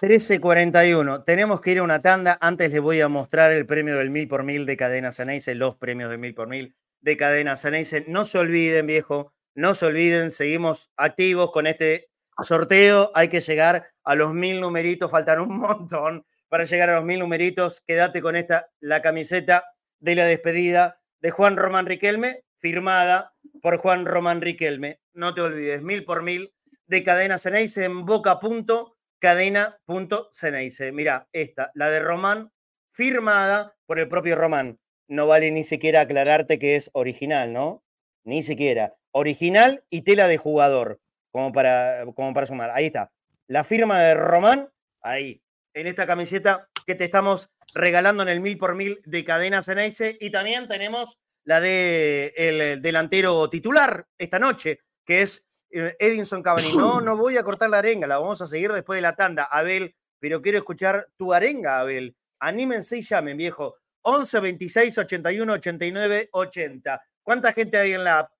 13.41. 0.00 1.22
Tenemos 1.24 1.60
que 1.60 1.72
ir 1.72 1.78
a 1.78 1.82
una 1.82 2.00
tanda. 2.00 2.38
Antes 2.40 2.72
les 2.72 2.80
voy 2.80 3.00
a 3.00 3.08
mostrar 3.08 3.52
el 3.52 3.66
premio 3.66 3.96
del 3.96 4.10
mil 4.10 4.26
por 4.26 4.42
mil 4.42 4.64
de 4.66 4.76
Cadena 4.76 5.12
Ceneice, 5.12 5.54
los 5.54 5.76
premios 5.76 6.10
del 6.10 6.18
mil 6.18 6.34
por 6.34 6.48
mil 6.48 6.74
de 7.06 7.16
Cadena 7.16 7.56
Ceneice. 7.56 8.04
No 8.08 8.24
se 8.24 8.36
olviden, 8.36 8.88
viejo, 8.88 9.32
no 9.54 9.74
se 9.74 9.86
olviden, 9.86 10.32
seguimos 10.32 10.90
activos 10.96 11.52
con 11.52 11.68
este 11.68 12.10
sorteo. 12.42 13.12
Hay 13.14 13.28
que 13.28 13.40
llegar 13.40 13.92
a 14.02 14.16
los 14.16 14.34
mil 14.34 14.60
numeritos, 14.60 15.08
faltan 15.08 15.40
un 15.40 15.56
montón 15.60 16.26
para 16.48 16.64
llegar 16.64 16.90
a 16.90 16.96
los 16.96 17.04
mil 17.04 17.20
numeritos. 17.20 17.80
Quédate 17.86 18.20
con 18.20 18.34
esta, 18.34 18.70
la 18.80 19.02
camiseta 19.02 19.64
de 20.00 20.16
la 20.16 20.24
despedida 20.24 21.00
de 21.20 21.30
Juan 21.30 21.56
Román 21.56 21.86
Riquelme, 21.86 22.42
firmada 22.58 23.32
por 23.62 23.78
Juan 23.78 24.04
Román 24.04 24.40
Riquelme. 24.40 25.00
No 25.12 25.32
te 25.32 25.42
olvides, 25.42 25.82
mil 25.82 26.04
por 26.04 26.24
mil 26.24 26.52
de 26.86 27.04
Cadena 27.04 27.38
Ceneice 27.38 27.84
en 27.84 28.04
boca 28.04 28.40
punto 28.40 28.96
cadena.ceneice. 29.20 30.90
Mira, 30.90 31.28
esta, 31.32 31.70
la 31.74 31.88
de 31.88 32.00
Román, 32.00 32.50
firmada 32.90 33.76
por 33.86 34.00
el 34.00 34.08
propio 34.08 34.34
Román. 34.34 34.80
No 35.08 35.26
vale 35.26 35.50
ni 35.50 35.62
siquiera 35.62 36.02
aclararte 36.02 36.58
que 36.58 36.76
es 36.76 36.90
original, 36.92 37.52
¿no? 37.52 37.82
Ni 38.24 38.42
siquiera. 38.42 38.96
Original 39.12 39.84
y 39.90 40.02
tela 40.02 40.28
de 40.28 40.36
jugador, 40.36 41.00
como 41.30 41.52
para, 41.52 42.04
como 42.14 42.34
para 42.34 42.46
sumar. 42.46 42.70
Ahí 42.72 42.86
está. 42.86 43.12
La 43.46 43.64
firma 43.64 44.00
de 44.00 44.14
Román, 44.14 44.70
ahí, 45.00 45.42
en 45.74 45.86
esta 45.86 46.06
camiseta 46.06 46.68
que 46.86 46.94
te 46.94 47.04
estamos 47.04 47.50
regalando 47.74 48.22
en 48.22 48.28
el 48.28 48.40
mil 48.40 48.58
por 48.58 48.74
mil 48.74 49.00
de 49.04 49.24
Cadena 49.24 49.62
Ceneice. 49.62 50.16
Y 50.20 50.30
también 50.30 50.66
tenemos 50.68 51.18
la 51.44 51.60
de 51.60 52.34
el 52.36 52.82
delantero 52.82 53.48
titular 53.48 54.06
esta 54.18 54.38
noche, 54.38 54.80
que 55.04 55.22
es 55.22 55.46
eh, 55.70 55.96
Edinson 55.98 56.42
Cavani, 56.42 56.76
no, 56.76 57.00
no 57.00 57.16
voy 57.16 57.36
a 57.36 57.44
cortar 57.44 57.70
la 57.70 57.78
arenga, 57.78 58.06
la 58.06 58.18
vamos 58.18 58.40
a 58.40 58.46
seguir 58.46 58.72
después 58.72 58.96
de 58.96 59.02
la 59.02 59.14
tanda. 59.14 59.44
Abel, 59.44 59.94
pero 60.18 60.42
quiero 60.42 60.58
escuchar 60.58 61.08
tu 61.16 61.32
arenga, 61.32 61.80
Abel. 61.80 62.16
Anímense 62.40 62.98
y 62.98 63.02
llamen, 63.02 63.36
viejo. 63.36 63.76
11 64.08 64.40
26 64.40 64.98
81 64.98 65.52
89 65.52 66.28
80. 66.30 67.02
¿Cuánta 67.24 67.52
gente 67.52 67.76
hay 67.76 67.92
en 67.92 68.04
la 68.04 68.20
app? 68.20 68.30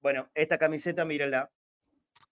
Bueno, 0.00 0.30
esta 0.32 0.58
camiseta, 0.58 1.04
mírenla. 1.04 1.50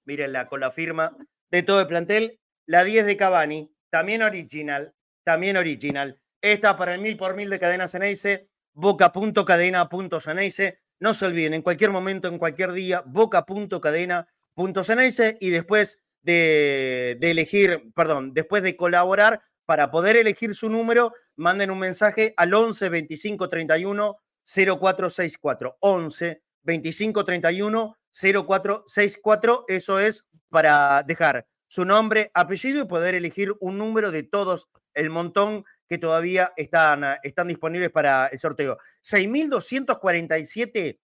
Mírenla 0.05 0.47
con 0.47 0.61
la 0.61 0.71
firma 0.71 1.17
de 1.51 1.65
todo 1.65 1.81
el 1.81 1.89
plantel. 1.89 2.39
La 2.65 2.85
10 2.85 3.07
de 3.07 3.17
Cavani, 3.17 3.75
también 3.91 4.23
original, 4.23 4.95
también 5.25 5.57
original. 5.57 6.21
Esta 6.41 6.77
para 6.77 6.95
el 6.95 7.01
mil 7.01 7.17
por 7.17 7.35
mil 7.35 7.51
de 7.51 7.59
cadena 7.59 7.89
Ceneice, 7.89 8.49
boca.cadena.ceneice. 8.73 10.79
No 11.01 11.13
se 11.13 11.27
olviden, 11.27 11.55
en 11.55 11.63
cualquier 11.63 11.91
momento, 11.91 12.29
en 12.29 12.39
cualquier 12.39 12.71
día, 12.71 13.03
boca.cadena.ceneice 13.05 15.39
y 15.41 15.51
después 15.51 16.05
de, 16.23 17.17
de 17.19 17.31
elegir, 17.33 17.83
perdón, 17.97 18.33
después 18.33 18.63
de 18.63 18.77
colaborar, 18.77 19.41
para 19.67 19.91
poder 19.91 20.17
elegir 20.17 20.55
su 20.55 20.71
número, 20.71 21.13
manden 21.37 21.71
un 21.71 21.81
mensaje 21.81 22.33
al 22.37 22.55
11 22.55 22.89
25 22.89 23.49
31 23.49 24.17
0464. 24.45 25.77
11 25.81 26.43
25 26.63 27.25
31 27.25 27.99
0464. 28.11 29.65
Eso 29.69 29.99
es 29.99 30.25
para 30.49 31.03
dejar 31.03 31.47
su 31.69 31.85
nombre, 31.85 32.31
apellido 32.33 32.81
y 32.81 32.87
poder 32.87 33.17
elegir 33.17 33.53
un 33.61 33.77
número 33.77 34.11
de 34.11 34.23
todos 34.23 34.69
el 34.95 35.11
montón 35.11 35.65
que 35.89 35.99
todavía 35.99 36.53
están, 36.57 37.05
están 37.23 37.49
disponibles 37.49 37.91
para 37.91 38.29
el 38.29 38.39
sorteo. 38.39 38.79
6.247 39.03 40.99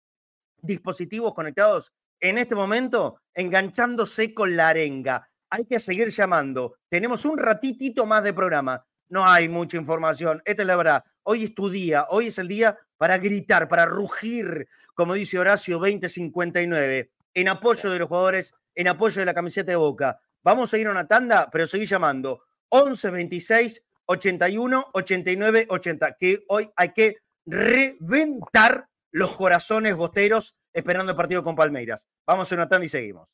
dispositivos 0.62 1.34
conectados 1.34 1.92
en 2.20 2.38
este 2.38 2.54
momento 2.54 3.20
enganchándose 3.34 4.32
con 4.32 4.56
la 4.56 4.68
arenga 4.68 5.31
hay 5.52 5.66
que 5.66 5.78
seguir 5.78 6.08
llamando. 6.08 6.78
Tenemos 6.88 7.26
un 7.26 7.36
ratitito 7.36 8.06
más 8.06 8.24
de 8.24 8.32
programa. 8.32 8.82
No 9.10 9.28
hay 9.28 9.50
mucha 9.50 9.76
información. 9.76 10.40
Esta 10.46 10.62
es 10.62 10.66
la 10.66 10.76
verdad. 10.76 11.04
Hoy 11.24 11.44
es 11.44 11.54
tu 11.54 11.68
día. 11.68 12.06
Hoy 12.08 12.28
es 12.28 12.38
el 12.38 12.48
día 12.48 12.78
para 12.96 13.18
gritar, 13.18 13.68
para 13.68 13.84
rugir, 13.84 14.66
como 14.94 15.12
dice 15.12 15.38
Horacio 15.38 15.78
2059, 15.78 17.10
en 17.34 17.48
apoyo 17.48 17.90
de 17.90 17.98
los 17.98 18.08
jugadores, 18.08 18.54
en 18.74 18.88
apoyo 18.88 19.20
de 19.20 19.26
la 19.26 19.34
camiseta 19.34 19.72
de 19.72 19.76
Boca. 19.76 20.18
Vamos 20.42 20.72
a 20.72 20.78
ir 20.78 20.86
a 20.86 20.90
una 20.90 21.06
tanda, 21.06 21.50
pero 21.52 21.66
seguí 21.66 21.84
llamando. 21.84 22.44
11 22.70 23.10
26 23.10 23.84
81 24.06 24.86
89 24.94 25.66
80. 25.68 26.16
Que 26.18 26.44
hoy 26.48 26.70
hay 26.76 26.94
que 26.94 27.18
reventar 27.44 28.88
los 29.10 29.36
corazones 29.36 29.96
bosteros 29.96 30.56
esperando 30.72 31.12
el 31.12 31.16
partido 31.16 31.44
con 31.44 31.54
Palmeiras. 31.54 32.08
Vamos 32.26 32.50
a 32.50 32.54
una 32.54 32.68
tanda 32.70 32.86
y 32.86 32.88
seguimos. 32.88 33.28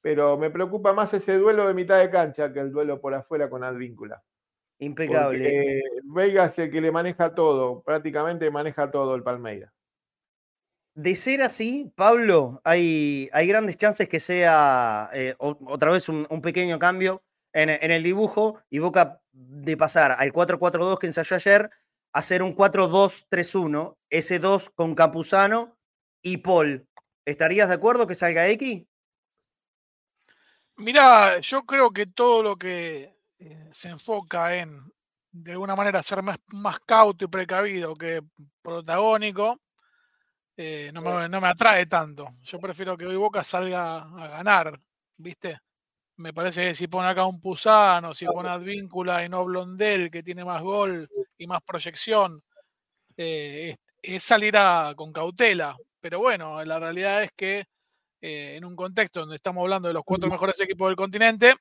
pero 0.00 0.38
me 0.38 0.50
preocupa 0.50 0.92
más 0.92 1.12
ese 1.12 1.36
duelo 1.36 1.66
de 1.66 1.74
mitad 1.74 1.98
de 1.98 2.10
cancha 2.10 2.52
que 2.52 2.60
el 2.60 2.72
duelo 2.72 3.00
por 3.00 3.14
afuera 3.14 3.50
con 3.50 3.64
Advíncula. 3.64 4.22
Impecable. 4.78 5.82
Veiga 6.04 6.46
es 6.46 6.58
el 6.58 6.70
que 6.70 6.80
le 6.80 6.92
maneja 6.92 7.34
todo, 7.34 7.82
prácticamente 7.82 8.50
maneja 8.50 8.90
todo 8.90 9.14
el 9.14 9.22
Palmeiras 9.22 9.79
de 10.94 11.16
ser 11.16 11.42
así, 11.42 11.92
Pablo, 11.94 12.60
hay, 12.64 13.28
hay 13.32 13.46
grandes 13.46 13.76
chances 13.76 14.08
que 14.08 14.20
sea 14.20 15.10
eh, 15.12 15.34
otra 15.38 15.92
vez 15.92 16.08
un, 16.08 16.26
pequeño 16.42 16.78
cambio 16.78 17.22
en, 17.52 17.70
el 17.70 18.02
dibujo 18.02 18.60
y 18.70 18.78
Boca 18.78 19.20
de 19.32 19.76
pasar 19.76 20.12
al 20.12 20.32
4-4-2 20.32 20.98
que 20.98 21.06
ensayó 21.06 21.36
ayer 21.36 21.70
a 22.12 22.18
hacer 22.18 22.42
un 22.42 22.56
4-2-3-1, 22.56 23.96
ese 24.10 24.38
2 24.38 24.70
con 24.70 24.94
Campuzano 24.94 25.76
y 26.22 26.38
Paul. 26.38 26.86
¿Estarías 27.24 27.68
de 27.68 27.74
acuerdo 27.74 28.06
que 28.06 28.14
salga 28.14 28.48
X? 28.48 28.84
Mira, 30.76 31.38
yo 31.40 31.64
creo 31.64 31.90
que 31.90 32.06
todo 32.06 32.42
lo 32.42 32.56
que 32.56 33.14
eh, 33.38 33.68
se 33.70 33.88
enfoca 33.90 34.56
en, 34.56 34.92
de 35.30 35.52
alguna 35.52 35.76
manera, 35.76 36.02
ser 36.02 36.22
más, 36.22 36.38
más 36.48 36.80
cauto 36.80 37.24
y 37.24 37.28
precavido 37.28 37.94
que 37.94 38.22
protagónico, 38.62 39.60
eh, 40.62 40.92
no, 40.92 41.00
me, 41.40 41.48
atrae 41.48 41.86
tanto. 41.86 42.28
Yo 42.42 42.60
prefiero 42.60 42.94
que 42.94 43.06
hoy 43.06 43.16
Boca 43.16 43.42
salga 43.42 44.02
a 44.02 44.28
ganar, 44.28 44.78
¿viste? 45.16 45.58
Me 46.16 46.34
parece 46.34 46.66
que 46.66 46.74
si 46.74 46.86
pone 46.86 47.08
acá 47.08 47.24
un 47.24 47.40
Pusano, 47.40 48.12
si 48.12 48.26
pone 48.26 48.50
Advíncula 48.50 49.24
y 49.24 49.30
no 49.30 49.42
Blondel, 49.46 50.10
que 50.10 50.22
tiene 50.22 50.44
más 50.44 50.62
gol 50.62 51.08
y 51.38 51.46
más 51.46 51.62
proyección, 51.62 52.42
eh, 53.16 53.74
es, 54.02 54.22
salir 54.22 54.54
con 54.96 55.14
cautela. 55.14 55.74
Pero 55.98 56.18
bueno, 56.18 56.62
la 56.62 56.78
realidad 56.78 57.22
es 57.22 57.32
que 57.34 57.64
eh, 58.20 58.56
en 58.56 58.66
un 58.66 58.76
contexto 58.76 59.20
donde 59.20 59.36
estamos 59.36 59.62
hablando 59.62 59.88
de 59.88 59.94
los 59.94 60.04
cuatro 60.04 60.28
mejores 60.28 60.60
equipos 60.60 60.90
del 60.90 60.96
continente, 60.96 61.54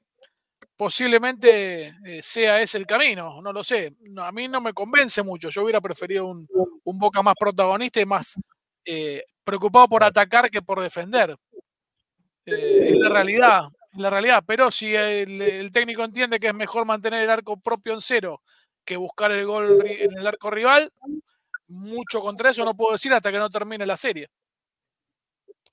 posiblemente 0.75 1.95
sea 2.21 2.61
ese 2.61 2.77
el 2.77 2.85
camino, 2.85 3.41
no 3.41 3.53
lo 3.53 3.63
sé. 3.63 3.95
a 4.17 4.31
mí 4.33 4.49
no 4.49 4.59
me 4.59 4.73
convence 4.73 5.23
mucho. 5.23 5.47
Yo 5.47 5.63
hubiera 5.63 5.79
preferido 5.79 6.25
un, 6.25 6.45
un 6.83 6.99
Boca 6.99 7.21
más 7.23 7.35
protagonista 7.39 8.01
y 8.01 8.05
más 8.05 8.37
eh, 8.91 9.23
preocupado 9.43 9.87
por 9.87 10.03
atacar 10.03 10.49
que 10.49 10.63
por 10.63 10.81
defender. 10.81 11.37
Eh, 12.43 12.89
es 12.89 12.97
la 12.97 13.09
realidad, 13.09 13.69
la 13.93 14.09
realidad. 14.09 14.43
Pero 14.47 14.71
si 14.71 14.95
el, 14.95 15.69
técnico 15.71 16.03
entiende 16.03 16.39
que 16.39 16.47
es 16.47 16.55
mejor 16.55 16.85
mantener 16.85 17.21
el 17.21 17.29
arco 17.29 17.59
propio 17.59 17.93
en 17.93 18.01
cero 18.01 18.41
que 18.83 18.97
buscar 18.97 19.31
el 19.31 19.45
gol 19.45 19.85
en 19.85 20.17
el 20.17 20.25
arco 20.25 20.49
rival, 20.49 20.91
mucho 21.67 22.19
contra 22.19 22.49
eso 22.49 22.65
no 22.65 22.75
puedo 22.75 22.93
decir 22.93 23.13
hasta 23.13 23.31
que 23.31 23.37
no 23.37 23.51
termine 23.51 23.85
la 23.85 23.95
serie. 23.95 24.27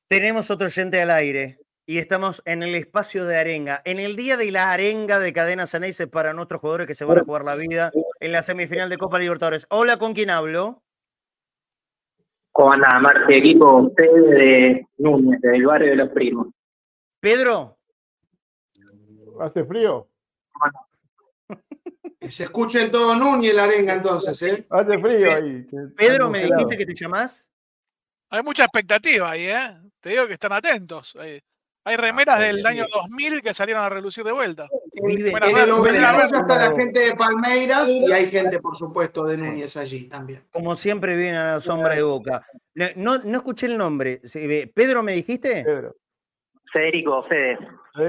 Tenemos 0.08 0.50
otro 0.50 0.66
oyente 0.66 1.00
al 1.00 1.10
aire 1.10 1.58
y 1.86 1.96
estamos 1.96 2.42
en 2.44 2.62
el 2.62 2.74
espacio 2.74 3.24
de 3.24 3.38
arenga. 3.38 3.80
En 3.86 3.98
el 3.98 4.14
día 4.16 4.36
de 4.36 4.50
la 4.50 4.72
arenga 4.72 5.20
de 5.20 5.32
Cadena 5.32 5.66
Ceneice 5.66 6.06
para 6.06 6.34
nuestros 6.34 6.60
jugadores 6.60 6.86
que 6.86 6.94
se 6.94 7.06
van 7.06 7.20
a 7.20 7.24
jugar 7.24 7.44
la 7.44 7.54
vida 7.54 7.92
en 8.20 8.32
la 8.32 8.42
semifinal 8.42 8.90
de 8.90 8.98
Copa 8.98 9.18
Libertadores. 9.18 9.66
Hola, 9.70 9.96
¿con 9.96 10.12
quién 10.12 10.28
hablo? 10.28 10.82
¿Cómo 12.56 12.72
anda, 12.72 12.98
Marte? 12.98 13.36
Equipo, 13.36 13.92
Pedro 13.94 14.30
de 14.30 14.86
Núñez, 14.96 15.42
del 15.42 15.66
barrio 15.66 15.90
de 15.90 15.96
los 15.96 16.08
primos. 16.08 16.46
Pedro. 17.20 17.76
¿Hace 19.38 19.62
frío? 19.66 20.08
se 22.30 22.44
escucha 22.44 22.80
en 22.80 22.90
todo 22.90 23.14
Núñez 23.14 23.54
la 23.54 23.64
arenga 23.64 23.92
entonces, 23.92 24.42
¿eh? 24.42 24.66
Hace 24.70 24.96
frío 24.96 25.34
ahí. 25.34 25.66
Pedro, 25.94 26.30
¿me 26.30 26.44
dijiste 26.44 26.78
que 26.78 26.86
te 26.86 26.94
llamás? 26.94 27.50
Hay 28.30 28.42
mucha 28.42 28.64
expectativa 28.64 29.32
ahí, 29.32 29.48
¿eh? 29.48 29.76
Te 30.00 30.08
digo 30.08 30.26
que 30.26 30.32
están 30.32 30.54
atentos. 30.54 31.14
Hay 31.16 31.42
ah, 31.84 31.96
remeras 31.98 32.40
del 32.40 32.64
año 32.64 32.86
2000 32.90 33.42
que 33.42 33.52
salieron 33.52 33.84
a 33.84 33.90
relucir 33.90 34.24
de 34.24 34.32
vuelta. 34.32 34.66
En 34.96 35.10
el 35.10 35.26
está 35.26 36.70
la 36.70 36.76
gente 36.76 37.00
de 37.00 37.14
Palmeiras 37.14 37.88
y 37.88 38.10
hay 38.10 38.30
gente, 38.30 38.58
por 38.60 38.76
supuesto, 38.76 39.24
de 39.26 39.36
Núñez 39.36 39.76
allí 39.76 40.08
también. 40.08 40.42
Como 40.50 40.74
siempre 40.74 41.16
viene 41.16 41.36
a 41.36 41.46
la 41.52 41.60
sombra 41.60 41.94
de 41.94 42.02
boca. 42.02 42.44
No, 42.96 43.18
no 43.18 43.36
escuché 43.36 43.66
el 43.66 43.76
nombre. 43.76 44.18
¿Pedro 44.74 45.02
me 45.02 45.12
dijiste? 45.12 45.64
Federico, 46.72 47.22
Fede. 47.24 47.58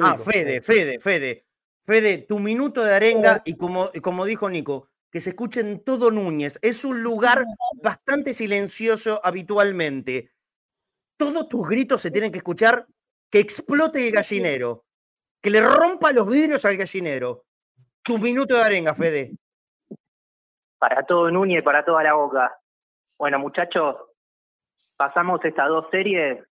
Ah, 0.01 0.17
Fede, 0.17 0.61
Fede, 0.61 0.99
Fede. 0.99 1.43
Fede, 1.85 2.17
tu 2.17 2.39
minuto 2.39 2.83
de 2.83 2.93
arenga 2.93 3.41
y 3.45 3.55
como, 3.55 3.89
como 4.01 4.25
dijo 4.25 4.49
Nico, 4.49 4.89
que 5.09 5.21
se 5.21 5.29
escuche 5.29 5.61
en 5.61 5.83
todo 5.83 6.11
Núñez. 6.11 6.59
Es 6.61 6.83
un 6.83 7.01
lugar 7.01 7.45
bastante 7.81 8.33
silencioso 8.33 9.21
habitualmente. 9.23 10.31
Todos 11.17 11.47
tus 11.47 11.67
gritos 11.67 12.01
se 12.01 12.11
tienen 12.11 12.31
que 12.31 12.39
escuchar, 12.39 12.87
que 13.29 13.39
explote 13.39 14.05
el 14.05 14.13
gallinero 14.13 14.86
que 15.41 15.49
le 15.49 15.61
rompa 15.61 16.11
los 16.11 16.27
vidrios 16.27 16.65
al 16.65 16.77
gallinero. 16.77 17.43
Tu 18.03 18.17
minuto 18.17 18.55
de 18.55 18.61
arenga, 18.61 18.95
Fede. 18.95 19.31
Para 20.77 21.03
todo 21.03 21.29
Núñez, 21.31 21.63
para 21.63 21.83
toda 21.83 22.03
la 22.03 22.13
boca. 22.13 22.57
Bueno, 23.17 23.39
muchachos, 23.39 23.95
pasamos 24.95 25.43
estas 25.43 25.67
dos 25.67 25.87
series 25.91 26.45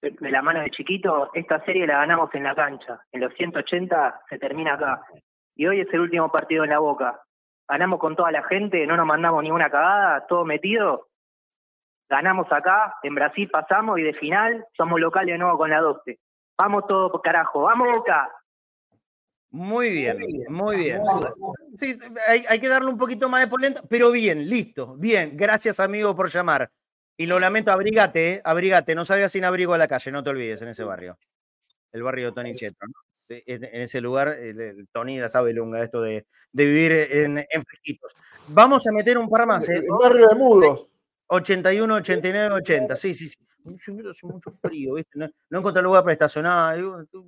de 0.00 0.30
la 0.30 0.42
mano 0.42 0.60
de 0.60 0.70
chiquito. 0.70 1.30
Esta 1.34 1.64
serie 1.64 1.86
la 1.86 1.98
ganamos 1.98 2.34
en 2.34 2.44
la 2.44 2.54
cancha. 2.54 3.00
En 3.12 3.20
los 3.20 3.34
180 3.34 4.22
se 4.28 4.38
termina 4.38 4.74
acá. 4.74 5.02
Y 5.54 5.66
hoy 5.66 5.80
es 5.80 5.92
el 5.92 6.00
último 6.00 6.30
partido 6.30 6.64
en 6.64 6.70
la 6.70 6.78
boca. 6.78 7.22
Ganamos 7.68 8.00
con 8.00 8.16
toda 8.16 8.30
la 8.32 8.42
gente, 8.44 8.86
no 8.86 8.96
nos 8.96 9.06
mandamos 9.06 9.42
ni 9.42 9.50
una 9.50 9.70
cagada, 9.70 10.26
todo 10.26 10.44
metido. 10.44 11.08
Ganamos 12.08 12.50
acá, 12.52 12.96
en 13.02 13.14
Brasil 13.14 13.48
pasamos 13.50 13.98
y 13.98 14.02
de 14.02 14.14
final 14.14 14.66
somos 14.76 15.00
locales 15.00 15.34
de 15.34 15.38
nuevo 15.38 15.56
con 15.56 15.70
la 15.70 15.80
12. 15.80 16.18
Vamos 16.62 16.86
todo 16.86 17.10
por 17.10 17.22
carajo, 17.22 17.62
vamos 17.62 17.88
Boca. 17.88 18.30
Muy 19.50 19.90
bien, 19.90 20.16
muy 20.48 20.76
bien. 20.76 21.02
Sí, 21.74 21.96
hay, 22.28 22.60
que 22.60 22.68
darle 22.68 22.88
un 22.88 22.96
poquito 22.96 23.28
más 23.28 23.40
de 23.40 23.48
polenta, 23.48 23.82
pero 23.88 24.12
bien, 24.12 24.48
listo, 24.48 24.94
bien. 24.96 25.36
Gracias, 25.36 25.80
amigo, 25.80 26.14
por 26.14 26.30
llamar. 26.30 26.70
Y 27.16 27.26
lo 27.26 27.40
lamento, 27.40 27.72
abrígate, 27.72 28.34
eh, 28.34 28.42
abrígate, 28.44 28.94
no 28.94 29.04
salgas 29.04 29.32
sin 29.32 29.44
abrigo 29.44 29.74
a 29.74 29.78
la 29.78 29.88
calle, 29.88 30.12
no 30.12 30.22
te 30.22 30.30
olvides, 30.30 30.62
en 30.62 30.68
ese 30.68 30.84
barrio. 30.84 31.18
El 31.90 32.04
barrio 32.04 32.26
de 32.26 32.32
Tony 32.32 32.54
Cheto, 32.54 32.86
¿no? 32.86 32.94
En 33.28 33.82
ese 33.82 34.00
lugar, 34.00 34.36
Tony 34.92 35.18
la 35.18 35.28
sabe 35.28 35.52
lunga, 35.52 35.82
esto 35.82 36.00
de, 36.00 36.26
vivir 36.52 36.92
en, 36.92 37.38
en 37.38 37.62
fresquitos. 37.64 38.14
Vamos 38.46 38.86
a 38.86 38.92
meter 38.92 39.18
un 39.18 39.28
par 39.28 39.46
más. 39.46 39.68
¿eh? 39.68 39.78
El 39.78 39.86
barrio 40.00 40.28
de 40.28 40.34
mudos. 40.36 40.86
81, 41.26 41.92
89, 41.92 42.54
80. 42.54 42.94
Sí, 42.94 43.14
sí, 43.14 43.28
sí. 43.28 43.44
Hace 43.64 44.26
mucho 44.26 44.50
frío, 44.50 44.94
¿viste? 44.94 45.18
No, 45.18 45.28
no 45.50 45.58
encontré 45.58 45.82
lugar 45.82 46.02
para 46.02 46.12
estacionar. 46.12 46.78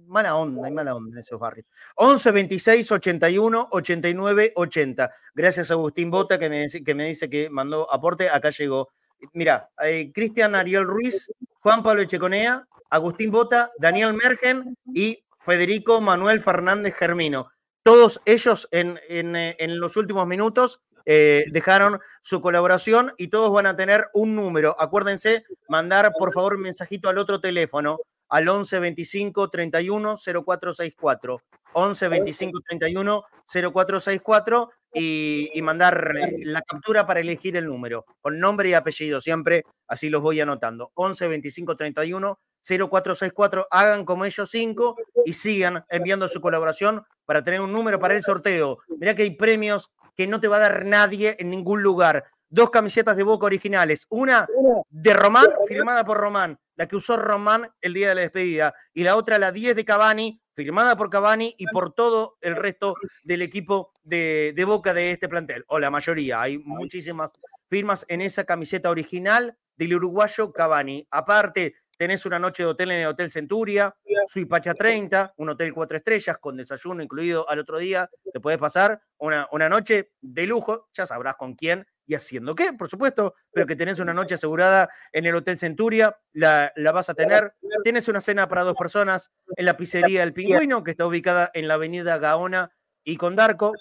Mala 0.07 0.37
onda, 0.37 0.66
hay 0.66 0.72
mala 0.72 0.95
onda 0.95 1.12
en 1.12 1.18
esos 1.18 1.39
barrios. 1.39 1.66
11, 1.97 2.30
26, 2.32 2.93
81, 2.93 3.68
89, 3.70 4.53
80. 4.57 5.11
Gracias 5.35 5.70
a 5.70 5.74
Agustín 5.74 6.11
Bota 6.11 6.39
que 6.39 6.49
me, 6.49 6.66
que 6.66 6.95
me 6.95 7.07
dice 7.07 7.30
que 7.30 7.49
mandó 7.51 7.91
aporte. 7.93 8.28
Acá 8.28 8.51
llegó. 8.51 8.91
Mira, 9.32 9.70
eh, 9.82 10.11
Cristian 10.12 10.55
Ariel 10.55 10.85
Ruiz, 10.85 11.30
Juan 11.61 11.82
Pablo 11.82 12.03
Echeconea, 12.03 12.66
Agustín 12.91 13.30
Bota, 13.30 13.70
Daniel 13.78 14.14
Mergen 14.14 14.76
y 14.93 15.24
Federico 15.39 16.01
Manuel 16.01 16.41
Fernández 16.41 16.95
Germino. 16.95 17.51
Todos 17.82 18.20
ellos 18.24 18.68
en, 18.70 18.99
en, 19.09 19.37
eh, 19.37 19.57
en 19.59 19.78
los 19.78 19.97
últimos 19.97 20.26
minutos 20.26 20.80
eh, 21.07 21.44
dejaron 21.50 22.00
su 22.22 22.40
colaboración 22.40 23.12
y 23.18 23.28
todos 23.28 23.52
van 23.52 23.66
a 23.66 23.76
tener 23.76 24.07
un 24.14 24.34
número. 24.34 24.76
Acuérdense, 24.78 25.44
mandar 25.68 26.12
por 26.18 26.32
favor 26.32 26.55
un 26.55 26.62
mensajito 26.62 27.09
al 27.09 27.18
otro 27.18 27.40
teléfono, 27.40 27.98
al 28.28 28.48
11 28.48 28.78
25 28.78 29.50
31 29.50 30.16
0464. 30.16 31.42
11 31.76 32.09
25 32.09 32.61
31 32.68 33.24
0464 33.46 34.70
y, 34.94 35.50
y 35.52 35.62
mandar 35.62 36.14
la 36.38 36.62
captura 36.62 37.07
para 37.07 37.20
elegir 37.20 37.57
el 37.57 37.66
número, 37.66 38.07
con 38.20 38.38
nombre 38.38 38.68
y 38.68 38.74
apellido 38.74 39.20
siempre, 39.20 39.64
así 39.88 40.09
los 40.09 40.22
voy 40.22 40.40
anotando. 40.40 40.92
11 40.94 41.28
25 41.28 41.76
31 41.76 42.38
0464, 42.64 43.68
hagan 43.70 44.04
como 44.04 44.24
ellos 44.24 44.50
cinco 44.50 44.96
y 45.24 45.34
sigan 45.34 45.84
enviando 45.88 46.26
su 46.28 46.40
colaboración 46.40 47.04
para 47.26 47.42
tener 47.42 47.60
un 47.60 47.72
número 47.72 47.98
para 48.00 48.14
el 48.14 48.22
sorteo. 48.22 48.78
Mirá 48.98 49.14
que 49.14 49.22
hay 49.22 49.36
premios 49.36 49.90
que 50.16 50.26
no 50.26 50.40
te 50.40 50.48
va 50.48 50.56
a 50.56 50.60
dar 50.60 50.84
nadie 50.84 51.36
en 51.38 51.50
ningún 51.50 51.82
lugar. 51.82 52.24
Dos 52.48 52.70
camisetas 52.70 53.16
de 53.16 53.24
Boca 53.24 53.46
originales. 53.46 54.06
Una 54.10 54.46
de 54.88 55.12
Román, 55.12 55.46
firmada 55.66 56.04
por 56.04 56.18
Román, 56.18 56.58
la 56.76 56.86
que 56.86 56.96
usó 56.96 57.16
Román 57.16 57.68
el 57.80 57.94
día 57.94 58.10
de 58.10 58.14
la 58.14 58.20
despedida. 58.20 58.74
Y 58.92 59.02
la 59.02 59.16
otra, 59.16 59.38
la 59.38 59.50
10 59.50 59.74
de 59.74 59.84
Cavani, 59.84 60.40
firmada 60.54 60.96
por 60.96 61.10
Cavani 61.10 61.54
y 61.58 61.66
por 61.66 61.92
todo 61.94 62.36
el 62.40 62.54
resto 62.54 62.94
del 63.24 63.42
equipo 63.42 63.92
de, 64.02 64.52
de 64.54 64.64
Boca 64.64 64.94
de 64.94 65.10
este 65.10 65.28
plantel. 65.28 65.64
O 65.68 65.80
la 65.80 65.90
mayoría. 65.90 66.42
Hay 66.42 66.58
muchísimas 66.58 67.32
firmas 67.68 68.06
en 68.08 68.20
esa 68.20 68.44
camiseta 68.44 68.88
original 68.90 69.58
del 69.76 69.94
uruguayo 69.94 70.52
Cavani. 70.52 71.06
Aparte, 71.10 71.74
tenés 71.97 72.26
una 72.26 72.38
noche 72.38 72.62
de 72.62 72.68
hotel 72.68 72.90
en 72.90 73.01
el 73.01 73.07
Hotel 73.07 73.30
Centuria, 73.30 73.95
Suipacha 74.26 74.74
30, 74.74 75.34
un 75.36 75.51
hotel 75.51 75.72
cuatro 75.72 75.97
estrellas 75.97 76.38
con 76.38 76.57
desayuno 76.57 77.03
incluido 77.03 77.49
al 77.49 77.59
otro 77.59 77.78
día. 77.78 78.09
Te 78.32 78.40
puedes 78.40 78.59
pasar 78.59 79.01
una, 79.18 79.49
una 79.53 79.68
noche 79.68 80.12
de 80.20 80.47
lujo, 80.47 80.88
ya 80.92 81.07
sabrás 81.07 81.36
con 81.36 81.55
quién 81.55 81.86
y 82.07 82.14
haciendo 82.14 82.55
qué, 82.55 82.72
por 82.72 82.88
supuesto, 82.88 83.34
pero 83.53 83.66
que 83.66 83.76
tenés 83.76 83.99
una 83.99 84.12
noche 84.12 84.34
asegurada 84.34 84.90
en 85.12 85.24
el 85.24 85.34
Hotel 85.34 85.59
Centuria, 85.59 86.16
la, 86.32 86.72
la 86.76 86.92
vas 86.92 87.09
a 87.09 87.14
tener. 87.14 87.55
Tienes 87.82 88.09
una 88.09 88.20
cena 88.20 88.49
para 88.49 88.62
dos 88.62 88.74
personas 88.74 89.30
en 89.57 89.64
la 89.64 89.76
pizzería 89.76 90.20
del 90.20 90.34
Pingüino, 90.34 90.84
que 90.84 90.90
está 90.90 91.07
ubicada 91.07 91.51
en 91.55 91.68
la 91.68 91.74
avenida 91.74 92.18
Gaona 92.18 92.70
y 93.05 93.16
Condarco. 93.16 93.72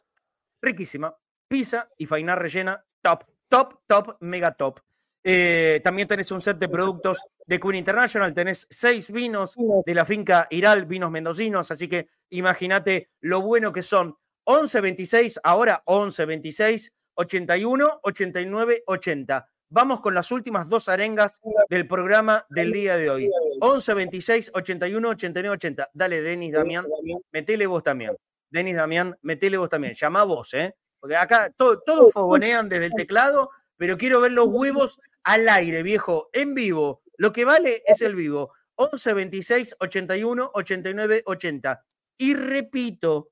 Riquísima. 0.61 1.16
Pizza 1.47 1.89
y 1.97 2.05
fainá 2.05 2.36
rellena, 2.36 2.86
top, 3.01 3.26
top, 3.49 3.82
top, 3.88 4.18
mega 4.22 4.53
top. 4.53 4.80
Eh, 5.24 5.80
también 5.84 6.07
tenés 6.07 6.32
un 6.32 6.41
set 6.41 6.57
de 6.57 6.67
productos 6.67 7.19
de 7.45 7.59
Queen 7.59 7.76
International, 7.76 8.34
tenés 8.34 8.67
seis 8.69 9.09
vinos 9.09 9.55
de 9.86 9.93
la 9.95 10.05
finca 10.05 10.47
Iral, 10.49 10.86
vinos 10.86 11.11
mendocinos, 11.11 11.71
así 11.71 11.88
que 11.88 12.09
imagínate 12.30 13.09
lo 13.21 13.41
bueno 13.41 13.71
que 13.71 13.82
son. 13.82 14.17
11.26, 14.45 15.39
ahora 15.43 15.84
11.26, 15.86 16.91
81, 17.15 17.99
89, 18.03 18.84
80. 18.86 19.47
Vamos 19.69 20.01
con 20.01 20.13
las 20.13 20.32
últimas 20.32 20.67
dos 20.67 20.89
arengas 20.89 21.39
del 21.69 21.88
programa 21.88 22.45
del 22.49 22.74
día 22.74 22.97
de 22.97 23.09
hoy. 23.09 23.32
11, 23.61 23.93
26, 23.93 24.51
81, 24.53 25.09
89, 25.09 25.53
80. 25.53 25.89
Dale, 25.93 26.21
Denis, 26.21 26.51
Damián, 26.51 26.86
metele 27.32 27.65
vos 27.65 27.82
también. 27.82 28.15
Denis, 28.49 28.76
Damián, 28.76 29.17
metele 29.21 29.57
vos 29.57 29.69
también. 29.69 29.93
Llama 29.93 30.24
vos, 30.26 30.53
¿eh? 30.53 30.76
Porque 30.99 31.15
acá 31.15 31.51
todos 31.57 32.11
fogonean 32.13 32.69
desde 32.69 32.86
el 32.86 32.93
teclado, 32.93 33.49
pero 33.78 33.97
quiero 33.97 34.21
ver 34.21 34.34
los 34.34 34.47
huevos 34.47 34.99
al 35.24 35.47
aire, 35.49 35.84
viejo, 35.84 36.30
en 36.34 36.53
vivo. 36.53 37.03
Lo 37.17 37.32
que 37.32 37.45
vale 37.45 37.84
es 37.86 38.01
el 38.01 38.15
vivo. 38.15 38.51
11 38.76 39.13
26 39.13 39.76
81 39.80 40.51
89 40.53 41.24
80. 41.26 41.86
Y 42.17 42.34
repito, 42.34 43.32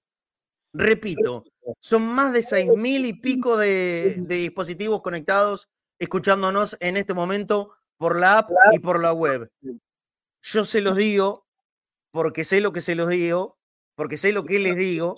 repito, 0.73 1.43
son 1.79 2.03
más 2.03 2.33
de 2.33 2.43
seis 2.43 2.69
mil 2.75 3.05
y 3.05 3.13
pico 3.13 3.57
de, 3.57 4.23
dispositivos 4.27 5.01
conectados 5.01 5.69
escuchándonos 5.99 6.77
en 6.79 6.97
este 6.97 7.13
momento 7.13 7.73
por 7.97 8.19
la 8.19 8.39
app 8.39 8.49
y 8.71 8.79
por 8.79 9.01
la 9.01 9.13
web. 9.13 9.51
Yo 10.41 10.63
se 10.63 10.81
los 10.81 10.95
digo 10.95 11.45
porque 12.11 12.43
sé 12.43 12.59
lo 12.59 12.73
que 12.73 12.81
se 12.81 12.95
los 12.95 13.09
digo, 13.09 13.57
porque 13.95 14.17
sé 14.17 14.31
lo 14.31 14.43
que 14.43 14.59
les 14.59 14.75
digo. 14.75 15.17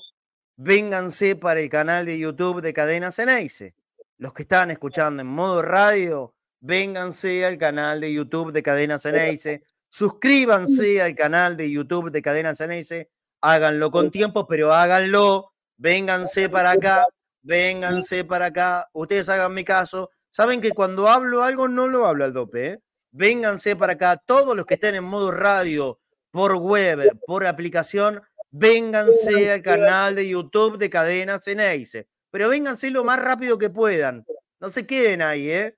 Vénganse 0.55 1.35
para 1.35 1.61
el 1.61 1.69
canal 1.69 2.05
de 2.05 2.19
YouTube 2.19 2.61
de 2.61 2.73
Cadena 2.73 3.11
Ceneice. 3.11 3.73
Los 4.17 4.33
que 4.33 4.43
están 4.43 4.71
escuchando 4.71 5.21
en 5.21 5.27
modo 5.27 5.61
radio, 5.61 6.35
vénganse 6.63 7.45
al 7.45 7.57
canal 7.57 7.99
de 7.99 8.13
YouTube 8.13 8.53
de 8.53 8.63
Cadena 8.63 8.97
Ceneice, 8.97 9.63
suscríbanse 9.89 11.01
al 11.01 11.13
canal 11.13 11.57
de 11.57 11.69
YouTube 11.69 12.09
de 12.09 12.21
Cadena 12.21 12.55
Ceneice, 12.55 13.09
háganlo 13.41 13.91
con 13.91 14.09
tiempo, 14.09 14.47
pero 14.47 14.73
háganlo, 14.73 15.51
vénganse 15.75 16.47
para 16.47 16.71
acá, 16.71 17.05
vénganse 17.41 18.23
para 18.23 18.45
acá, 18.45 18.89
ustedes 18.93 19.27
hagan 19.27 19.53
mi 19.53 19.65
caso, 19.65 20.09
saben 20.31 20.61
que 20.61 20.71
cuando 20.71 21.09
hablo 21.09 21.43
algo 21.43 21.67
no 21.67 21.89
lo 21.89 22.07
hablo 22.07 22.23
al 22.23 22.31
dope, 22.31 22.67
¿eh? 22.67 22.79
vénganse 23.11 23.75
para 23.75 23.93
acá, 23.93 24.15
todos 24.25 24.55
los 24.55 24.65
que 24.65 24.75
estén 24.75 24.95
en 24.95 25.03
modo 25.03 25.31
radio, 25.31 25.99
por 26.31 26.55
web, 26.55 27.19
por 27.27 27.45
aplicación, 27.45 28.21
vénganse 28.51 29.51
al 29.51 29.61
canal 29.61 30.15
de 30.15 30.29
YouTube 30.29 30.77
de 30.77 30.89
Cadena 30.89 31.39
Ceneice, 31.39 32.07
pero 32.31 32.47
vénganse 32.47 32.89
lo 32.89 33.03
más 33.03 33.19
rápido 33.19 33.57
que 33.57 33.69
puedan, 33.69 34.25
no 34.61 34.69
se 34.69 34.87
queden 34.87 35.21
ahí, 35.21 35.49
¿eh? 35.51 35.77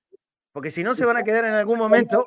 Porque 0.55 0.71
si 0.71 0.85
no 0.85 0.95
se 0.95 1.03
van 1.03 1.17
a 1.17 1.23
quedar 1.23 1.43
en 1.43 1.51
algún 1.51 1.77
momento. 1.77 2.25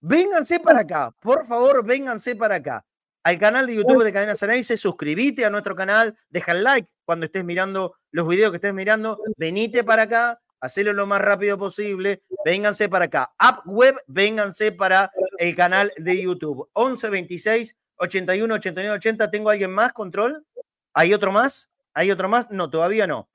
Vénganse 0.00 0.60
para 0.60 0.80
acá, 0.80 1.14
por 1.20 1.46
favor, 1.46 1.84
vénganse 1.84 2.34
para 2.34 2.54
acá. 2.54 2.86
Al 3.22 3.38
canal 3.38 3.66
de 3.66 3.74
YouTube 3.74 4.02
de 4.02 4.14
Cadena 4.14 4.34
Ceneice, 4.34 4.78
suscríbete 4.78 5.44
a 5.44 5.50
nuestro 5.50 5.76
canal, 5.76 6.16
deja 6.30 6.52
el 6.52 6.64
like 6.64 6.90
cuando 7.04 7.26
estés 7.26 7.44
mirando 7.44 7.96
los 8.12 8.26
videos 8.26 8.50
que 8.50 8.56
estés 8.56 8.72
mirando, 8.72 9.20
venite 9.36 9.84
para 9.84 10.04
acá, 10.04 10.40
hacelo 10.58 10.94
lo 10.94 11.06
más 11.06 11.20
rápido 11.20 11.58
posible, 11.58 12.22
vénganse 12.46 12.88
para 12.88 13.04
acá. 13.04 13.30
App 13.36 13.66
web, 13.66 13.94
vénganse 14.06 14.72
para 14.72 15.12
el 15.36 15.54
canal 15.54 15.92
de 15.98 16.22
YouTube. 16.22 16.66
11 16.72 17.10
26 17.10 17.76
81 17.96 18.54
89 18.54 18.96
80. 18.96 19.30
¿Tengo 19.30 19.50
alguien 19.50 19.70
más? 19.70 19.92
¿Control? 19.92 20.46
¿Hay 20.94 21.12
otro 21.12 21.30
más? 21.30 21.68
¿Hay 21.92 22.10
otro 22.10 22.26
más? 22.30 22.50
No, 22.50 22.70
todavía 22.70 23.06
no. 23.06 23.28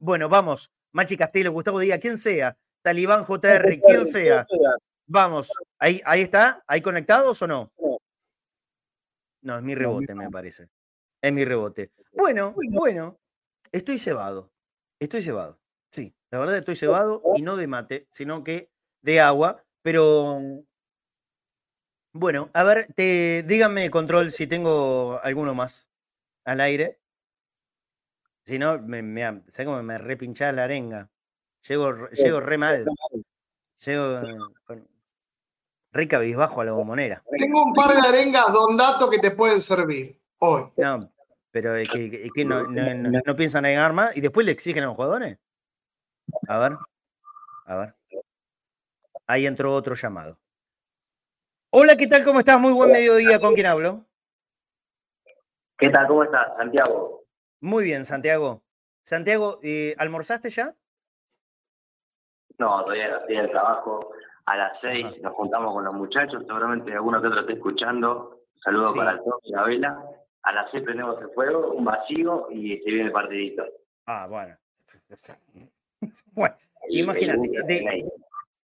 Bueno, 0.00 0.28
vamos. 0.28 0.72
Machi 0.90 1.16
Castelo, 1.16 1.52
Gustavo 1.52 1.78
Díaz, 1.78 2.00
quien 2.00 2.18
sea. 2.18 2.52
Talibán 2.82 3.24
JR, 3.24 3.80
quien 3.80 4.06
sea. 4.06 4.46
Vamos, 5.06 5.50
ahí, 5.78 6.00
ahí 6.04 6.22
está, 6.22 6.62
ahí 6.66 6.80
conectados 6.80 7.40
o 7.42 7.46
no? 7.46 7.72
No, 9.42 9.56
es 9.56 9.62
mi 9.62 9.74
rebote, 9.74 10.14
me 10.14 10.30
parece. 10.30 10.68
Es 11.20 11.32
mi 11.32 11.44
rebote. 11.44 11.92
Bueno, 12.12 12.54
bueno, 12.70 13.18
estoy 13.70 13.98
cebado. 13.98 14.52
Estoy 14.98 15.22
cebado. 15.22 15.58
Sí, 15.90 16.14
la 16.30 16.38
verdad 16.38 16.56
estoy 16.56 16.76
cebado 16.76 17.22
y 17.34 17.42
no 17.42 17.56
de 17.56 17.66
mate, 17.66 18.06
sino 18.10 18.42
que 18.44 18.70
de 19.02 19.20
agua. 19.20 19.64
Pero 19.82 20.40
bueno, 22.12 22.50
a 22.52 22.64
ver, 22.64 22.92
te, 22.94 23.42
díganme, 23.42 23.90
control, 23.90 24.30
si 24.30 24.46
tengo 24.46 25.20
alguno 25.22 25.54
más 25.54 25.90
al 26.44 26.60
aire. 26.60 27.00
Si 28.44 28.58
no, 28.58 28.78
me, 28.80 29.02
me, 29.02 29.22
¿sabes 29.48 29.66
cómo 29.66 29.82
me 29.82 29.98
repinchás 29.98 30.54
la 30.54 30.64
arenga? 30.64 31.11
Llego, 31.68 32.08
llego 32.10 32.40
re 32.40 32.58
mal. 32.58 32.84
Llego 33.84 34.20
con, 34.64 34.88
re 35.92 36.08
cabizbajo 36.08 36.60
a 36.60 36.64
la 36.64 36.72
bombonera. 36.72 37.22
Tengo 37.36 37.62
un 37.64 37.72
par 37.72 37.94
de 37.94 38.08
arengas 38.08 38.52
Don 38.52 38.76
Dato 38.76 39.08
que 39.08 39.18
te 39.18 39.30
pueden 39.30 39.60
servir 39.60 40.18
hoy. 40.38 40.64
No, 40.76 41.12
pero 41.50 41.76
es 41.76 41.88
que, 41.90 42.26
es 42.26 42.30
que 42.32 42.44
no, 42.44 42.64
no, 42.64 42.94
no, 42.94 43.20
no, 43.24 43.36
piensan 43.36 43.66
en 43.66 43.78
armas 43.78 44.16
y 44.16 44.20
después 44.20 44.44
le 44.46 44.52
exigen 44.52 44.82
a 44.82 44.86
los 44.86 44.96
jugadores. 44.96 45.38
A 46.48 46.58
ver, 46.58 46.76
a 47.66 47.76
ver. 47.76 47.94
Ahí 49.26 49.46
entró 49.46 49.72
otro 49.72 49.94
llamado. 49.94 50.38
Hola, 51.70 51.96
¿qué 51.96 52.06
tal? 52.06 52.24
¿Cómo 52.24 52.40
estás? 52.40 52.58
Muy 52.58 52.72
buen 52.72 52.90
mediodía. 52.90 53.38
¿Con 53.38 53.54
quién 53.54 53.66
hablo? 53.66 54.04
¿Qué 55.78 55.90
tal? 55.90 56.06
¿Cómo 56.06 56.24
estás? 56.24 56.48
Santiago. 56.56 57.24
Muy 57.60 57.84
bien, 57.84 58.04
Santiago. 58.04 58.62
Santiago, 59.02 59.58
eh, 59.62 59.94
¿almorzaste 59.98 60.50
ya? 60.50 60.76
No, 62.58 62.84
todavía 62.84 63.16
estoy 63.16 63.36
en 63.36 63.44
el 63.44 63.50
trabajo. 63.50 64.12
A 64.46 64.56
las 64.56 64.80
seis 64.80 65.06
nos 65.22 65.34
juntamos 65.34 65.72
con 65.72 65.84
los 65.84 65.94
muchachos, 65.94 66.42
seguramente 66.46 66.92
alguno 66.92 67.20
que 67.20 67.28
otro 67.28 67.40
esté 67.40 67.54
escuchando. 67.54 68.40
Saludos 68.62 68.94
para 68.94 69.12
el 69.12 69.18
toque 69.18 69.48
y 69.48 69.52
la 69.52 69.62
vela. 69.64 70.04
A 70.42 70.52
las 70.52 70.70
seis 70.70 70.82
prendemos 70.82 71.20
el 71.20 71.30
fuego, 71.30 71.72
un 71.72 71.84
vacío 71.84 72.48
y 72.50 72.78
se 72.78 72.90
viene 72.90 73.06
el 73.06 73.12
partidito. 73.12 73.64
Ah, 74.06 74.26
bueno. 74.28 74.56
Bueno, 76.32 76.56
imagínate. 76.88 77.48
De, 77.62 78.10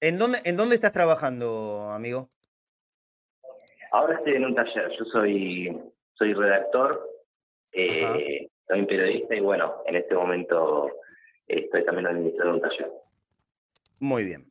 ¿en, 0.00 0.18
dónde, 0.18 0.40
¿En 0.42 0.56
dónde 0.56 0.74
estás 0.74 0.90
trabajando, 0.90 1.88
amigo? 1.92 2.28
Ahora 3.92 4.14
estoy 4.14 4.34
en 4.34 4.44
un 4.44 4.56
taller. 4.56 4.90
Yo 4.98 5.04
soy, 5.04 5.80
soy 6.14 6.34
redactor, 6.34 7.08
eh, 7.70 8.48
soy 8.66 8.86
periodista 8.86 9.36
y 9.36 9.40
bueno, 9.40 9.82
en 9.86 9.94
este 9.94 10.16
momento 10.16 10.90
estoy 11.46 11.84
también 11.84 12.08
administrando 12.08 12.54
un 12.54 12.60
taller. 12.60 12.90
Muy 14.00 14.24
bien. 14.24 14.50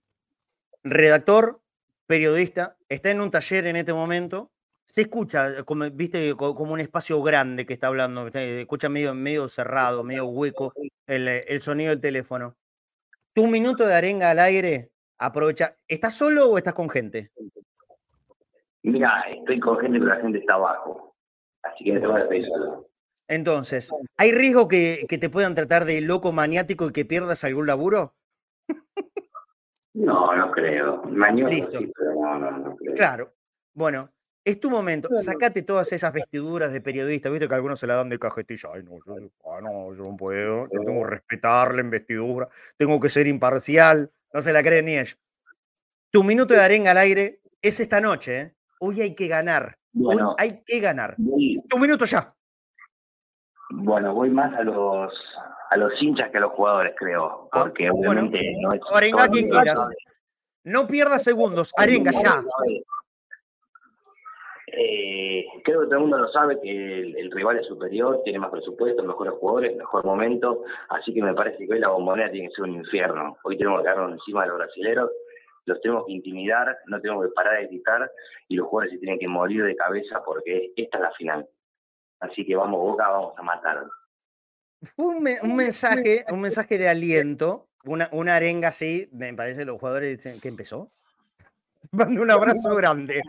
Redactor, 0.83 1.61
periodista, 2.05 2.77
está 2.89 3.11
en 3.11 3.21
un 3.21 3.31
taller 3.31 3.67
en 3.67 3.75
este 3.75 3.93
momento. 3.93 4.51
Se 4.85 5.01
escucha, 5.01 5.63
como, 5.63 5.89
viste, 5.91 6.35
como 6.35 6.73
un 6.73 6.79
espacio 6.79 7.21
grande 7.21 7.65
que 7.65 7.73
está 7.73 7.87
hablando. 7.87 8.29
Se 8.31 8.61
escucha 8.61 8.89
medio, 8.89 9.13
medio 9.13 9.47
cerrado, 9.47 10.03
medio 10.03 10.25
hueco 10.27 10.73
el, 11.05 11.27
el 11.27 11.61
sonido 11.61 11.89
del 11.89 11.99
teléfono. 11.99 12.55
Tu 13.33 13.47
minuto 13.47 13.85
de 13.85 13.93
arenga 13.93 14.31
al 14.31 14.39
aire, 14.39 14.91
aprovecha. 15.17 15.75
¿Estás 15.87 16.13
solo 16.15 16.49
o 16.49 16.57
estás 16.57 16.73
con 16.73 16.89
gente? 16.89 17.31
Mira, 18.83 19.25
estoy 19.29 19.59
con 19.59 19.77
gente, 19.79 19.99
pero 19.99 20.15
la 20.15 20.21
gente 20.21 20.39
está 20.39 20.53
abajo. 20.53 21.15
Así 21.63 21.83
que 21.83 21.93
no 21.93 22.01
te 22.01 22.07
voy 22.07 22.21
a 22.21 22.29
pedir 22.29 22.47
solo. 22.47 22.89
Entonces, 23.27 23.91
¿hay 24.15 24.31
riesgo 24.31 24.69
que, 24.69 25.05
que, 25.09 25.17
te 25.17 25.29
puedan 25.29 25.53
tratar 25.53 25.83
de 25.83 25.99
loco 25.99 26.31
maniático 26.31 26.87
y 26.87 26.93
que 26.93 27.03
pierdas 27.03 27.43
algún 27.43 27.67
laburo? 27.67 28.15
No, 29.97 30.35
no 30.35 30.51
creo. 30.51 31.01
Sí, 31.49 31.91
pero 31.97 32.13
no, 32.13 32.39
no, 32.39 32.51
no 32.51 32.75
creo. 32.75 32.93
Claro. 32.93 33.33
Bueno, 33.73 34.11
es 34.45 34.59
tu 34.59 34.69
momento. 34.69 35.09
Sacate 35.17 35.63
todas 35.63 35.91
esas 35.91 36.13
vestiduras 36.13 36.71
de 36.71 36.81
periodista. 36.81 37.29
Viste 37.29 37.47
que 37.47 37.55
algunos 37.55 37.79
se 37.79 37.87
la 37.87 37.95
dan 37.95 38.09
de 38.09 38.19
cajetilla. 38.19 38.69
Ay, 38.73 38.83
no, 38.83 38.99
yo, 39.05 39.29
ah, 39.45 39.59
no, 39.59 39.95
yo 39.95 40.03
no 40.03 40.15
puedo. 40.15 40.69
Yo 40.71 40.81
tengo 40.85 41.03
que 41.03 41.09
respetar 41.09 41.73
la 41.73 41.81
investidura. 41.81 42.47
Tengo 42.77 42.99
que 42.99 43.09
ser 43.09 43.25
imparcial. 43.25 44.11
No 44.31 44.41
se 44.41 44.53
la 44.53 44.61
creen 44.61 44.85
ni 44.85 44.97
ellos. 44.97 45.17
Tu 46.11 46.23
minuto 46.23 46.53
de 46.53 46.61
arenga 46.61 46.91
al 46.91 46.97
aire 46.97 47.41
es 47.61 47.79
esta 47.79 47.99
noche. 47.99 48.39
¿eh? 48.39 48.53
Hoy 48.79 49.01
hay 49.01 49.15
que 49.15 49.27
ganar. 49.27 49.79
Hoy 49.99 50.19
hay 50.37 50.61
que 50.63 50.79
ganar. 50.79 51.15
tu 51.67 51.79
minuto 51.79 52.05
ya. 52.05 52.35
Bueno, 53.69 54.13
voy 54.13 54.29
más 54.29 54.53
a 54.55 54.63
los 54.63 55.13
a 55.69 55.77
los 55.77 55.91
hinchas 56.01 56.31
que 56.31 56.37
a 56.37 56.41
los 56.41 56.51
jugadores, 56.51 56.93
creo. 56.97 57.49
Ah, 57.51 57.63
porque 57.63 57.89
obviamente 57.89 58.55
no 58.61 58.73
es. 58.73 58.81
Arenga 58.93 59.27
quien 59.27 59.49
quieras. 59.49 59.87
No 60.63 60.87
pierdas 60.87 61.23
segundos. 61.23 61.73
Arenga 61.77 62.11
ya. 62.11 62.43
Eh, 64.79 65.45
creo 65.63 65.81
que 65.81 65.85
todo 65.87 65.95
el 65.95 66.01
mundo 66.01 66.17
lo 66.17 66.31
sabe 66.31 66.59
que 66.61 66.99
el, 66.99 67.31
rival 67.31 67.57
es 67.57 67.65
superior, 67.65 68.21
tiene 68.23 68.37
más 68.37 68.51
presupuesto, 68.51 69.01
mejores 69.01 69.33
jugadores, 69.39 69.75
mejor 69.75 70.05
momento, 70.05 70.63
así 70.89 71.13
que 71.13 71.21
me 71.23 71.33
parece 71.33 71.65
que 71.65 71.73
hoy 71.73 71.79
la 71.79 71.87
bombonera 71.87 72.29
tiene 72.29 72.49
que 72.49 72.55
ser 72.55 72.65
un 72.65 72.75
infierno. 72.75 73.37
Hoy 73.43 73.57
tenemos 73.57 73.81
que 73.81 73.87
darnos 73.87 74.11
encima 74.11 74.43
de 74.43 74.49
los 74.49 74.57
brasileros, 74.57 75.09
los 75.65 75.81
tenemos 75.81 76.05
que 76.05 76.11
intimidar, 76.11 76.77
no 76.87 76.99
tenemos 76.99 77.25
que 77.25 77.31
parar 77.31 77.61
de 77.61 77.67
gritar 77.67 78.11
y 78.49 78.55
los 78.55 78.67
jugadores 78.67 78.93
se 78.93 78.99
tienen 78.99 79.19
que 79.19 79.27
morir 79.27 79.63
de 79.63 79.75
cabeza 79.75 80.21
porque 80.23 80.73
esta 80.75 80.97
es 80.97 81.03
la 81.03 81.11
final. 81.11 81.47
Así 82.19 82.45
que 82.45 82.55
vamos 82.55 82.79
Boca, 82.79 83.07
vamos 83.07 83.33
a 83.37 83.43
matar. 83.43 83.85
Un, 84.95 85.27
un 85.41 85.55
mensaje, 85.55 86.25
un 86.29 86.41
mensaje 86.41 86.77
de 86.77 86.89
aliento, 86.89 87.67
una, 87.83 88.09
una 88.11 88.35
arenga 88.35 88.69
así, 88.69 89.09
me 89.11 89.33
parece 89.33 89.65
los 89.65 89.79
jugadores 89.79 90.17
dicen, 90.17 90.39
¿qué 90.41 90.49
empezó? 90.49 90.89
Mando 91.91 92.21
un 92.21 92.31
abrazo 92.31 92.75
grande. 92.75 93.21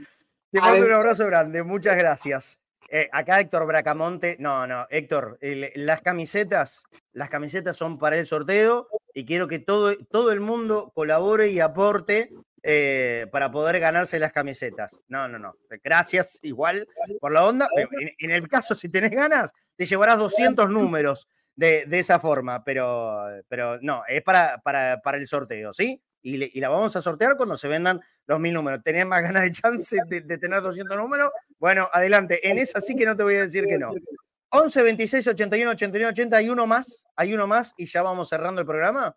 Te 0.51 0.61
mando 0.61 0.87
un 0.87 0.93
abrazo 0.93 1.27
grande, 1.27 1.63
muchas 1.63 1.97
gracias. 1.97 2.61
Eh, 2.91 3.09
acá 3.13 3.39
Héctor 3.39 3.67
Bracamonte, 3.67 4.37
no, 4.41 4.67
no, 4.67 4.87
Héctor, 4.89 5.39
las 5.41 6.01
camisetas, 6.01 6.85
las 7.13 7.29
camisetas 7.29 7.77
son 7.77 7.99
para 7.99 8.17
el 8.17 8.25
sorteo 8.25 8.89
y 9.13 9.27
quiero 9.27 9.47
que 9.47 9.59
todo, 9.59 9.95
todo 10.11 10.33
el 10.33 10.41
mundo 10.41 10.91
colabore 10.95 11.49
y 11.49 11.61
aporte 11.61 12.33
eh, 12.71 13.27
para 13.33 13.51
poder 13.51 13.81
ganarse 13.81 14.19
las 14.19 14.33
camisetas. 14.33 15.03
No, 15.09 15.27
no, 15.27 15.39
no. 15.39 15.55
Gracias 15.83 16.39
igual 16.43 16.87
por 17.19 17.33
la 17.33 17.47
onda. 17.47 17.67
En, 18.19 18.31
el 18.31 18.47
caso, 18.47 18.75
si 18.75 18.89
tenés 18.89 19.11
ganas, 19.11 19.53
te 19.75 19.87
llevarás 19.87 20.19
200 20.19 20.69
números 20.69 21.29
de, 21.57 21.87
esa 21.91 22.19
forma, 22.19 22.63
pero, 22.63 23.25
pero 23.49 23.79
no, 23.81 24.03
es 24.07 24.23
para, 24.23 24.59
para, 24.59 25.01
para 25.01 25.17
el 25.17 25.27
sorteo, 25.27 25.73
¿sí? 25.73 26.01
y, 26.23 26.61
la 26.61 26.69
vamos 26.69 26.95
a 26.97 27.01
sortear 27.01 27.37
cuando 27.37 27.57
se 27.57 27.69
vendan 27.69 28.01
los 28.27 28.41
mil 28.41 28.53
números. 28.53 28.83
¿Tenés 28.83 29.07
más 29.07 29.23
ganas 29.23 29.45
de 29.45 29.53
chance 29.53 29.97
de, 30.07 30.39
tener 30.39 30.61
200 30.61 30.97
números? 30.97 31.31
Bueno, 31.59 31.89
adelante. 31.93 32.47
En 32.49 32.59
esa 32.59 32.81
sí 32.81 32.95
que 32.95 33.07
no 33.07 33.17
te 33.17 33.23
voy 33.23 33.37
a 33.37 33.43
decir 33.43 33.65
que 33.65 33.79
no. 33.79 33.93
11, 34.51 34.83
26, 34.83 35.27
81, 35.29 35.71
81, 35.73 36.09
80. 36.11 36.37
Hay 36.37 36.49
uno 36.49 36.67
más, 36.67 37.07
hay 37.17 37.35
uno 37.35 37.47
más 37.47 37.75
y 37.77 37.87
ya 37.87 38.03
vamos 38.03 38.29
cerrando 38.29 38.61
el 38.61 38.67
programa. 38.67 39.17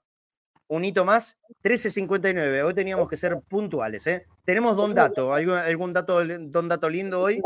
Un 0.72 0.86
hito 0.86 1.04
más, 1.04 1.38
13.59. 1.64 2.64
Hoy 2.64 2.74
teníamos 2.74 3.10
que 3.10 3.18
ser 3.18 3.38
puntuales. 3.42 4.08
¿eh? 4.08 4.26
Tenemos 4.46 4.78
don 4.78 4.96
dato. 4.96 5.34
¿Algún, 5.34 5.56
algún 5.56 5.92
dato, 5.92 6.26
don 6.26 6.70
dato 6.70 6.90
lindo 6.90 7.20
hoy? 7.20 7.42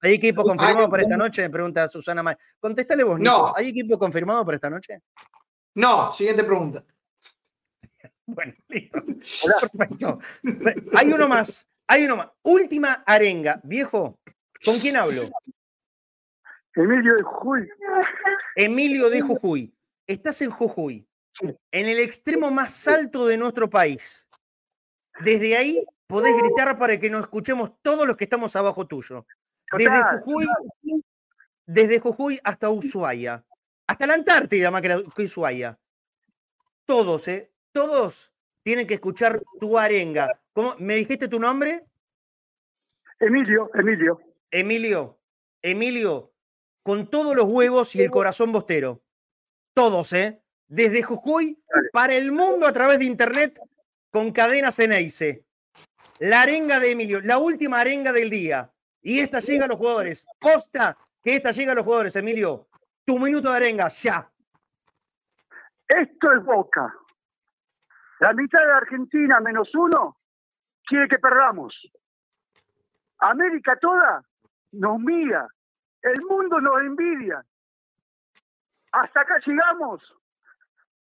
¿Hay 0.00 0.14
equipo 0.14 0.42
confirmado 0.42 0.88
para 0.88 1.02
esta 1.02 1.18
noche? 1.18 1.42
Me 1.42 1.50
pregunta 1.50 1.86
Susana 1.88 2.22
May. 2.22 2.36
Contéstale 2.58 3.04
vos, 3.04 3.18
Nico. 3.18 3.30
No. 3.30 3.52
¿Hay 3.54 3.68
equipo 3.68 3.98
confirmado 3.98 4.46
para 4.46 4.54
esta 4.54 4.70
noche? 4.70 5.02
No, 5.74 6.10
siguiente 6.14 6.42
pregunta. 6.42 6.82
Bueno, 8.24 8.54
listo. 8.68 9.02
Perfecto. 9.72 10.18
Hay 10.94 11.12
uno 11.12 11.28
más. 11.28 11.68
Hay 11.86 12.04
uno 12.06 12.16
más. 12.16 12.28
Última 12.44 13.02
arenga. 13.04 13.60
Viejo, 13.62 14.20
¿con 14.64 14.78
quién 14.78 14.96
hablo? 14.96 15.28
Emilio 16.74 17.14
de 17.16 17.22
Jujuy. 17.24 17.68
Emilio 18.56 19.10
de 19.10 19.20
Jujuy. 19.20 19.74
Estás 20.06 20.40
en 20.42 20.50
Jujuy, 20.50 21.06
en 21.40 21.86
el 21.86 21.98
extremo 21.98 22.50
más 22.50 22.86
alto 22.88 23.26
de 23.26 23.36
nuestro 23.36 23.68
país. 23.68 24.28
Desde 25.20 25.56
ahí 25.56 25.84
podés 26.06 26.36
gritar 26.36 26.78
para 26.78 26.98
que 26.98 27.10
nos 27.10 27.22
escuchemos 27.22 27.72
todos 27.82 28.06
los 28.06 28.16
que 28.16 28.24
estamos 28.24 28.54
abajo 28.56 28.86
tuyo. 28.86 29.26
Desde 29.76 30.02
Jujuy, 30.20 30.46
desde 31.66 32.00
Jujuy 32.00 32.40
hasta 32.42 32.70
Ushuaia. 32.70 33.44
Hasta 33.86 34.06
la 34.06 34.14
Antártida, 34.14 34.70
más 34.70 34.82
que 34.82 35.22
Ushuaia. 35.22 35.78
Todos, 36.86 37.28
¿eh? 37.28 37.52
todos 37.72 38.32
tienen 38.62 38.86
que 38.86 38.94
escuchar 38.94 39.42
tu 39.60 39.78
arenga. 39.78 40.40
¿Cómo? 40.52 40.74
¿Me 40.78 40.96
dijiste 40.96 41.28
tu 41.28 41.38
nombre? 41.38 41.84
Emilio, 43.18 43.70
Emilio. 43.74 44.20
Emilio, 44.50 45.20
Emilio, 45.62 46.32
con 46.82 47.08
todos 47.08 47.36
los 47.36 47.44
huevos 47.44 47.94
y 47.94 48.02
el 48.02 48.10
corazón 48.10 48.50
bostero. 48.50 49.02
Todos, 49.74 50.12
¿eh? 50.12 50.39
Desde 50.70 51.02
Jujuy 51.02 51.60
para 51.92 52.14
el 52.14 52.30
mundo 52.30 52.64
a 52.64 52.72
través 52.72 53.00
de 53.00 53.04
internet 53.04 53.58
con 54.08 54.30
cadenas 54.30 54.76
Ceneice. 54.76 55.44
La 56.20 56.42
arenga 56.42 56.78
de 56.78 56.92
Emilio, 56.92 57.20
la 57.22 57.38
última 57.38 57.80
arenga 57.80 58.12
del 58.12 58.30
día. 58.30 58.70
Y 59.02 59.18
esta 59.18 59.40
llega 59.40 59.64
a 59.64 59.68
los 59.68 59.78
jugadores. 59.78 60.24
Posta 60.38 60.96
que 61.24 61.34
esta 61.34 61.50
llega 61.50 61.72
a 61.72 61.74
los 61.74 61.82
jugadores, 61.82 62.14
Emilio. 62.14 62.68
Tu 63.04 63.18
minuto 63.18 63.50
de 63.50 63.56
arenga, 63.56 63.88
ya. 63.88 64.30
Esto 65.88 66.32
es 66.32 66.44
Boca. 66.44 66.94
La 68.20 68.32
mitad 68.32 68.60
de 68.60 68.72
Argentina 68.72 69.40
menos 69.40 69.74
uno 69.74 70.18
quiere 70.86 71.08
que 71.08 71.18
perdamos. 71.18 71.74
América 73.18 73.76
toda 73.80 74.22
nos 74.70 75.00
mira. 75.00 75.48
El 76.00 76.22
mundo 76.22 76.60
nos 76.60 76.80
envidia. 76.80 77.44
Hasta 78.92 79.20
acá 79.22 79.34
llegamos. 79.44 80.00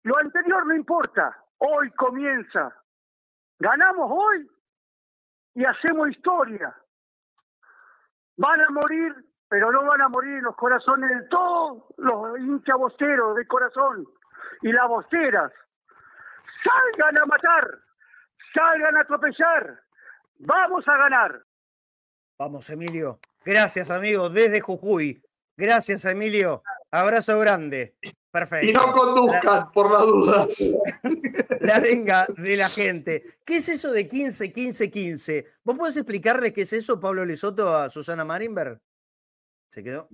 Lo 0.03 0.19
anterior 0.19 0.67
no 0.67 0.75
importa. 0.75 1.37
Hoy 1.59 1.91
comienza. 1.93 2.75
Ganamos 3.59 4.11
hoy 4.11 4.49
y 5.55 5.65
hacemos 5.65 6.11
historia. 6.11 6.75
Van 8.37 8.61
a 8.61 8.71
morir, 8.71 9.15
pero 9.49 9.73
no 9.73 9.85
van 9.85 10.01
a 10.01 10.09
morir 10.09 10.39
en 10.39 10.45
los 10.45 10.57
corazones 10.57 11.11
de 11.11 11.29
todos 11.29 11.83
los 11.97 12.39
hinchas 12.39 12.77
bosteros 12.77 13.35
de 13.37 13.47
corazón 13.47 14.07
y 14.63 14.73
las 14.73 14.89
bosteras 14.89 15.53
salgan 16.63 17.19
a 17.19 17.27
matar, 17.27 17.79
salgan 18.55 18.97
a 18.97 19.01
atropellar, 19.01 19.81
vamos 20.39 20.87
a 20.87 20.97
ganar. 20.97 21.43
Vamos, 22.39 22.71
Emilio. 22.71 23.19
Gracias, 23.45 23.91
amigo, 23.91 24.29
desde 24.29 24.61
Jujuy. 24.61 25.23
Gracias, 25.57 26.05
Emilio. 26.05 26.63
Abrazo 26.91 27.39
grande. 27.39 27.95
Perfecto. 28.31 28.67
Y 28.67 28.73
no 28.73 28.93
conduzcan, 28.93 29.73
por 29.73 29.91
la 29.91 29.99
duda. 30.01 30.49
La 31.61 31.81
venga 31.81 32.27
de 32.37 32.57
la 32.57 32.69
gente. 32.71 33.23
¿Qué 33.45 33.57
es 33.57 33.69
eso 33.69 33.91
de 33.91 34.07
15, 34.07 34.53
15, 34.53 34.91
15? 34.91 35.47
¿Vos 35.65 35.77
podés 35.77 35.97
explicarle 35.97 36.53
qué 36.53 36.63
es 36.63 36.73
eso, 36.73 37.01
Pablo 37.01 37.25
Lesoto, 37.25 37.75
a 37.75 37.91
Susana 37.91 38.25
Marinberg? 38.25 38.81
¿Se 39.71 39.83
quedó? 39.83 40.09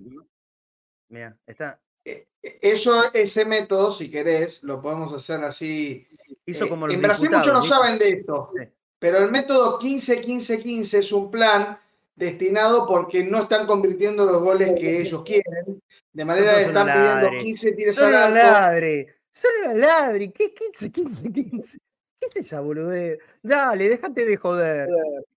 Mira, 1.09 1.37
está. 1.45 1.79
E, 2.03 2.27
e, 2.41 2.59
eso, 2.61 3.13
ese 3.13 3.45
método, 3.45 3.91
si 3.91 4.09
querés, 4.09 4.63
lo 4.63 4.81
podemos 4.81 5.13
hacer 5.13 5.43
así 5.43 6.07
Hizo 6.45 6.65
eh, 6.65 6.69
como 6.69 6.89
en 6.89 7.01
Brasil 7.01 7.29
muchos 7.29 7.53
no 7.53 7.61
saben 7.61 7.97
de 7.97 8.09
esto, 8.09 8.51
pero 8.99 9.17
el 9.17 9.31
método 9.31 9.79
15-15-15 9.79 10.99
es 10.99 11.11
un 11.11 11.31
plan 11.31 11.79
destinado 12.15 12.87
porque 12.87 13.23
no 13.23 13.43
están 13.43 13.67
convirtiendo 13.67 14.25
los 14.25 14.41
goles 14.41 14.79
que 14.79 15.01
ellos 15.01 15.23
quieren, 15.23 15.81
de 16.15 16.23
manera 16.23 16.55
que 16.55 16.61
están 16.61 16.87
pidiendo 16.87 17.43
15 17.43 17.71
tiros 17.73 17.95
Solo 17.95 18.17
al 18.17 18.33
ladre, 18.33 19.15
solo 19.29 19.73
ladre, 19.75 20.31
¿qué 20.31 20.53
15, 20.53 20.91
15, 20.91 21.31
15? 21.31 21.77
¿Qué 22.17 22.27
es 22.27 22.35
esa 22.37 22.61
boludez? 22.61 23.19
Dale, 23.43 23.89
déjate 23.89 24.25
de 24.25 24.37
joder. 24.37 24.87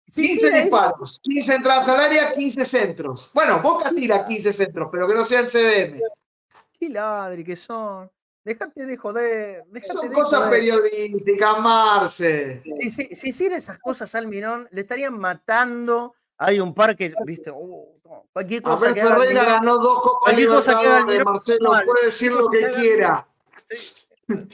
15 0.06 0.50
disparos, 0.62 1.20
15 1.20 1.54
entradas 1.54 1.88
al 1.88 2.00
área, 2.00 2.32
15 2.32 2.64
centros. 2.64 3.28
Bueno, 3.34 3.60
Boca 3.60 3.90
tira 3.90 4.24
15 4.24 4.52
centros, 4.52 4.88
pero 4.92 5.08
que 5.08 5.14
no 5.14 5.24
sea 5.24 5.40
el 5.40 5.48
CDM. 5.48 6.00
¿Qué 6.78 6.88
ladri 6.88 7.42
que 7.42 7.56
son? 7.56 8.08
Déjate 8.44 8.86
de 8.86 8.96
joder. 8.96 9.64
Son 9.82 10.12
cosas 10.12 10.48
periodísticas, 10.48 11.58
Marce. 11.58 12.62
Si, 12.64 12.90
si, 12.90 13.14
si, 13.16 13.28
hiciera 13.30 13.56
esas 13.56 13.80
cosas 13.80 14.14
al 14.14 14.28
Mirón, 14.28 14.68
le 14.70 14.82
estarían 14.82 15.18
matando. 15.18 16.14
Hay 16.38 16.60
un 16.60 16.72
par 16.72 16.96
que, 16.96 17.12
viste, 17.24 17.50
uh, 17.50 17.98
cualquier 18.32 18.62
cosa. 18.62 18.90
A 18.90 18.92
ver, 18.92 19.06
Ferreira 19.06 19.44
ganó 19.44 19.78
dos 19.78 20.02
Copas 20.02 20.36
Libertadores, 20.36 21.24
Marcelo, 21.24 21.70
puede 21.84 22.06
decir 22.06 22.32
lo 22.32 22.46
que 22.46 22.70
quiera. 22.72 23.26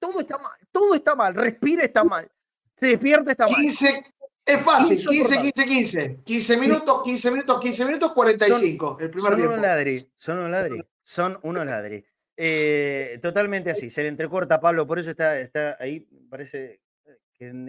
Todo 0.00 0.18
está 0.18 0.36
mal. 0.36 0.58
todo 0.72 0.94
está 0.96 1.14
mal, 1.14 1.32
respira 1.32 1.84
está 1.84 2.02
mal, 2.02 2.28
se 2.74 2.88
despierta 2.88 3.30
está 3.30 3.46
mal. 3.46 3.54
15, 3.54 4.04
es 4.44 4.64
fácil, 4.64 4.98
15, 4.98 5.42
15, 5.42 5.64
15. 5.64 6.18
15 6.24 6.56
minutos, 6.56 7.02
15 7.04 7.30
minutos, 7.30 7.60
15 7.60 7.84
minutos, 7.84 8.12
45. 8.12 8.86
Son, 8.94 9.00
el 9.00 9.10
primer 9.10 9.28
son 9.30 9.36
tiempo. 9.36 9.52
unos 9.52 9.62
ladri, 9.62 10.10
son 10.16 10.38
unos 10.38 10.50
ladri, 10.50 10.84
son 11.02 11.38
unos 11.42 11.66
ladri. 11.66 12.04
Eh, 12.36 13.20
totalmente 13.22 13.70
así, 13.70 13.90
se 13.90 14.02
le 14.02 14.08
entrecorta 14.08 14.56
a 14.56 14.60
Pablo, 14.60 14.88
por 14.88 14.98
eso 14.98 15.10
está, 15.10 15.38
está 15.38 15.76
ahí, 15.78 16.00
parece 16.28 16.80
que 16.80 16.81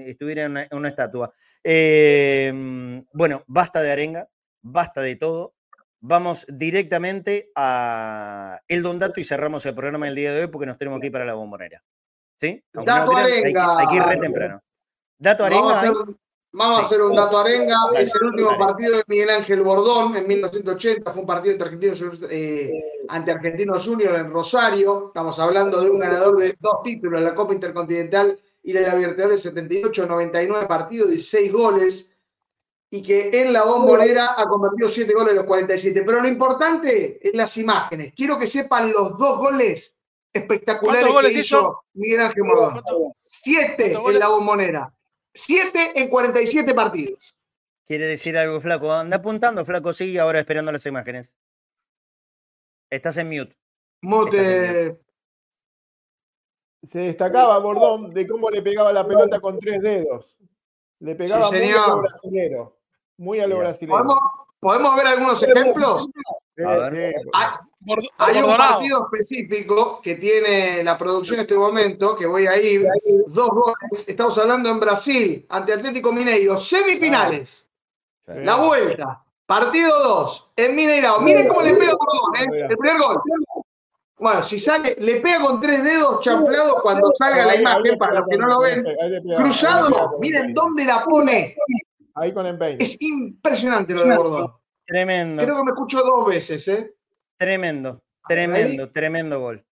estuviera 0.05 0.43
en 0.43 0.51
una, 0.51 0.67
una 0.71 0.89
estatua. 0.89 1.33
Eh, 1.63 2.51
bueno, 3.13 3.43
basta 3.47 3.81
de 3.81 3.91
arenga, 3.91 4.27
basta 4.61 5.01
de 5.01 5.15
todo. 5.15 5.53
Vamos 6.05 6.45
directamente 6.49 7.51
a 7.55 8.59
el 8.67 8.83
Don 8.83 8.99
Dato 8.99 9.21
y 9.21 9.23
cerramos 9.23 9.65
el 9.65 9.73
programa 9.73 10.05
del 10.07 10.15
día 10.15 10.33
de 10.33 10.41
hoy 10.41 10.47
porque 10.47 10.65
nos 10.65 10.77
tenemos 10.77 10.99
que 10.99 11.07
ir 11.07 11.13
para 11.13 11.25
la 11.25 11.33
bombonera. 11.33 11.81
¿Sí? 12.37 12.61
Aunque 12.73 12.91
dato 12.91 13.05
no 13.05 13.11
crean, 13.13 13.31
hay, 13.31 13.53
hay, 13.55 13.87
que, 13.87 13.95
ir 13.95 14.03
re 14.03 14.17
temprano. 14.17 14.61
Dato 15.17 15.45
arenga. 15.45 15.61
Vamos 15.61 15.75
a 15.75 15.79
hacer, 15.79 16.15
vamos 16.51 16.77
a 16.77 16.81
hacer 16.81 17.01
un 17.01 17.15
dato 17.15 17.37
arenga. 17.37 17.75
Dale, 17.93 18.03
es 18.03 18.15
el 18.15 18.23
último 18.23 18.49
dale. 18.49 18.65
partido 18.65 18.97
de 18.97 19.03
Miguel 19.07 19.29
Ángel 19.29 19.61
Bordón 19.61 20.17
en 20.17 20.27
1980. 20.27 21.13
Fue 21.13 21.21
un 21.21 21.27
partido 21.27 21.53
entre 21.53 21.67
argentinos, 21.69 22.19
eh, 22.29 22.83
ante 23.07 23.31
Argentinos 23.31 23.85
Junior 23.85 24.15
en 24.15 24.29
Rosario. 24.29 25.07
Estamos 25.07 25.39
hablando 25.39 25.81
de 25.81 25.89
un 25.89 25.99
ganador 25.99 26.37
de 26.37 26.57
dos 26.59 26.83
títulos, 26.83 27.21
la 27.21 27.33
Copa 27.33 27.53
Intercontinental 27.53 28.37
y 28.63 28.73
la 28.73 28.95
Libertadores 28.95 29.41
78, 29.41 30.05
99 30.07 30.67
partidos, 30.67 31.09
16 31.09 31.51
goles. 31.51 32.09
Y 32.89 33.01
que 33.01 33.41
en 33.41 33.51
la 33.51 33.63
bombonera 33.63 34.35
ha 34.37 34.45
convertido 34.45 34.87
7 34.87 35.13
goles 35.13 35.31
en 35.31 35.37
los 35.37 35.45
47. 35.45 36.03
Pero 36.05 36.21
lo 36.21 36.27
importante 36.27 37.27
es 37.27 37.33
las 37.33 37.57
imágenes. 37.57 38.13
Quiero 38.15 38.37
que 38.37 38.47
sepan 38.47 38.91
los 38.91 39.17
dos 39.17 39.39
goles 39.39 39.95
espectaculares 40.31 41.01
¿Cuántos 41.01 41.13
goles 41.13 41.33
que 41.33 41.39
hizo? 41.39 41.59
hizo 41.59 41.83
Miguel 41.93 42.21
Ángel 42.21 42.43
Bordón. 42.43 42.83
Siete 43.15 43.93
en 43.93 44.19
la 44.19 44.27
bombonera. 44.27 44.93
Siete 45.33 45.91
en 45.95 46.07
47 46.07 46.73
partidos. 46.73 47.33
Quiere 47.85 48.05
decir 48.05 48.37
algo, 48.37 48.61
Flaco. 48.61 48.93
Anda 48.93 49.17
apuntando, 49.17 49.65
Flaco, 49.65 49.93
sigue 49.93 50.19
ahora 50.19 50.39
esperando 50.39 50.71
las 50.71 50.85
imágenes. 50.85 51.35
Estás 52.89 53.17
en 53.17 53.27
mute. 53.27 53.57
Mute. 54.01 55.02
Se 56.87 56.99
destacaba 56.99 57.57
Bordón 57.59 58.13
de 58.13 58.27
cómo 58.27 58.49
le 58.49 58.61
pegaba 58.61 58.91
la 58.91 59.07
pelota 59.07 59.39
con 59.39 59.59
tres 59.59 59.81
dedos. 59.81 60.35
Le 60.99 61.15
pegaba 61.15 61.49
Sí, 61.49 61.55
muy 61.57 61.71
a 61.71 61.87
lo 61.87 61.97
brasilero. 61.97 62.77
Muy 63.17 63.39
a 63.39 63.47
lo 63.47 63.57
brasilero. 63.59 63.97
¿Podemos, 63.97 64.19
podemos 64.59 64.95
ver 64.95 65.07
algunos 65.07 65.43
ejemplos? 65.43 66.07
A 66.65 66.89
ver. 66.89 67.15
Hay, 67.33 67.47
hay 68.17 68.41
un 68.41 68.55
partido 68.55 69.05
específico 69.05 70.01
que 70.01 70.15
tiene 70.15 70.83
la 70.83 70.97
producción 70.97 71.39
en 71.39 71.41
este 71.41 71.55
momento, 71.55 72.15
que 72.15 72.25
voy 72.25 72.47
a 72.47 72.57
ir, 72.57 72.87
dos 73.27 73.49
goles. 73.49 74.07
Estamos 74.07 74.37
hablando 74.37 74.69
en 74.69 74.79
Brasil, 74.79 75.45
ante 75.49 75.73
Atlético 75.73 76.11
Mineiro, 76.11 76.59
semifinales. 76.59 77.69
La 78.25 78.55
vuelta, 78.55 79.23
partido 79.45 79.99
2, 80.01 80.51
en 80.55 80.75
Mineirao. 80.75 81.21
Miren 81.21 81.47
cómo 81.47 81.61
le 81.61 81.73
pega 81.75 81.91
a 81.91 81.95
Bordón, 81.95 82.35
¿eh? 82.37 82.67
El 82.69 82.77
primer 82.77 82.97
gol. 82.97 83.21
Bueno, 84.19 84.43
si 84.43 84.59
sale, 84.59 84.95
le 84.99 85.19
pega 85.21 85.41
con 85.41 85.59
tres 85.59 85.83
dedos 85.83 86.21
champleados 86.21 86.81
cuando 86.81 87.11
salga 87.17 87.45
la 87.45 87.55
imagen, 87.55 87.97
para 87.97 88.19
los 88.19 88.27
que 88.29 88.37
no 88.37 88.47
lo 88.47 88.59
ven. 88.59 88.85
Cruzado, 89.37 90.17
miren 90.19 90.53
dónde 90.53 90.85
la 90.85 91.03
pone. 91.03 91.55
Ahí 92.15 92.31
con 92.33 92.45
empeine. 92.45 92.83
Es 92.83 93.01
impresionante 93.01 93.93
lo 93.93 94.05
de 94.05 94.15
Bordón. 94.15 94.53
Tremendo. 94.85 95.43
Creo 95.43 95.57
que 95.57 95.63
me 95.63 95.71
escucho 95.71 96.01
dos 96.03 96.27
veces, 96.27 96.67
¿eh? 96.67 96.93
Tremendo, 97.37 98.01
tremendo, 98.27 98.91
tremendo 98.91 99.39
gol. 99.39 99.65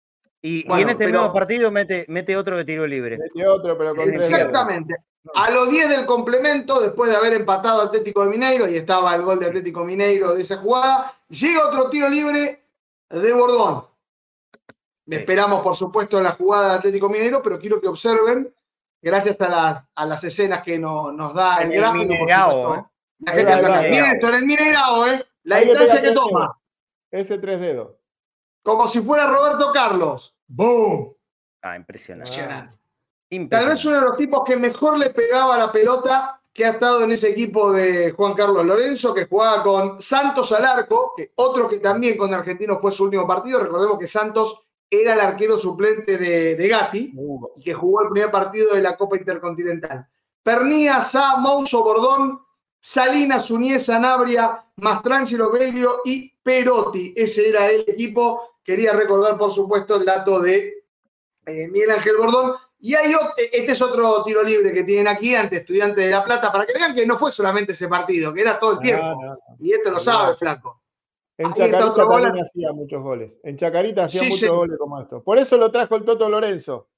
Y, 0.43 0.65
en 0.73 0.89
este 0.89 1.05
pero- 1.05 1.19
nuevo 1.19 1.35
partido 1.35 1.71
mete, 1.71 2.07
mete 2.09 2.37
otro 2.37 2.57
de 2.57 2.65
tiro 2.65 2.87
libre. 2.87 3.19
Mete 3.19 3.47
otro, 3.47 3.77
pero 3.77 3.95
con. 3.95 4.09
Exactamente. 4.09 4.97
A 5.35 5.51
los 5.51 5.71
10 5.71 5.91
del 5.91 6.07
complemento, 6.07 6.81
después 6.81 7.11
de 7.11 7.17
haber 7.17 7.35
empatado 7.35 7.83
Atlético 7.83 8.25
de 8.25 8.31
Mineiro, 8.31 8.67
y 8.67 8.77
estaba 8.77 9.15
el 9.15 9.23
gol 9.23 9.39
de 9.39 9.47
Atlético 9.47 9.85
Mineiro 9.85 10.35
de 10.35 10.43
esa 10.43 10.57
jugada, 10.57 11.15
llega 11.29 11.69
otro 11.69 11.91
tiro 11.91 12.09
libre 12.09 12.63
de 13.11 13.33
Bordón. 13.35 13.85
Esperamos, 15.19 15.63
por 15.63 15.77
supuesto, 15.77 16.19
en 16.19 16.25
la 16.25 16.33
jugada 16.33 16.71
de 16.73 16.75
Atlético 16.79 17.09
Mineiro, 17.09 17.43
pero 17.43 17.59
quiero 17.59 17.81
que 17.81 17.89
observen, 17.89 18.55
gracias 19.03 19.41
a, 19.41 19.49
la- 19.49 19.89
a 19.95 20.07
las 20.07 20.23
escenas 20.25 20.63
que 20.63 20.79
no- 20.79 21.11
nos 21.13 21.35
da 21.35 21.59
el, 21.63 21.73
el 21.73 21.81
gráfico. 21.81 22.15
supuesto, 22.15 22.75
¿eh? 22.75 22.85
La 23.21 23.33
gente. 23.33 23.91
Miren 23.91 24.11
esto 24.15 24.29
en 24.29 24.35
el 24.35 24.47
Mineirao, 24.47 25.07
¿eh? 25.09 25.27
La 25.45 25.57
Ahí 25.57 25.65
distancia 25.67 26.01
que 26.01 26.13
toma. 26.13 26.57
Ese 27.11 27.39
tres 27.39 27.61
dedos. 27.61 27.97
Como 28.63 28.87
si 28.89 29.01
fuera 29.01 29.27
Roberto 29.27 29.71
Carlos. 29.73 30.35
¡Boom! 30.47 31.13
Ah, 31.63 31.77
impresionante. 31.77 32.31
Impresionante. 33.31 33.49
Tal 33.51 33.69
vez 33.69 33.85
uno 33.85 33.95
de 33.97 34.01
los 34.03 34.17
tipos 34.17 34.43
que 34.45 34.57
mejor 34.57 34.99
le 34.99 35.11
pegaba 35.11 35.57
la 35.59 35.71
pelota 35.71 36.41
que 36.53 36.65
ha 36.65 36.71
estado 36.71 37.03
en 37.05 37.13
ese 37.13 37.29
equipo 37.31 37.73
de 37.73 38.11
Juan 38.13 38.35
Carlos 38.35 38.65
Lorenzo, 38.67 39.15
que 39.15 39.27
jugaba 39.27 39.63
con 39.63 40.03
Santos 40.03 40.51
al 40.53 40.65
arco, 40.65 41.13
que 41.17 41.31
otro 41.37 41.69
que 41.69 41.79
también 41.79 42.17
con 42.19 42.33
Argentinos 42.35 42.79
fue 42.81 42.91
su 42.93 43.05
último 43.05 43.27
partido. 43.27 43.61
Recordemos 43.61 43.99
que 43.99 44.07
Santos 44.09 44.61
era 44.91 45.15
el 45.15 45.21
arquero 45.21 45.57
suplente 45.59 46.19
de, 46.19 46.57
de 46.57 46.69
Gatti 46.69 47.13
y 47.57 47.63
que 47.63 47.75
jugó 47.75 48.03
el 48.03 48.09
primer 48.11 48.31
partido 48.31 48.75
de 48.75 48.83
la 48.83 48.97
Copa 48.97 49.17
Intercontinental. 49.17 50.07
Pernía, 50.43 51.01
Sá, 51.03 51.37
Mouso, 51.37 51.85
Bordón, 51.85 52.41
Salinas, 52.81 53.47
Suñez, 53.47 53.85
Sanabria, 53.85 54.65
Mastrangelo, 54.77 55.51
Belio 55.53 56.01
y 56.05 56.33
Perotti. 56.43 57.13
Ese 57.15 57.51
era 57.51 57.69
el 57.69 57.85
equipo. 57.87 58.57
Quería 58.65 58.93
recordar, 58.93 59.37
por 59.39 59.53
supuesto, 59.53 59.97
el 59.97 60.05
dato 60.05 60.41
de 60.41 60.85
eh, 61.47 61.69
Miguel 61.69 61.91
Ángel 61.93 62.17
Bordón. 62.17 62.55
Y 62.83 62.95
hay 62.95 63.13
ot- 63.13 63.35
este 63.37 63.73
es 63.73 63.83
otro 63.83 64.25
tiro 64.25 64.43
libre 64.43 64.73
que 64.73 64.85
tienen 64.85 65.07
aquí 65.09 65.35
ante 65.35 65.59
Estudiantes 65.59 66.03
de 66.03 66.11
La 66.11 66.25
Plata, 66.25 66.51
para 66.51 66.65
que 66.65 66.73
vean 66.73 66.95
que 66.95 67.05
no 67.07 67.19
fue 67.19 67.31
solamente 67.31 67.73
ese 67.73 67.87
partido, 67.89 68.33
que 68.33 68.41
era 68.41 68.59
todo 68.59 68.73
el 68.73 68.79
tiempo. 68.81 69.05
No, 69.05 69.21
no. 69.33 69.39
Y 69.61 69.73
esto 69.73 69.91
lo 69.91 70.01
sabe, 70.01 70.37
flaco. 70.37 70.80
En 71.41 71.55
Chacarita 71.55 71.95
también 71.95 72.39
hacía 72.45 72.73
muchos 72.73 73.03
goles. 73.03 73.33
En 73.43 73.57
Chacarita 73.57 74.05
hacía 74.05 74.21
Sí, 74.21 74.27
muchos 74.27 74.41
sí. 74.41 74.47
goles 74.49 74.79
como 74.79 75.01
estos. 75.01 75.23
Por 75.23 75.39
eso 75.39 75.57
lo 75.57 75.73
trajo 75.73 75.97
el 75.97 76.05
Toto 76.05 76.29
Lorenzo. 76.29 76.89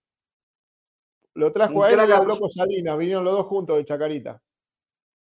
Lo 1.35 1.53
trajo 1.53 1.79
Un 1.79 1.85
a 1.85 1.91
él 1.91 1.97
y 1.97 2.01
absoluto. 2.01 2.27
Loco 2.35 2.49
Salinas. 2.49 2.99
Vinieron 2.99 3.25
los 3.25 3.35
dos 3.35 3.47
juntos 3.47 3.77
de 3.77 3.85
Chacarita. 3.85 4.43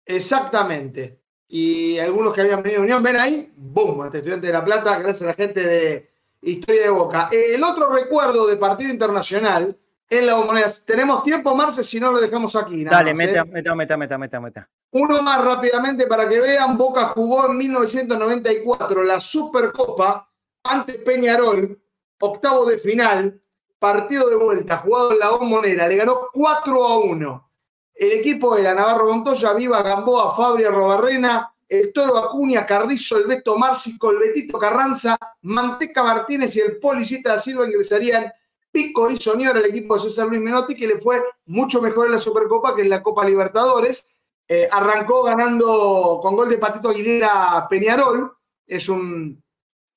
Exactamente. 0.04 1.18
Y 1.48 1.98
algunos 1.98 2.34
que 2.34 2.42
habían 2.42 2.62
venido 2.62 2.82
de 2.82 2.86
Unión, 2.86 3.02
ven 3.02 3.16
ahí, 3.16 3.50
¡boom! 3.56 4.02
Ante 4.02 4.18
Estudiantes 4.18 4.48
de 4.48 4.52
La 4.52 4.64
Plata, 4.64 4.98
gracias 4.98 5.22
a 5.22 5.26
la 5.26 5.34
gente 5.34 5.60
de 5.60 6.10
Historia 6.42 6.82
de 6.82 6.90
Boca. 6.90 7.30
El 7.32 7.64
otro 7.64 7.88
recuerdo 7.88 8.46
de 8.46 8.58
partido 8.58 8.90
internacional 8.90 9.76
en 10.08 10.26
la 10.26 10.34
bombonera. 10.34 10.70
Tenemos 10.84 11.22
tiempo, 11.24 11.54
Marce, 11.54 11.82
si 11.84 12.00
no 12.00 12.12
lo 12.12 12.20
dejamos 12.20 12.54
aquí. 12.56 12.84
nada 12.84 12.98
Dale, 12.98 13.14
más, 13.14 13.24
¿eh? 13.24 13.26
meta, 13.26 13.44
meta, 13.44 13.74
meta, 13.74 13.96
meta, 13.96 14.18
meta, 14.18 14.40
meta. 14.40 14.68
Uno 14.92 15.22
más 15.22 15.44
rápidamente 15.44 16.06
para 16.06 16.28
que 16.28 16.40
vean, 16.40 16.76
Boca 16.76 17.08
jugó 17.08 17.46
en 17.46 17.56
1994 17.58 19.02
la 19.02 19.20
Supercopa 19.20 20.30
ante 20.62 20.94
Peñarol, 20.94 21.78
octavo 22.20 22.64
de 22.66 22.78
final, 22.78 23.40
partido 23.78 24.28
de 24.28 24.36
vuelta, 24.36 24.78
jugado 24.78 25.12
en 25.12 25.18
la 25.18 25.30
bombonera, 25.30 25.88
le 25.88 25.96
ganó 25.96 26.28
4 26.32 26.84
a 26.84 26.98
1. 26.98 27.50
El 27.94 28.12
equipo 28.12 28.56
era 28.56 28.74
Navarro 28.74 29.12
Montoya, 29.12 29.52
Viva 29.54 29.82
Gamboa, 29.82 30.36
Fabria 30.36 30.70
Robarrena, 30.70 31.52
el 31.68 31.92
Toro 31.92 32.16
Acuña, 32.18 32.64
Carrizo, 32.64 33.18
el 33.18 33.26
Beto 33.26 33.56
Márcico, 33.56 34.10
el 34.10 34.18
Betito 34.18 34.58
Carranza, 34.58 35.18
Manteca 35.42 36.02
Martínez 36.02 36.54
y 36.56 36.60
el 36.60 36.78
Policita 36.78 37.34
da 37.34 37.40
Silva 37.40 37.66
ingresarían 37.66 38.32
Pico 38.76 39.08
y 39.08 39.16
Soñora, 39.16 39.58
el 39.58 39.64
equipo 39.64 39.94
de 39.94 40.02
César 40.02 40.26
Luis 40.26 40.38
Menotti, 40.38 40.76
que 40.76 40.86
le 40.86 40.98
fue 40.98 41.24
mucho 41.46 41.80
mejor 41.80 42.08
en 42.08 42.12
la 42.12 42.18
Supercopa 42.18 42.76
que 42.76 42.82
en 42.82 42.90
la 42.90 43.02
Copa 43.02 43.24
Libertadores. 43.24 44.06
Eh, 44.46 44.68
arrancó 44.70 45.22
ganando 45.22 46.20
con 46.20 46.36
gol 46.36 46.50
de 46.50 46.58
Patito 46.58 46.90
Aguilera 46.90 47.56
a 47.56 47.68
Peñarol. 47.70 48.36
Es 48.66 48.90
un. 48.90 49.42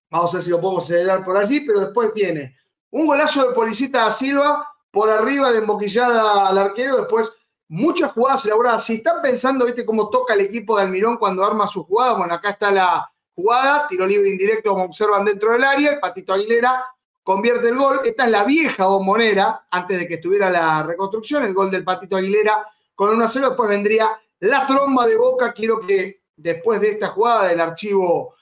Vamos 0.09 0.31
a 0.31 0.37
ver 0.37 0.43
si 0.45 0.49
lo 0.49 0.61
podemos 0.61 0.85
acelerar 0.85 1.25
por 1.25 1.35
allí, 1.35 1.59
pero 1.59 1.81
después 1.81 2.13
tiene 2.13 2.55
un 2.91 3.05
golazo 3.05 3.49
de 3.49 3.53
Policita 3.53 4.05
da 4.05 4.13
Silva 4.13 4.65
por 4.91 5.09
arriba 5.09 5.51
de 5.51 5.57
emboquillada 5.57 6.47
al 6.47 6.57
arquero. 6.57 6.99
Después 6.99 7.35
muchas 7.67 8.13
jugadas 8.13 8.45
elaboradas. 8.45 8.85
Si 8.85 8.93
están 8.93 9.21
pensando, 9.21 9.65
viste, 9.65 9.85
cómo 9.85 10.09
toca 10.09 10.35
el 10.35 10.39
equipo 10.39 10.77
de 10.77 10.83
Almirón 10.83 11.17
cuando 11.17 11.43
arma 11.43 11.67
su 11.67 11.83
jugada, 11.83 12.13
bueno, 12.13 12.33
acá 12.33 12.51
está 12.51 12.71
la 12.71 13.11
jugada, 13.35 13.89
tiro 13.89 14.07
libre 14.07 14.29
indirecto, 14.29 14.69
como 14.69 14.85
observan 14.85 15.25
dentro 15.25 15.51
del 15.51 15.65
área, 15.65 15.91
el 15.91 15.99
Patito 15.99 16.31
Aguilera 16.31 16.81
convierte 17.29 17.69
el 17.69 17.77
gol. 17.77 17.99
Esta 18.03 18.25
es 18.25 18.31
la 18.31 18.43
vieja 18.43 18.87
bombonera, 18.87 19.67
antes 19.69 19.99
de 19.99 20.07
que 20.07 20.15
estuviera 20.15 20.49
la 20.49 20.81
reconstrucción, 20.81 21.43
el 21.43 21.53
gol 21.53 21.69
del 21.69 21.83
Patito 21.83 22.17
Aguilera 22.17 22.65
con 22.95 23.11
1 23.11 23.23
a 23.23 23.29
0. 23.29 23.49
Después 23.49 23.69
vendría 23.69 24.19
la 24.39 24.65
tromba 24.65 25.05
de 25.05 25.15
Boca. 25.15 25.53
Quiero 25.53 25.79
que 25.79 26.21
después 26.35 26.81
de 26.81 26.89
esta 26.89 27.09
jugada 27.09 27.49
del 27.49 27.61
archivo 27.61 28.33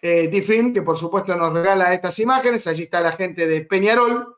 eh, 0.00 0.28
Difin, 0.28 0.72
que 0.72 0.82
por 0.82 0.96
supuesto 0.96 1.34
nos 1.34 1.52
regala 1.52 1.92
estas 1.92 2.16
imágenes, 2.20 2.68
allí 2.68 2.84
está 2.84 3.00
la 3.00 3.12
gente 3.12 3.48
de 3.48 3.62
Peñarol, 3.62 4.36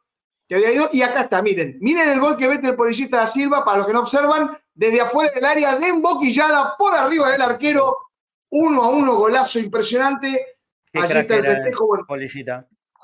que 0.48 0.54
había 0.54 0.72
ido, 0.72 0.88
y 0.90 1.02
acá 1.02 1.24
está, 1.24 1.42
miren, 1.42 1.76
miren 1.82 2.08
el 2.08 2.18
gol 2.18 2.38
que 2.38 2.48
mete 2.48 2.68
el 2.68 2.76
policista 2.76 3.18
da 3.18 3.26
Silva, 3.26 3.62
para 3.62 3.76
los 3.76 3.86
que 3.86 3.92
no 3.92 4.00
observan, 4.00 4.56
desde 4.72 5.02
afuera 5.02 5.32
del 5.34 5.44
área 5.44 5.76
de 5.76 5.86
emboquillada, 5.86 6.76
por 6.78 6.94
arriba 6.94 7.30
del 7.30 7.42
arquero, 7.42 7.94
uno 8.52 8.84
a 8.84 8.88
uno, 8.88 9.16
golazo 9.16 9.58
impresionante. 9.58 10.56
Qué 10.90 10.98
Allí 10.98 11.18
está 11.18 11.36
el 11.36 11.44
festejo, 11.44 11.86
bueno, 11.88 12.06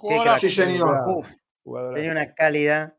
Crack. 0.08 0.38
Sí, 0.38 0.50
señor. 0.50 1.02
Uf, 1.06 1.28
tenía 1.94 2.10
una 2.10 2.34
calidad. 2.34 2.94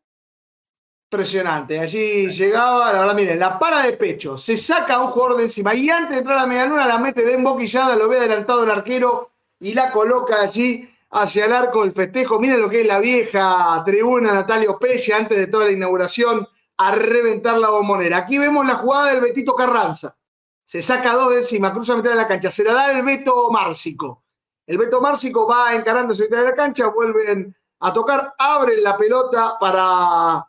Impresionante. 1.12 1.80
Allí 1.80 2.30
llegaba, 2.30 2.92
la 2.92 3.00
verdad, 3.02 3.16
miren, 3.16 3.40
la 3.40 3.60
para 3.60 3.84
de 3.84 3.94
pecho, 3.94 4.38
se 4.38 4.58
saca 4.58 4.96
a 4.96 5.02
un 5.02 5.12
jugador 5.12 5.38
de 5.38 5.44
encima 5.44 5.74
y 5.74 5.90
antes 5.90 6.12
de 6.12 6.18
entrar 6.18 6.40
a 6.40 6.42
la 6.42 6.48
medialuna 6.48 6.88
la 6.88 6.98
mete 6.98 7.24
de 7.24 7.36
emboquillada, 7.36 7.96
lo 7.96 8.10
ve 8.10 8.18
adelantado 8.18 8.64
el 8.64 8.72
arquero 8.72 9.32
y 9.60 9.74
la 9.74 9.92
coloca 9.92 10.42
allí 10.42 10.90
hacia 11.12 11.46
el 11.46 11.54
arco 11.54 11.82
del 11.82 11.94
festejo. 11.94 12.40
Miren 12.40 12.60
lo 12.60 12.70
que 12.70 12.82
es 12.82 12.88
la 12.88 13.00
vieja 13.00 13.82
tribuna 13.86 14.34
Natalio 14.34 14.78
Pelle 14.78 15.14
antes 15.14 15.38
de 15.38 15.48
toda 15.48 15.66
la 15.66 15.72
inauguración 15.72 16.48
a 16.78 16.96
reventar 16.96 17.58
la 17.60 17.70
bombonera. 17.70 18.18
Aquí 18.18 18.38
vemos 18.38 18.66
la 18.66 18.76
jugada 18.76 19.14
del 19.14 19.22
Betito 19.22 19.56
Carranza. 19.56 20.18
Se 20.66 20.82
saca 20.82 21.14
dos 21.14 21.30
de 21.30 21.38
encima, 21.38 21.72
cruza 21.72 21.94
a 21.94 21.98
mitad 21.98 22.10
de 22.10 22.18
la 22.18 22.28
cancha. 22.28 22.52
Se 22.52 22.64
la 22.64 22.74
da 22.74 22.92
el 22.92 23.06
Beto 23.06 23.50
Márcico. 23.52 24.25
El 24.68 24.78
Beto 24.78 25.00
Márcico 25.00 25.48
va 25.48 25.76
encarando 25.76 26.14
a 26.14 26.18
mitad 26.18 26.38
de 26.38 26.44
la 26.44 26.56
cancha, 26.56 26.88
vuelven 26.88 27.56
a 27.80 27.94
tocar, 27.94 28.34
abren 28.38 28.82
la 28.82 28.98
pelota 28.98 29.58
para 29.60 30.46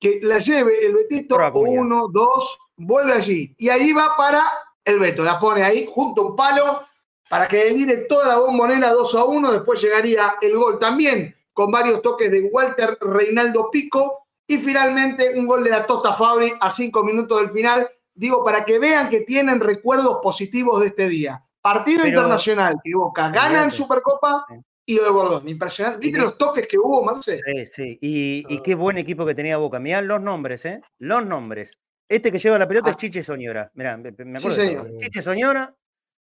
que 0.00 0.18
la 0.22 0.38
lleve 0.38 0.84
el 0.84 0.94
Betito. 0.94 1.36
Uno, 1.54 2.08
dos, 2.08 2.58
vuelve 2.76 3.12
allí. 3.12 3.54
Y 3.58 3.68
ahí 3.68 3.92
va 3.92 4.16
para 4.16 4.52
el 4.84 4.98
Beto. 4.98 5.22
La 5.22 5.38
pone 5.38 5.62
ahí 5.62 5.88
junto 5.92 6.22
a 6.22 6.26
un 6.26 6.36
palo 6.36 6.82
para 7.28 7.46
que 7.46 7.64
delire 7.64 7.98
toda 8.08 8.26
la 8.26 8.38
bombonera 8.38 8.92
2 8.92 9.14
a 9.14 9.24
1. 9.24 9.52
Después 9.52 9.80
llegaría 9.80 10.34
el 10.40 10.56
gol 10.56 10.78
también 10.78 11.34
con 11.52 11.70
varios 11.70 12.02
toques 12.02 12.30
de 12.30 12.48
Walter 12.50 12.98
Reinaldo 13.00 13.70
Pico. 13.70 14.26
Y 14.46 14.58
finalmente 14.58 15.38
un 15.38 15.46
gol 15.46 15.62
de 15.62 15.70
la 15.70 15.86
Tota 15.86 16.14
Fabri 16.14 16.52
a 16.60 16.70
cinco 16.70 17.04
minutos 17.04 17.40
del 17.40 17.50
final. 17.52 17.88
Digo, 18.12 18.44
para 18.44 18.64
que 18.64 18.78
vean 18.80 19.08
que 19.08 19.20
tienen 19.20 19.60
recuerdos 19.60 20.18
positivos 20.20 20.80
de 20.80 20.88
este 20.88 21.08
día. 21.08 21.42
Partido 21.62 22.06
internacional 22.06 22.74
que 22.82 22.90
Boca 22.94 23.30
gana 23.30 23.64
en 23.64 23.72
Supercopa 23.72 24.44
y 24.84 24.96
lo 24.96 25.04
de 25.04 25.10
Bordón. 25.10 25.48
Impresionante. 25.48 26.00
¿Viste 26.00 26.20
los 26.20 26.36
toques 26.36 26.66
que 26.68 26.76
hubo, 26.76 27.04
Marce? 27.04 27.36
Sí, 27.36 27.66
sí. 27.66 27.98
Y, 28.00 28.60
qué 28.62 28.74
buen 28.74 28.98
equipo 28.98 29.24
que 29.24 29.34
tenía 29.34 29.56
Boca. 29.56 29.78
Mirá 29.78 30.02
los 30.02 30.20
nombres, 30.20 30.64
¿eh? 30.64 30.82
Los 30.98 31.24
nombres. 31.24 31.78
Este 32.08 32.32
que 32.32 32.38
lleva 32.38 32.58
la 32.58 32.68
pelota 32.68 32.90
es 32.90 32.96
ah. 32.96 32.98
Chiche 32.98 33.22
Soñora. 33.22 33.70
Mirá, 33.74 33.96
me 33.96 34.38
acuerdo. 34.38 34.98
Chiche 34.98 35.22
Soñora, 35.22 35.74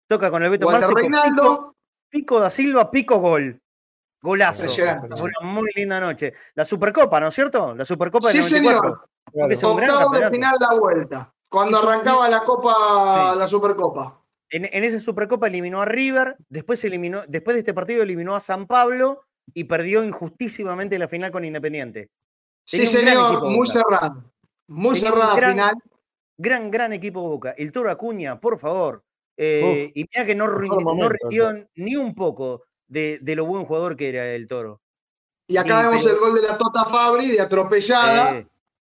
toca 0.08 0.30
con 0.30 0.42
el 0.44 0.50
Beto 0.50 0.70
Márcico. 0.70 1.00
Pico, 1.00 1.76
Pico 2.08 2.40
da 2.40 2.48
Silva, 2.48 2.90
Pico 2.90 3.18
Gol. 3.18 3.60
Golazo. 4.22 4.70
Una 5.20 5.40
muy 5.42 5.70
linda 5.74 6.00
noche. 6.00 6.32
La 6.54 6.64
Supercopa, 6.64 7.20
¿no 7.20 7.28
es 7.28 7.34
cierto? 7.34 7.74
La 7.74 7.84
Supercopa 7.84 8.28
del 8.32 8.42
sí, 8.42 8.54
94. 8.54 9.08
Señor. 9.32 9.52
Es 9.52 9.60
gran 9.60 10.10
de 10.12 10.30
final 10.30 10.56
la 10.58 10.78
vuelta. 10.78 11.34
Cuando 11.50 11.78
arrancaba 11.78 12.28
la 12.28 12.42
Copa, 12.44 13.34
la 13.36 13.46
Supercopa. 13.46 14.23
En, 14.50 14.66
en, 14.70 14.84
esa 14.84 14.98
Supercopa 14.98 15.46
eliminó 15.46 15.82
a 15.82 15.86
River, 15.86 16.36
después, 16.48 16.84
eliminó, 16.84 17.22
después 17.26 17.54
de 17.54 17.60
este 17.60 17.74
partido 17.74 18.02
eliminó 18.02 18.34
a 18.34 18.40
San 18.40 18.66
Pablo 18.66 19.22
y 19.52 19.64
perdió 19.64 20.04
injustísimamente 20.04 20.98
la 20.98 21.08
final 21.08 21.30
con 21.30 21.44
Independiente. 21.44 22.10
sí, 22.64 22.86
señor, 22.86 23.42
muy 23.50 23.66
cerrado. 23.66 24.24
Muy 24.66 24.98
cerrada 24.98 25.36
gran, 25.36 25.50
final. 25.50 25.74
Gran, 26.38 26.70
gran 26.70 26.92
equipo 26.92 27.20
Boca. 27.20 27.54
El 27.56 27.72
Toro 27.72 27.90
Acuña, 27.90 28.40
por 28.40 28.58
favor. 28.58 29.04
Eh, 29.36 29.90
y 29.94 30.06
mira 30.12 30.26
que 30.26 30.34
no, 30.34 30.46
rindió, 30.46 31.68
ni 31.74 31.96
un 31.96 32.14
poco 32.14 32.62
de, 32.86 33.20
lo 33.22 33.44
buen 33.44 33.64
jugador 33.64 33.96
que 33.96 34.08
era 34.08 34.26
el 34.28 34.46
Toro. 34.46 34.80
Y 35.46 35.56
acá 35.56 35.82
vemos 35.82 36.04
el 36.06 36.16
gol 36.16 36.34
de 36.34 36.42
la 36.42 36.56
Tota 36.56 36.86
Fabri, 36.86 37.30
de 37.32 37.40
atropellada. 37.40 38.46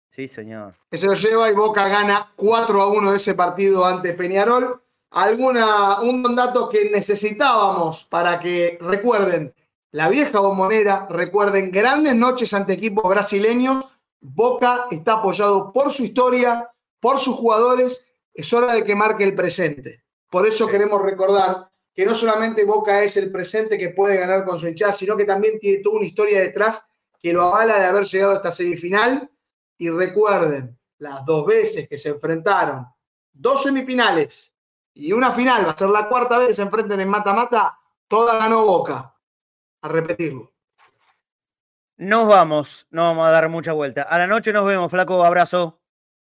sí, 0.08 0.26
señor. 0.26 0.74
Que 0.90 0.96
se 0.96 1.06
lo 1.06 1.14
lleva 1.14 1.50
y 1.50 1.54
Boca 1.54 1.86
gana 1.88 2.32
4 2.36 2.80
a 2.80 2.92
1 2.92 3.10
de 3.10 3.16
ese 3.16 3.34
partido 3.34 3.84
ante 3.84 4.14
Peñarol. 4.14 4.82
Alguna, 5.16 6.02
un 6.02 6.36
dato 6.36 6.68
que 6.68 6.90
necesitábamos 6.90 8.04
para 8.10 8.38
que 8.38 8.76
recuerden 8.82 9.54
la 9.92 10.10
vieja 10.10 10.40
bombonera, 10.40 11.06
recuerden 11.08 11.70
grandes 11.70 12.14
noches 12.14 12.52
ante 12.52 12.74
equipos 12.74 13.08
brasileños. 13.08 13.86
Boca 14.20 14.88
está 14.90 15.14
apoyado 15.14 15.72
por 15.72 15.90
su 15.90 16.04
historia, 16.04 16.70
por 17.00 17.18
sus 17.18 17.34
jugadores. 17.34 18.04
Es 18.34 18.52
hora 18.52 18.74
de 18.74 18.84
que 18.84 18.94
marque 18.94 19.24
el 19.24 19.34
presente. 19.34 20.04
Por 20.30 20.46
eso 20.46 20.66
queremos 20.66 21.00
recordar 21.00 21.70
que 21.94 22.04
no 22.04 22.14
solamente 22.14 22.66
Boca 22.66 23.02
es 23.02 23.16
el 23.16 23.32
presente 23.32 23.78
que 23.78 23.88
puede 23.88 24.18
ganar 24.18 24.44
con 24.44 24.58
su 24.58 24.68
hinchada, 24.68 24.92
sino 24.92 25.16
que 25.16 25.24
también 25.24 25.58
tiene 25.58 25.82
toda 25.82 25.96
una 25.96 26.06
historia 26.06 26.40
detrás 26.40 26.86
que 27.18 27.32
lo 27.32 27.44
avala 27.44 27.78
de 27.78 27.86
haber 27.86 28.04
llegado 28.04 28.32
a 28.32 28.36
esta 28.36 28.52
semifinal. 28.52 29.30
Y 29.78 29.88
recuerden, 29.88 30.78
las 30.98 31.24
dos 31.24 31.46
veces 31.46 31.88
que 31.88 31.96
se 31.96 32.10
enfrentaron, 32.10 32.84
dos 33.32 33.62
semifinales 33.62 34.52
y 34.98 35.12
una 35.12 35.34
final, 35.34 35.66
va 35.66 35.72
a 35.72 35.76
ser 35.76 35.90
la 35.90 36.08
cuarta 36.08 36.38
vez 36.38 36.48
que 36.48 36.54
se 36.54 36.62
enfrenten 36.62 36.98
en 37.00 37.08
mata-mata, 37.08 37.78
toda 38.08 38.38
ganó 38.38 38.64
Boca. 38.64 39.14
A 39.82 39.88
repetirlo. 39.88 40.52
Nos 41.98 42.26
vamos, 42.26 42.86
no 42.90 43.02
vamos 43.02 43.26
a 43.26 43.30
dar 43.30 43.48
mucha 43.50 43.74
vuelta. 43.74 44.02
A 44.02 44.16
la 44.16 44.26
noche 44.26 44.54
nos 44.54 44.64
vemos, 44.64 44.90
flaco, 44.90 45.22
abrazo. 45.22 45.82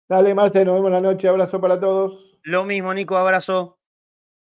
Dale, 0.09 0.34
Marce, 0.34 0.66
nos 0.66 0.76
vemos 0.76 0.91
la 0.91 0.99
noche, 0.99 1.28
abrazo 1.28 1.61
para 1.61 1.80
todos. 1.80 2.39
Lo 2.41 2.66
mismo, 2.66 2.91
Nico, 2.91 3.16
abrazo. 3.18 3.78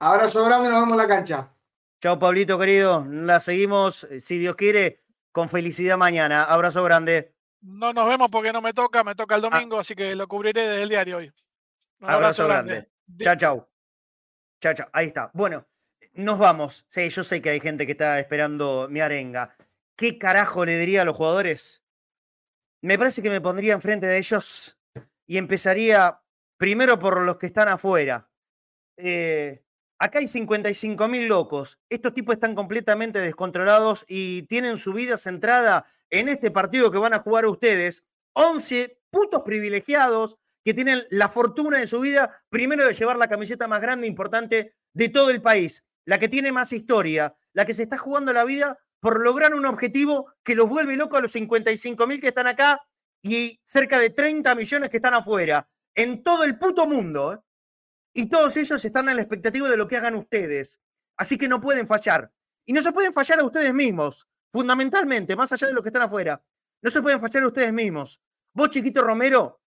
Abrazo 0.01 0.45
grande, 0.45 0.71
nos 0.71 0.81
vemos 0.81 0.93
en 0.93 0.99
la 0.99 1.09
cancha. 1.09 1.55
Chao, 2.03 2.19
Pablito, 2.19 2.59
querido. 2.59 3.07
La 3.09 3.39
seguimos, 3.39 4.05
eh, 4.05 4.19
si 4.19 4.39
Dios 4.39 4.57
quiere, 4.57 5.05
con 5.31 5.49
felicidad 5.49 5.97
mañana. 5.97 6.43
Abrazo 6.43 6.83
grande. 6.83 7.37
No 7.61 7.93
nos 7.93 8.09
vemos 8.09 8.29
porque 8.29 8.53
no 8.53 8.61
me 8.61 8.73
toca, 8.73 9.05
me 9.05 9.15
toca 9.15 9.37
el 9.37 9.45
ah. 9.45 9.51
domingo, 9.51 9.79
así 9.79 9.95
que 9.95 10.17
lo 10.17 10.27
cubriré 10.27 10.67
desde 10.67 10.83
el 10.83 10.89
diario 10.89 11.19
hoy. 11.19 11.33
abrazo, 12.01 12.49
grande. 12.49 12.89
Chao, 13.21 13.37
chao. 13.37 13.70
Chao, 14.61 14.75
chao. 14.75 14.87
Ahí 14.93 15.09
está. 15.09 15.31
Bueno, 15.35 15.67
nos 16.15 16.39
vamos. 16.39 16.85
Sí, 16.89 17.09
yo 17.09 17.23
sé 17.23 17.41
que 17.41 17.51
hay 17.51 17.61
gente 17.61 17.87
que 17.87 17.93
está 17.93 18.19
esperando 18.21 18.89
mi 18.91 19.01
arenga. 19.01 19.57
¿Qué 19.97 20.19
carajo 20.19 20.65
le 20.65 20.79
diría 20.79 21.03
a 21.03 21.05
los 21.05 21.17
jugadores? 21.17 21.83
Me 22.83 22.99
parece 22.99 23.23
que 23.23 23.31
me 23.31 23.41
pondría 23.41 23.75
enfrente 23.75 24.07
de 24.07 24.19
ellos 24.19 24.79
y 25.27 25.37
empezaría 25.37 26.21
primero 26.57 26.99
por 26.99 27.23
los 27.23 27.37
que 27.37 27.47
están 27.47 27.69
afuera. 27.69 28.31
Eh, 28.97 29.63
Acá 30.03 30.19
hay 30.19 30.29
55 30.29 31.09
mil 31.09 31.29
locos. 31.29 31.79
Estos 31.91 32.15
tipos 32.15 32.33
están 32.35 32.55
completamente 32.55 33.19
descontrolados 33.19 34.07
y 34.09 34.45
tienen 34.45 34.79
su 34.79 34.95
vida 34.95 35.19
centrada 35.19 35.85
en 36.09 36.31
este 36.31 36.51
partido 36.51 36.91
que 36.91 36.97
van 36.97 37.13
a 37.13 37.19
jugar 37.19 37.45
ustedes. 37.45 38.07
11 38.33 38.99
putos 39.11 39.43
privilegiados 39.43 40.39
que 40.65 40.75
tienen 40.75 41.03
la 41.11 41.29
fortuna 41.29 41.79
de 41.79 41.87
su 41.87 42.01
vida, 42.01 42.43
primero 42.49 42.85
de 42.85 42.95
llevar 42.95 43.17
la 43.17 43.29
camiseta 43.29 43.69
más 43.69 43.81
grande 43.81 44.07
e 44.07 44.11
importante 44.11 44.75
de 44.93 45.09
todo 45.09 45.31
el 45.31 45.41
país, 45.41 45.85
la 46.05 46.19
que 46.19 46.29
tiene 46.29 46.53
más 46.53 46.73
historia, 46.73 47.35
la 47.53 47.65
que 47.65 47.75
se 47.75 47.85
está 47.85 47.99
jugando 47.99 48.33
la 48.33 48.45
vida 48.45 48.79
por 49.01 49.21
lograr 49.21 49.55
un 49.55 49.67
objetivo 49.67 50.33
que 50.43 50.55
los 50.55 50.69
vuelve 50.69 50.97
locos 50.97 51.19
a 51.19 51.23
los 51.23 51.33
55 51.33 52.07
mil 52.07 52.21
que 52.21 52.29
están 52.29 52.47
acá 52.47 52.81
y 53.23 53.61
cerca 53.65 53.99
de 53.99 54.11
30 54.11 54.55
millones 54.55 54.91
que 54.91 54.97
están 54.99 55.15
afuera, 55.15 55.69
en 55.95 56.23
todo 56.23 56.45
el 56.45 56.59
puto 56.59 56.87
mundo. 56.87 57.35
¿eh? 57.35 57.39
Y 58.15 58.29
todos 58.29 58.57
ellos 58.57 58.85
están 58.85 59.09
en 59.09 59.17
la 59.17 59.23
expectativa 59.23 59.69
de 59.69 59.77
lo 59.77 59.87
que 59.87 59.97
hagan 59.97 60.15
ustedes. 60.15 60.81
Así 61.17 61.39
que 61.39 61.49
no 61.49 61.61
pueden 61.61 61.87
fallar. 61.87 62.33
Y 62.67 62.73
no 62.73 62.83
se 62.83 62.93
pueden 62.93 63.13
fallar 63.13 63.41
a 63.41 63.45
ustedes 63.45 63.75
mismos, 63.75 64.29
fundamentalmente, 64.53 65.37
más 65.37 65.53
allá 65.53 65.67
de 65.67 65.73
los 65.73 65.83
que 65.83 65.89
están 65.89 66.03
afuera. 66.03 66.43
No 66.83 66.91
se 66.91 67.03
pueden 67.03 67.21
fallar 67.21 67.43
a 67.43 67.49
ustedes 67.49 67.73
mismos. 67.73 68.21
Vos, 68.53 68.71
chiquito 68.71 69.03
Romero, 69.03 69.60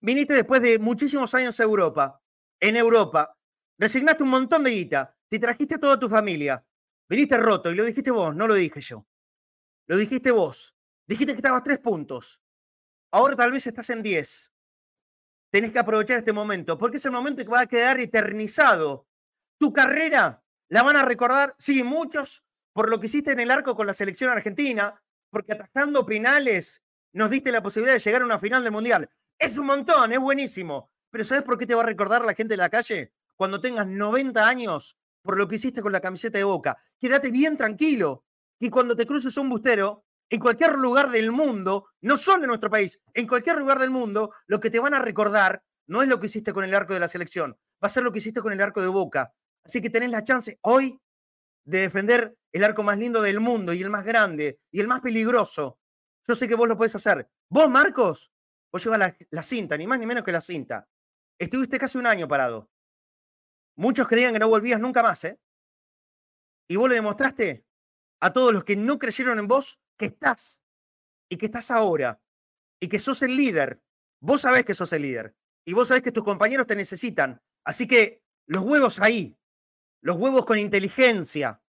viniste 0.00 0.34
después 0.34 0.62
de 0.62 0.78
muchísimos 0.78 1.34
años 1.34 1.58
a 1.60 1.62
Europa. 1.62 2.22
En 2.60 2.76
Europa. 2.76 3.36
Resignaste 3.78 4.22
un 4.22 4.30
montón 4.30 4.64
de 4.64 4.70
guita. 4.70 5.16
Te 5.28 5.38
trajiste 5.38 5.76
a 5.76 5.80
toda 5.80 5.98
tu 5.98 6.08
familia. 6.08 6.64
Viniste 7.08 7.36
roto 7.38 7.70
y 7.70 7.74
lo 7.74 7.84
dijiste 7.84 8.10
vos, 8.10 8.34
no 8.34 8.46
lo 8.46 8.54
dije 8.54 8.80
yo. 8.80 9.06
Lo 9.86 9.96
dijiste 9.96 10.30
vos. 10.30 10.76
Dijiste 11.06 11.32
que 11.32 11.38
estabas 11.38 11.64
tres 11.64 11.78
puntos. 11.78 12.42
Ahora 13.12 13.34
tal 13.34 13.50
vez 13.50 13.66
estás 13.66 13.90
en 13.90 14.02
diez 14.02 14.52
tenés 15.50 15.72
que 15.72 15.78
aprovechar 15.78 16.18
este 16.18 16.32
momento, 16.32 16.78
porque 16.78 16.96
es 16.96 17.04
el 17.04 17.12
momento 17.12 17.44
que 17.44 17.50
va 17.50 17.60
a 17.60 17.66
quedar 17.66 17.98
eternizado. 18.00 19.06
Tu 19.58 19.72
carrera 19.72 20.42
la 20.68 20.82
van 20.82 20.96
a 20.96 21.04
recordar, 21.04 21.54
sí, 21.58 21.82
muchos, 21.82 22.44
por 22.72 22.88
lo 22.88 22.98
que 23.00 23.06
hiciste 23.06 23.32
en 23.32 23.40
el 23.40 23.50
arco 23.50 23.76
con 23.76 23.86
la 23.86 23.92
selección 23.92 24.30
argentina, 24.30 25.02
porque 25.30 25.52
atajando 25.52 26.06
penales 26.06 26.82
nos 27.12 27.30
diste 27.30 27.50
la 27.50 27.62
posibilidad 27.62 27.94
de 27.94 28.00
llegar 28.00 28.22
a 28.22 28.24
una 28.24 28.38
final 28.38 28.62
del 28.62 28.72
Mundial. 28.72 29.10
Es 29.40 29.56
un 29.56 29.64
montón, 29.64 30.12
es 30.12 30.20
buenísimo. 30.20 30.90
Pero 31.10 31.24
¿sabes 31.24 31.44
por 31.44 31.56
qué 31.56 31.66
te 31.66 31.74
va 31.74 31.82
a 31.82 31.86
recordar 31.86 32.26
la 32.26 32.34
gente 32.34 32.52
de 32.52 32.58
la 32.58 32.68
calle? 32.68 33.14
Cuando 33.36 33.58
tengas 33.58 33.86
90 33.86 34.46
años, 34.46 34.98
por 35.22 35.38
lo 35.38 35.48
que 35.48 35.54
hiciste 35.54 35.80
con 35.80 35.92
la 35.92 36.00
camiseta 36.00 36.36
de 36.36 36.44
boca. 36.44 36.76
Quédate 36.98 37.30
bien 37.30 37.56
tranquilo. 37.56 38.26
Y 38.58 38.68
cuando 38.68 38.94
te 38.94 39.06
cruces 39.06 39.38
un 39.38 39.48
bustero, 39.48 40.04
en 40.28 40.40
cualquier 40.40 40.74
lugar 40.74 41.10
del 41.10 41.32
mundo, 41.32 41.86
no 42.02 42.18
solo 42.18 42.44
en 42.44 42.48
nuestro 42.48 42.68
país, 42.68 43.00
en 43.14 43.26
cualquier 43.26 43.56
lugar 43.56 43.78
del 43.78 43.88
mundo, 43.88 44.34
lo 44.46 44.60
que 44.60 44.68
te 44.68 44.78
van 44.78 44.92
a 44.92 45.00
recordar 45.00 45.64
no 45.86 46.02
es 46.02 46.08
lo 46.08 46.20
que 46.20 46.26
hiciste 46.26 46.52
con 46.52 46.62
el 46.62 46.74
arco 46.74 46.92
de 46.92 47.00
la 47.00 47.08
selección, 47.08 47.52
va 47.82 47.86
a 47.86 47.88
ser 47.88 48.02
lo 48.02 48.12
que 48.12 48.18
hiciste 48.18 48.42
con 48.42 48.52
el 48.52 48.60
arco 48.60 48.82
de 48.82 48.88
Boca. 48.88 49.32
Así 49.64 49.80
que 49.80 49.88
tenés 49.88 50.10
la 50.10 50.22
chance 50.22 50.58
hoy 50.60 51.00
de 51.64 51.80
defender 51.80 52.36
el 52.52 52.62
arco 52.62 52.82
más 52.82 52.98
lindo 52.98 53.22
del 53.22 53.40
mundo 53.40 53.72
y 53.72 53.80
el 53.80 53.88
más 53.88 54.04
grande 54.04 54.60
y 54.70 54.80
el 54.80 54.86
más 54.86 55.00
peligroso. 55.00 55.78
Yo 56.28 56.34
sé 56.34 56.46
que 56.46 56.54
vos 56.54 56.68
lo 56.68 56.76
podés 56.76 56.94
hacer. 56.94 57.26
Vos, 57.48 57.70
Marcos, 57.70 58.30
vos 58.72 58.84
llevas 58.84 59.14
la, 59.30 59.42
cinta, 59.42 59.76
ni 59.76 59.86
más 59.86 59.98
ni 59.98 60.06
menos 60.06 60.24
que 60.24 60.32
la 60.32 60.40
cinta. 60.40 60.88
Estuviste 61.38 61.78
casi 61.78 61.98
un 61.98 62.06
año 62.06 62.28
parado. 62.28 62.70
Muchos 63.76 64.06
creían 64.08 64.32
que 64.32 64.38
no 64.38 64.48
volvías 64.48 64.80
nunca 64.80 65.02
más, 65.02 65.24
¿eh? 65.24 65.40
Y 66.68 66.76
vos 66.76 66.88
le 66.88 66.96
demostraste 66.96 67.64
a 68.20 68.32
todos 68.32 68.52
los 68.52 68.64
que 68.64 68.76
no 68.76 68.98
creyeron 68.98 69.38
en 69.38 69.48
vos 69.48 69.80
que 69.98 70.06
estás 70.06 70.62
y 71.28 71.36
que 71.36 71.46
estás 71.46 71.70
ahora. 71.70 72.20
y 72.82 72.88
que 72.88 72.98
sos 72.98 73.22
el 73.22 73.36
líder. 73.36 73.82
Vos 74.22 74.42
sabés 74.42 74.64
que 74.64 74.74
sos 74.74 74.92
el 74.94 75.02
líder 75.02 75.36
y 75.66 75.74
vos 75.74 75.88
sabés 75.88 76.02
que 76.02 76.12
tus 76.12 76.24
compañeros 76.24 76.66
te 76.66 76.76
necesitan. 76.76 77.42
Así 77.64 77.86
que 77.86 78.22
los 78.46 78.62
huevos 78.62 79.00
ahí, 79.00 79.36
los 80.02 80.16
huevos 80.16 80.46
con 80.46 80.58
inteligencia, 80.58 81.62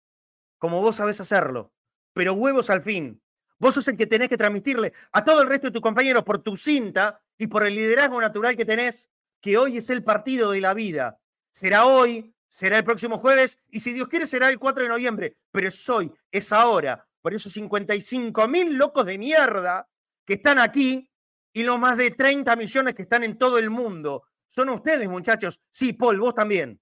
como 0.59 0.81
vos 0.81 0.97
sabés 0.97 1.21
hacerlo, 1.21 1.73
pero 2.15 2.35
huevos 2.35 2.71
al 2.71 2.83
fin. 2.83 3.23
Vos 3.61 3.75
sos 3.75 3.87
el 3.89 3.97
que 3.99 4.07
tenés 4.07 4.31
que 4.31 4.39
transmitirle 4.39 4.95
a 5.13 5.23
todo 5.23 5.43
el 5.43 5.49
resto 5.49 5.67
de 5.67 5.73
tus 5.73 5.83
compañeros 5.83 6.25
por 6.25 6.39
tu 6.39 6.57
cinta 6.57 7.21
y 7.37 7.47
por 7.47 7.67
el 7.67 7.75
liderazgo 7.75 8.19
natural 8.19 8.57
que 8.57 8.65
tenés, 8.65 9.11
que 9.39 9.59
hoy 9.59 9.77
es 9.77 9.91
el 9.91 10.03
partido 10.03 10.51
de 10.51 10.63
la 10.63 10.73
vida. 10.73 11.21
Será 11.53 11.85
hoy, 11.85 12.35
será 12.49 12.79
el 12.79 12.85
próximo 12.85 13.19
jueves 13.19 13.59
y 13.69 13.81
si 13.81 13.93
Dios 13.93 14.09
quiere 14.09 14.25
será 14.25 14.49
el 14.49 14.59
4 14.59 14.85
de 14.85 14.89
noviembre, 14.89 15.37
pero 15.53 15.69
es 15.69 15.89
hoy, 15.91 16.11
es 16.33 16.53
ahora. 16.55 17.07
Por 17.21 17.35
esos 17.35 17.53
55 17.53 18.49
mil 18.49 18.79
locos 18.79 19.05
de 19.05 19.19
mierda 19.19 19.87
que 20.25 20.35
están 20.35 20.59
aquí 20.59 21.11
y 21.53 21.63
los 21.63 21.79
más 21.79 21.99
de 21.99 22.11
30 22.11 22.57
millones 22.57 22.95
que 22.95 23.03
están 23.03 23.25
en 23.25 23.37
todo 23.37 23.59
el 23.59 23.69
mundo. 23.69 24.25
Son 24.47 24.71
ustedes, 24.71 25.07
muchachos. 25.07 25.61
Sí, 25.71 25.93
Paul, 25.93 26.19
vos 26.19 26.35
también. 26.35 26.81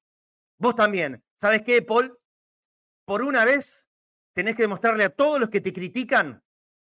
Vos 0.58 0.76
también. 0.76 1.24
¿Sabes 1.36 1.62
qué, 1.62 1.82
Paul? 1.82 2.16
Por 3.04 3.22
una 3.22 3.44
vez 3.44 3.90
tenés 4.32 4.54
que 4.54 4.62
demostrarle 4.62 5.02
a 5.02 5.10
todos 5.10 5.40
los 5.40 5.48
que 5.48 5.60
te 5.60 5.72
critican 5.72 6.40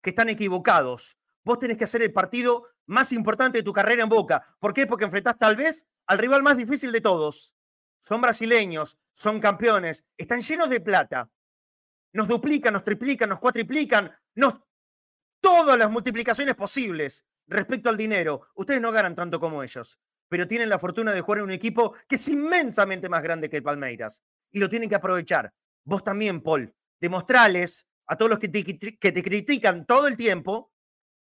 que 0.02 0.12
están 0.12 0.30
equivocados. 0.30 1.18
Vos 1.44 1.60
tenés 1.60 1.78
que 1.78 1.84
hacer 1.84 2.02
el 2.02 2.14
partido 2.14 2.68
más 2.86 3.12
importante 3.12 3.60
de 3.60 3.64
tu 3.64 3.74
carrera 3.74 4.04
en 4.04 4.10
Boca. 4.10 4.56
¿Por 4.60 4.74
qué? 4.74 4.88
Porque 4.88 5.06
enfrentás 5.06 5.38
tal 5.38 5.56
vez 5.56 5.88
al 6.08 6.18
rival 6.18 6.44
más 6.44 6.58
difícil 6.58 6.92
de 6.92 7.02
todos. 7.02 7.56
Son 8.00 8.22
brasileños, 8.22 8.98
son 9.14 9.40
campeones, 9.40 10.06
están 10.18 10.42
llenos 10.42 10.70
de 10.70 10.82
plata. 10.82 11.30
Nos 12.14 12.28
duplican, 12.28 12.74
nos 12.74 12.84
triplican, 12.84 13.30
nos 13.30 13.40
cuatriplican, 13.40 14.12
nos... 14.36 14.56
todas 15.40 15.78
las 15.78 15.92
multiplicaciones 15.92 16.56
posibles 16.56 17.26
respecto 17.48 17.90
al 17.90 17.98
dinero. 17.98 18.48
Ustedes 18.56 18.82
no 18.82 18.92
ganan 18.92 19.16
tanto 19.16 19.40
como 19.40 19.62
ellos, 19.62 20.00
pero 20.28 20.48
tienen 20.48 20.70
la 20.70 20.80
fortuna 20.80 21.12
de 21.12 21.22
jugar 21.22 21.40
en 21.40 21.46
un 21.46 21.52
equipo 21.52 21.94
que 22.08 22.16
es 22.16 22.28
inmensamente 22.28 23.10
más 23.10 23.22
grande 23.22 23.50
que 23.50 23.58
el 23.58 23.64
Palmeiras 23.64 24.24
y 24.52 24.60
lo 24.60 24.70
tienen 24.70 24.90
que 24.90 24.96
aprovechar. 24.96 25.54
Vos 25.84 26.04
también, 26.04 26.42
Paul, 26.42 26.74
demostrales 27.00 27.86
a 28.10 28.18
todos 28.18 28.30
los 28.30 28.40
que 28.40 28.50
te, 28.50 28.64
que 28.98 29.12
te 29.12 29.24
critican 29.24 29.86
todo 29.86 30.08
el 30.08 30.18
tiempo 30.18 30.74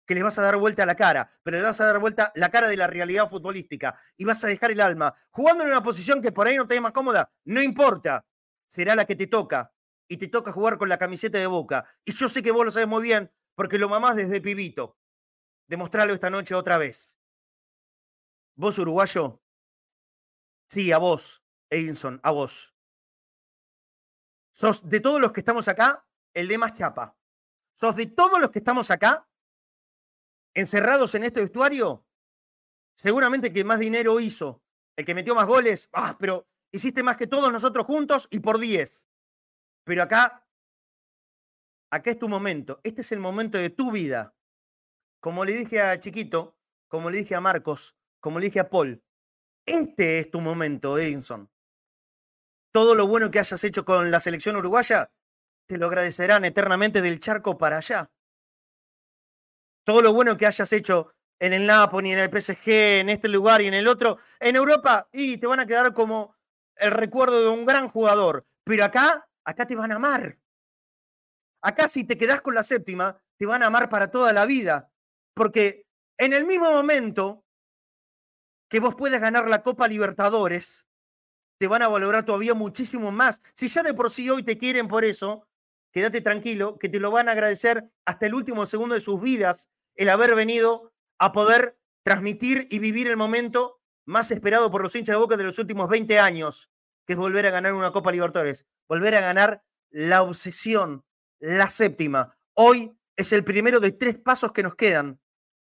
que 0.05 0.15
les 0.15 0.23
vas 0.23 0.39
a 0.39 0.41
dar 0.41 0.55
vuelta 0.55 0.83
a 0.83 0.85
la 0.85 0.95
cara, 0.95 1.29
pero 1.43 1.57
le 1.57 1.63
vas 1.63 1.81
a 1.81 1.85
dar 1.85 1.99
vuelta 1.99 2.31
la 2.35 2.49
cara 2.49 2.69
de 2.69 2.77
la 2.77 2.87
realidad 2.87 3.29
futbolística 3.29 3.99
y 4.15 4.23
vas 4.23 4.41
a 4.43 4.47
dejar 4.47 4.71
el 4.71 4.79
alma 4.79 5.13
jugando 5.31 5.65
en 5.65 5.69
una 5.69 5.83
posición 5.83 6.21
que 6.21 6.31
por 6.31 6.47
ahí 6.47 6.55
no 6.55 6.65
te 6.65 6.75
es 6.75 6.81
más 6.81 6.93
cómoda, 6.93 7.29
no 7.43 7.61
importa, 7.61 8.25
será 8.65 8.95
la 8.95 9.05
que 9.05 9.17
te 9.17 9.27
toca 9.27 9.73
y 10.07 10.15
te 10.15 10.29
toca 10.29 10.53
jugar 10.53 10.77
con 10.77 10.87
la 10.87 10.97
camiseta 10.97 11.37
de 11.37 11.47
boca. 11.47 11.85
Y 12.05 12.13
yo 12.13 12.29
sé 12.29 12.41
que 12.41 12.51
vos 12.51 12.63
lo 12.63 12.71
sabes 12.71 12.87
muy 12.87 13.03
bien 13.03 13.29
porque 13.53 13.77
lo 13.77 13.89
mamás 13.89 14.15
desde 14.15 14.39
pibito. 14.39 14.97
Demostralo 15.67 16.13
esta 16.13 16.29
noche 16.29 16.55
otra 16.55 16.77
vez. 16.77 17.19
¿Vos, 18.55 18.79
uruguayo? 18.79 19.41
Sí, 20.69 20.93
a 20.93 20.97
vos, 20.97 21.43
Edinson, 21.69 22.21
a 22.23 22.31
vos. 22.31 22.73
Sos 24.53 24.87
de 24.87 25.01
todos 25.01 25.19
los 25.19 25.33
que 25.33 25.41
estamos 25.41 25.67
acá, 25.67 26.06
el 26.37 26.47
de 26.47 26.57
más 26.59 26.73
chapa. 26.73 27.17
Sos 27.73 27.95
de 27.95 28.05
todos 28.05 28.39
los 28.39 28.51
que 28.51 28.59
estamos 28.59 28.91
acá, 28.91 29.27
encerrados 30.53 31.15
en 31.15 31.23
este 31.23 31.41
vestuario, 31.41 32.05
seguramente 32.95 33.47
el 33.47 33.53
que 33.53 33.63
más 33.63 33.79
dinero 33.79 34.19
hizo, 34.19 34.61
el 34.95 35.03
que 35.03 35.15
metió 35.15 35.33
más 35.33 35.47
goles, 35.47 35.89
ah, 35.93 36.15
pero 36.19 36.47
hiciste 36.71 37.01
más 37.01 37.17
que 37.17 37.25
todos 37.25 37.51
nosotros 37.51 37.87
juntos 37.87 38.27
y 38.29 38.39
por 38.39 38.59
10. 38.59 39.09
Pero 39.83 40.03
acá, 40.03 40.47
acá 41.89 42.11
es 42.11 42.19
tu 42.19 42.29
momento. 42.29 42.81
Este 42.83 43.01
es 43.01 43.11
el 43.11 43.19
momento 43.19 43.57
de 43.57 43.71
tu 43.71 43.91
vida. 43.91 44.35
Como 45.19 45.43
le 45.43 45.53
dije 45.53 45.81
a 45.81 45.99
Chiquito, 45.99 46.55
como 46.87 47.09
le 47.09 47.17
dije 47.17 47.33
a 47.33 47.41
Marcos, 47.41 47.97
como 48.19 48.39
le 48.39 48.45
dije 48.45 48.59
a 48.59 48.69
Paul, 48.69 49.03
este 49.65 50.19
es 50.19 50.29
tu 50.29 50.39
momento, 50.39 50.99
Edinson. 50.99 51.49
Todo 52.71 52.93
lo 52.93 53.07
bueno 53.07 53.31
que 53.31 53.39
hayas 53.39 53.63
hecho 53.63 53.85
con 53.85 54.11
la 54.11 54.19
selección 54.19 54.55
uruguaya, 54.55 55.11
te 55.67 55.77
lo 55.77 55.87
agradecerán 55.87 56.45
eternamente 56.45 57.01
del 57.01 57.19
charco 57.19 57.57
para 57.57 57.77
allá. 57.77 58.09
Todo 59.85 60.01
lo 60.01 60.13
bueno 60.13 60.35
que 60.35 60.45
hayas 60.45 60.71
hecho 60.73 61.13
en 61.39 61.53
el 61.53 61.67
Napoli, 61.67 62.11
en 62.11 62.19
el 62.19 62.29
PSG, 62.29 62.69
en 63.01 63.09
este 63.09 63.27
lugar 63.27 63.61
y 63.61 63.67
en 63.67 63.73
el 63.73 63.87
otro, 63.87 64.17
en 64.39 64.55
Europa, 64.55 65.07
y 65.11 65.37
te 65.37 65.47
van 65.47 65.59
a 65.59 65.65
quedar 65.65 65.93
como 65.93 66.35
el 66.75 66.91
recuerdo 66.91 67.41
de 67.41 67.49
un 67.49 67.65
gran 67.65 67.87
jugador. 67.87 68.45
Pero 68.63 68.83
acá, 68.83 69.29
acá 69.43 69.67
te 69.67 69.75
van 69.75 69.91
a 69.91 69.95
amar. 69.95 70.37
Acá 71.61 71.87
si 71.87 72.03
te 72.03 72.17
quedás 72.17 72.41
con 72.41 72.55
la 72.55 72.63
séptima, 72.63 73.21
te 73.37 73.45
van 73.45 73.63
a 73.63 73.67
amar 73.67 73.89
para 73.89 74.09
toda 74.09 74.33
la 74.33 74.45
vida. 74.45 74.91
Porque 75.33 75.85
en 76.17 76.33
el 76.33 76.45
mismo 76.45 76.71
momento 76.71 77.45
que 78.69 78.79
vos 78.79 78.95
puedas 78.95 79.21
ganar 79.21 79.47
la 79.47 79.63
Copa 79.63 79.87
Libertadores, 79.87 80.87
te 81.59 81.67
van 81.67 81.81
a 81.81 81.87
valorar 81.87 82.25
todavía 82.25 82.53
muchísimo 82.53 83.11
más. 83.11 83.41
Si 83.55 83.67
ya 83.69 83.83
de 83.83 83.93
por 83.93 84.11
sí 84.11 84.29
hoy 84.29 84.43
te 84.43 84.57
quieren 84.57 84.87
por 84.87 85.05
eso, 85.05 85.46
quédate 85.97 86.21
tranquilo, 86.21 86.77
que 86.77 86.89
te 86.89 86.99
lo 86.99 87.09
van 87.09 87.27
a 87.27 87.31
agradecer 87.31 87.89
hasta 88.05 88.27
el 88.27 88.35
último 88.35 88.67
segundo 88.67 88.93
de 88.93 89.01
sus 89.01 89.19
vidas 89.19 89.71
el 89.95 90.09
haber 90.09 90.35
venido 90.35 90.93
a 91.17 91.31
poder 91.31 91.75
transmitir 92.03 92.67
y 92.69 92.77
vivir 92.77 93.07
el 93.07 93.17
momento 93.17 93.81
más 94.05 94.29
esperado 94.29 94.69
por 94.69 94.83
los 94.83 94.95
hinchas 94.95 95.15
de 95.15 95.19
Boca 95.19 95.37
de 95.37 95.45
los 95.45 95.57
últimos 95.57 95.89
20 95.89 96.19
años, 96.19 96.69
que 97.07 97.13
es 97.13 97.17
volver 97.17 97.47
a 97.47 97.49
ganar 97.49 97.73
una 97.73 97.91
Copa 97.91 98.11
Libertadores, 98.11 98.67
volver 98.87 99.15
a 99.15 99.21
ganar 99.21 99.63
la 99.89 100.21
obsesión, 100.21 101.03
la 101.39 101.67
séptima. 101.67 102.37
Hoy 102.53 102.95
es 103.15 103.33
el 103.33 103.43
primero 103.43 103.79
de 103.79 103.91
tres 103.91 104.19
pasos 104.19 104.51
que 104.51 104.61
nos 104.61 104.75
quedan 104.75 105.19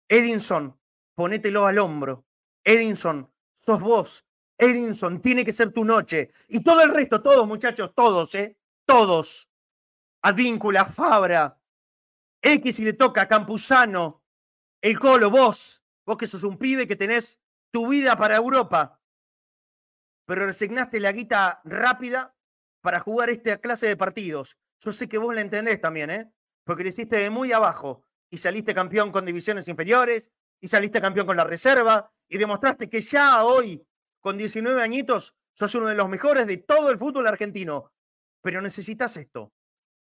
Edinson, 0.09 0.77
ponételo 1.15 1.65
al 1.65 1.79
hombro. 1.79 2.25
Edinson, 2.65 3.31
sos 3.55 3.79
vos. 3.79 4.25
Edinson, 4.57 5.21
tiene 5.21 5.45
que 5.45 5.53
ser 5.53 5.71
tu 5.71 5.85
noche. 5.85 6.31
Y 6.49 6.61
todo 6.61 6.81
el 6.81 6.93
resto, 6.93 7.21
todos 7.21 7.47
muchachos, 7.47 7.93
todos, 7.95 8.35
¿eh? 8.35 8.57
Todos. 8.85 9.47
Advíncula, 10.25 10.85
Fabra, 10.85 11.55
X 12.41 12.75
si 12.75 12.83
le 12.83 12.93
toca, 12.93 13.27
Campuzano, 13.27 14.23
el 14.81 14.97
Colo, 14.97 15.29
vos. 15.29 15.83
Vos 16.03 16.17
que 16.17 16.25
sos 16.25 16.41
un 16.41 16.57
pibe 16.57 16.87
que 16.87 16.95
tenés 16.95 17.39
tu 17.71 17.87
vida 17.89 18.15
para 18.17 18.35
Europa. 18.35 18.99
Pero 20.25 20.47
resignaste 20.47 20.99
la 20.99 21.11
guita 21.11 21.61
rápida 21.63 22.35
para 22.81 22.99
jugar 23.01 23.29
esta 23.29 23.59
clase 23.59 23.85
de 23.85 23.97
partidos. 23.97 24.57
Yo 24.79 24.91
sé 24.91 25.07
que 25.07 25.19
vos 25.19 25.33
la 25.33 25.41
entendés 25.41 25.79
también, 25.79 26.09
¿eh? 26.09 26.31
Porque 26.63 26.81
lo 26.81 26.89
hiciste 26.89 27.17
de 27.17 27.29
muy 27.29 27.51
abajo 27.51 28.03
y 28.31 28.39
saliste 28.39 28.73
campeón 28.73 29.11
con 29.11 29.25
divisiones 29.25 29.67
inferiores, 29.67 30.31
y 30.59 30.67
saliste 30.67 30.99
campeón 30.99 31.27
con 31.27 31.37
la 31.37 31.43
reserva, 31.43 32.11
y 32.27 32.39
demostraste 32.39 32.89
que 32.89 33.01
ya 33.01 33.43
hoy, 33.43 33.85
con 34.19 34.39
19 34.39 34.81
añitos, 34.81 35.35
sos 35.53 35.75
uno 35.75 35.85
de 35.85 35.95
los 35.95 36.09
mejores 36.09 36.47
de 36.47 36.57
todo 36.57 36.89
el 36.89 36.97
fútbol 36.97 37.27
argentino. 37.27 37.91
Pero 38.41 38.59
necesitas 38.59 39.17
esto. 39.17 39.54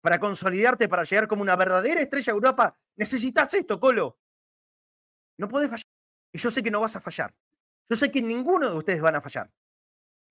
Para 0.02 0.18
consolidarte, 0.18 0.88
para 0.88 1.04
llegar 1.04 1.26
como 1.26 1.40
una 1.40 1.56
verdadera 1.56 2.02
estrella 2.02 2.32
a 2.32 2.34
Europa, 2.34 2.76
necesitas 2.96 3.54
esto, 3.54 3.80
Colo. 3.80 4.18
No 5.38 5.48
puedes 5.48 5.70
fallar. 5.70 5.86
Y 6.32 6.38
yo 6.38 6.50
sé 6.50 6.62
que 6.62 6.70
no 6.70 6.80
vas 6.80 6.96
a 6.96 7.00
fallar. 7.00 7.34
Yo 7.88 7.96
sé 7.96 8.10
que 8.10 8.20
ninguno 8.20 8.68
de 8.68 8.76
ustedes 8.76 9.00
van 9.00 9.16
a 9.16 9.20
fallar. 9.22 9.50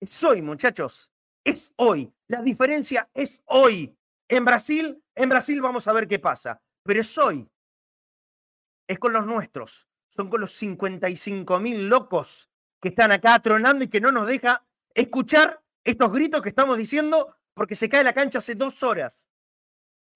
Es 0.00 0.22
hoy, 0.22 0.42
muchachos. 0.42 1.10
Es 1.42 1.72
hoy. 1.76 2.12
La 2.28 2.40
diferencia 2.42 3.08
es 3.12 3.42
hoy. 3.46 3.96
En 4.28 4.44
Brasil, 4.44 5.02
en 5.16 5.28
Brasil 5.28 5.60
vamos 5.60 5.88
a 5.88 5.92
ver 5.92 6.06
qué 6.06 6.20
pasa. 6.20 6.62
Pero 6.84 7.00
es 7.00 7.18
hoy 7.18 7.50
es 8.92 8.98
con 8.98 9.12
los 9.12 9.26
nuestros, 9.26 9.88
son 10.08 10.28
con 10.28 10.40
los 10.40 10.52
55 10.52 11.60
mil 11.60 11.88
locos 11.88 12.50
que 12.80 12.90
están 12.90 13.12
acá 13.12 13.38
tronando 13.40 13.84
y 13.84 13.88
que 13.88 14.00
no 14.00 14.12
nos 14.12 14.26
deja 14.26 14.64
escuchar 14.94 15.62
estos 15.84 16.12
gritos 16.12 16.42
que 16.42 16.50
estamos 16.50 16.76
diciendo 16.76 17.34
porque 17.54 17.74
se 17.74 17.88
cae 17.88 18.04
la 18.04 18.12
cancha 18.12 18.38
hace 18.38 18.54
dos 18.54 18.82
horas. 18.82 19.31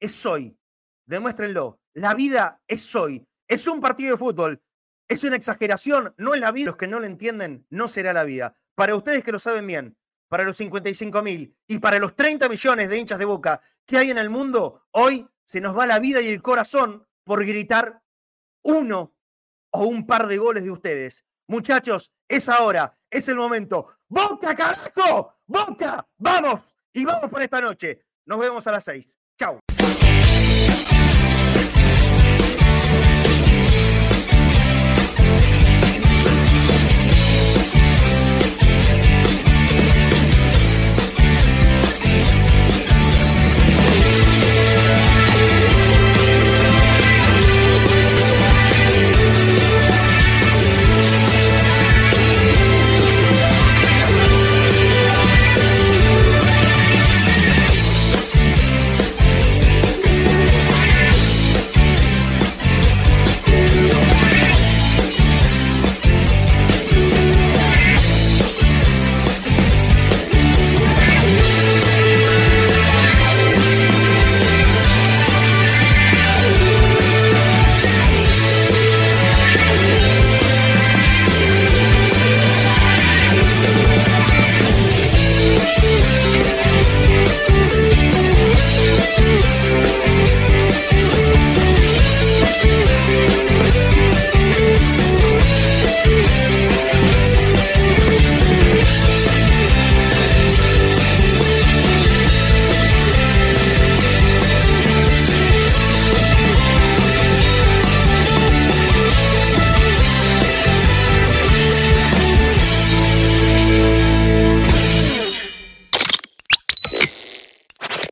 Es 0.00 0.26
hoy, 0.26 0.58
demuéstrenlo. 1.06 1.80
La 1.94 2.14
vida 2.14 2.60
es 2.68 2.94
hoy. 2.94 3.26
Es 3.48 3.66
un 3.66 3.80
partido 3.80 4.12
de 4.12 4.18
fútbol. 4.18 4.62
Es 5.08 5.24
una 5.24 5.36
exageración, 5.36 6.14
no 6.18 6.34
es 6.34 6.40
la 6.40 6.52
vida. 6.52 6.66
Los 6.66 6.76
que 6.76 6.88
no 6.88 7.00
lo 7.00 7.06
entienden, 7.06 7.66
no 7.70 7.88
será 7.88 8.12
la 8.12 8.24
vida. 8.24 8.56
Para 8.74 8.94
ustedes 8.94 9.24
que 9.24 9.32
lo 9.32 9.38
saben 9.38 9.66
bien, 9.66 9.96
para 10.28 10.44
los 10.44 10.56
55 10.56 11.22
mil 11.22 11.56
y 11.66 11.78
para 11.78 11.98
los 11.98 12.14
30 12.14 12.48
millones 12.48 12.88
de 12.88 12.98
hinchas 12.98 13.18
de 13.18 13.24
boca 13.24 13.60
que 13.86 13.96
hay 13.96 14.10
en 14.10 14.18
el 14.18 14.28
mundo, 14.28 14.86
hoy 14.90 15.26
se 15.44 15.60
nos 15.60 15.76
va 15.76 15.86
la 15.86 16.00
vida 16.00 16.20
y 16.20 16.28
el 16.28 16.42
corazón 16.42 17.06
por 17.24 17.46
gritar 17.46 18.02
uno 18.64 19.14
o 19.70 19.84
un 19.84 20.06
par 20.06 20.26
de 20.26 20.36
goles 20.36 20.64
de 20.64 20.70
ustedes. 20.70 21.24
Muchachos, 21.46 22.12
es 22.28 22.48
ahora, 22.48 22.98
es 23.08 23.28
el 23.28 23.36
momento. 23.36 23.88
¡Boca, 24.08 24.54
carajo! 24.54 25.34
¡Boca! 25.46 26.06
¡Vamos! 26.18 26.60
Y 26.92 27.04
vamos 27.04 27.30
por 27.30 27.40
esta 27.40 27.60
noche. 27.60 28.02
Nos 28.26 28.40
vemos 28.40 28.66
a 28.66 28.72
las 28.72 28.84
seis. 28.84 29.18
Chao. 29.38 29.60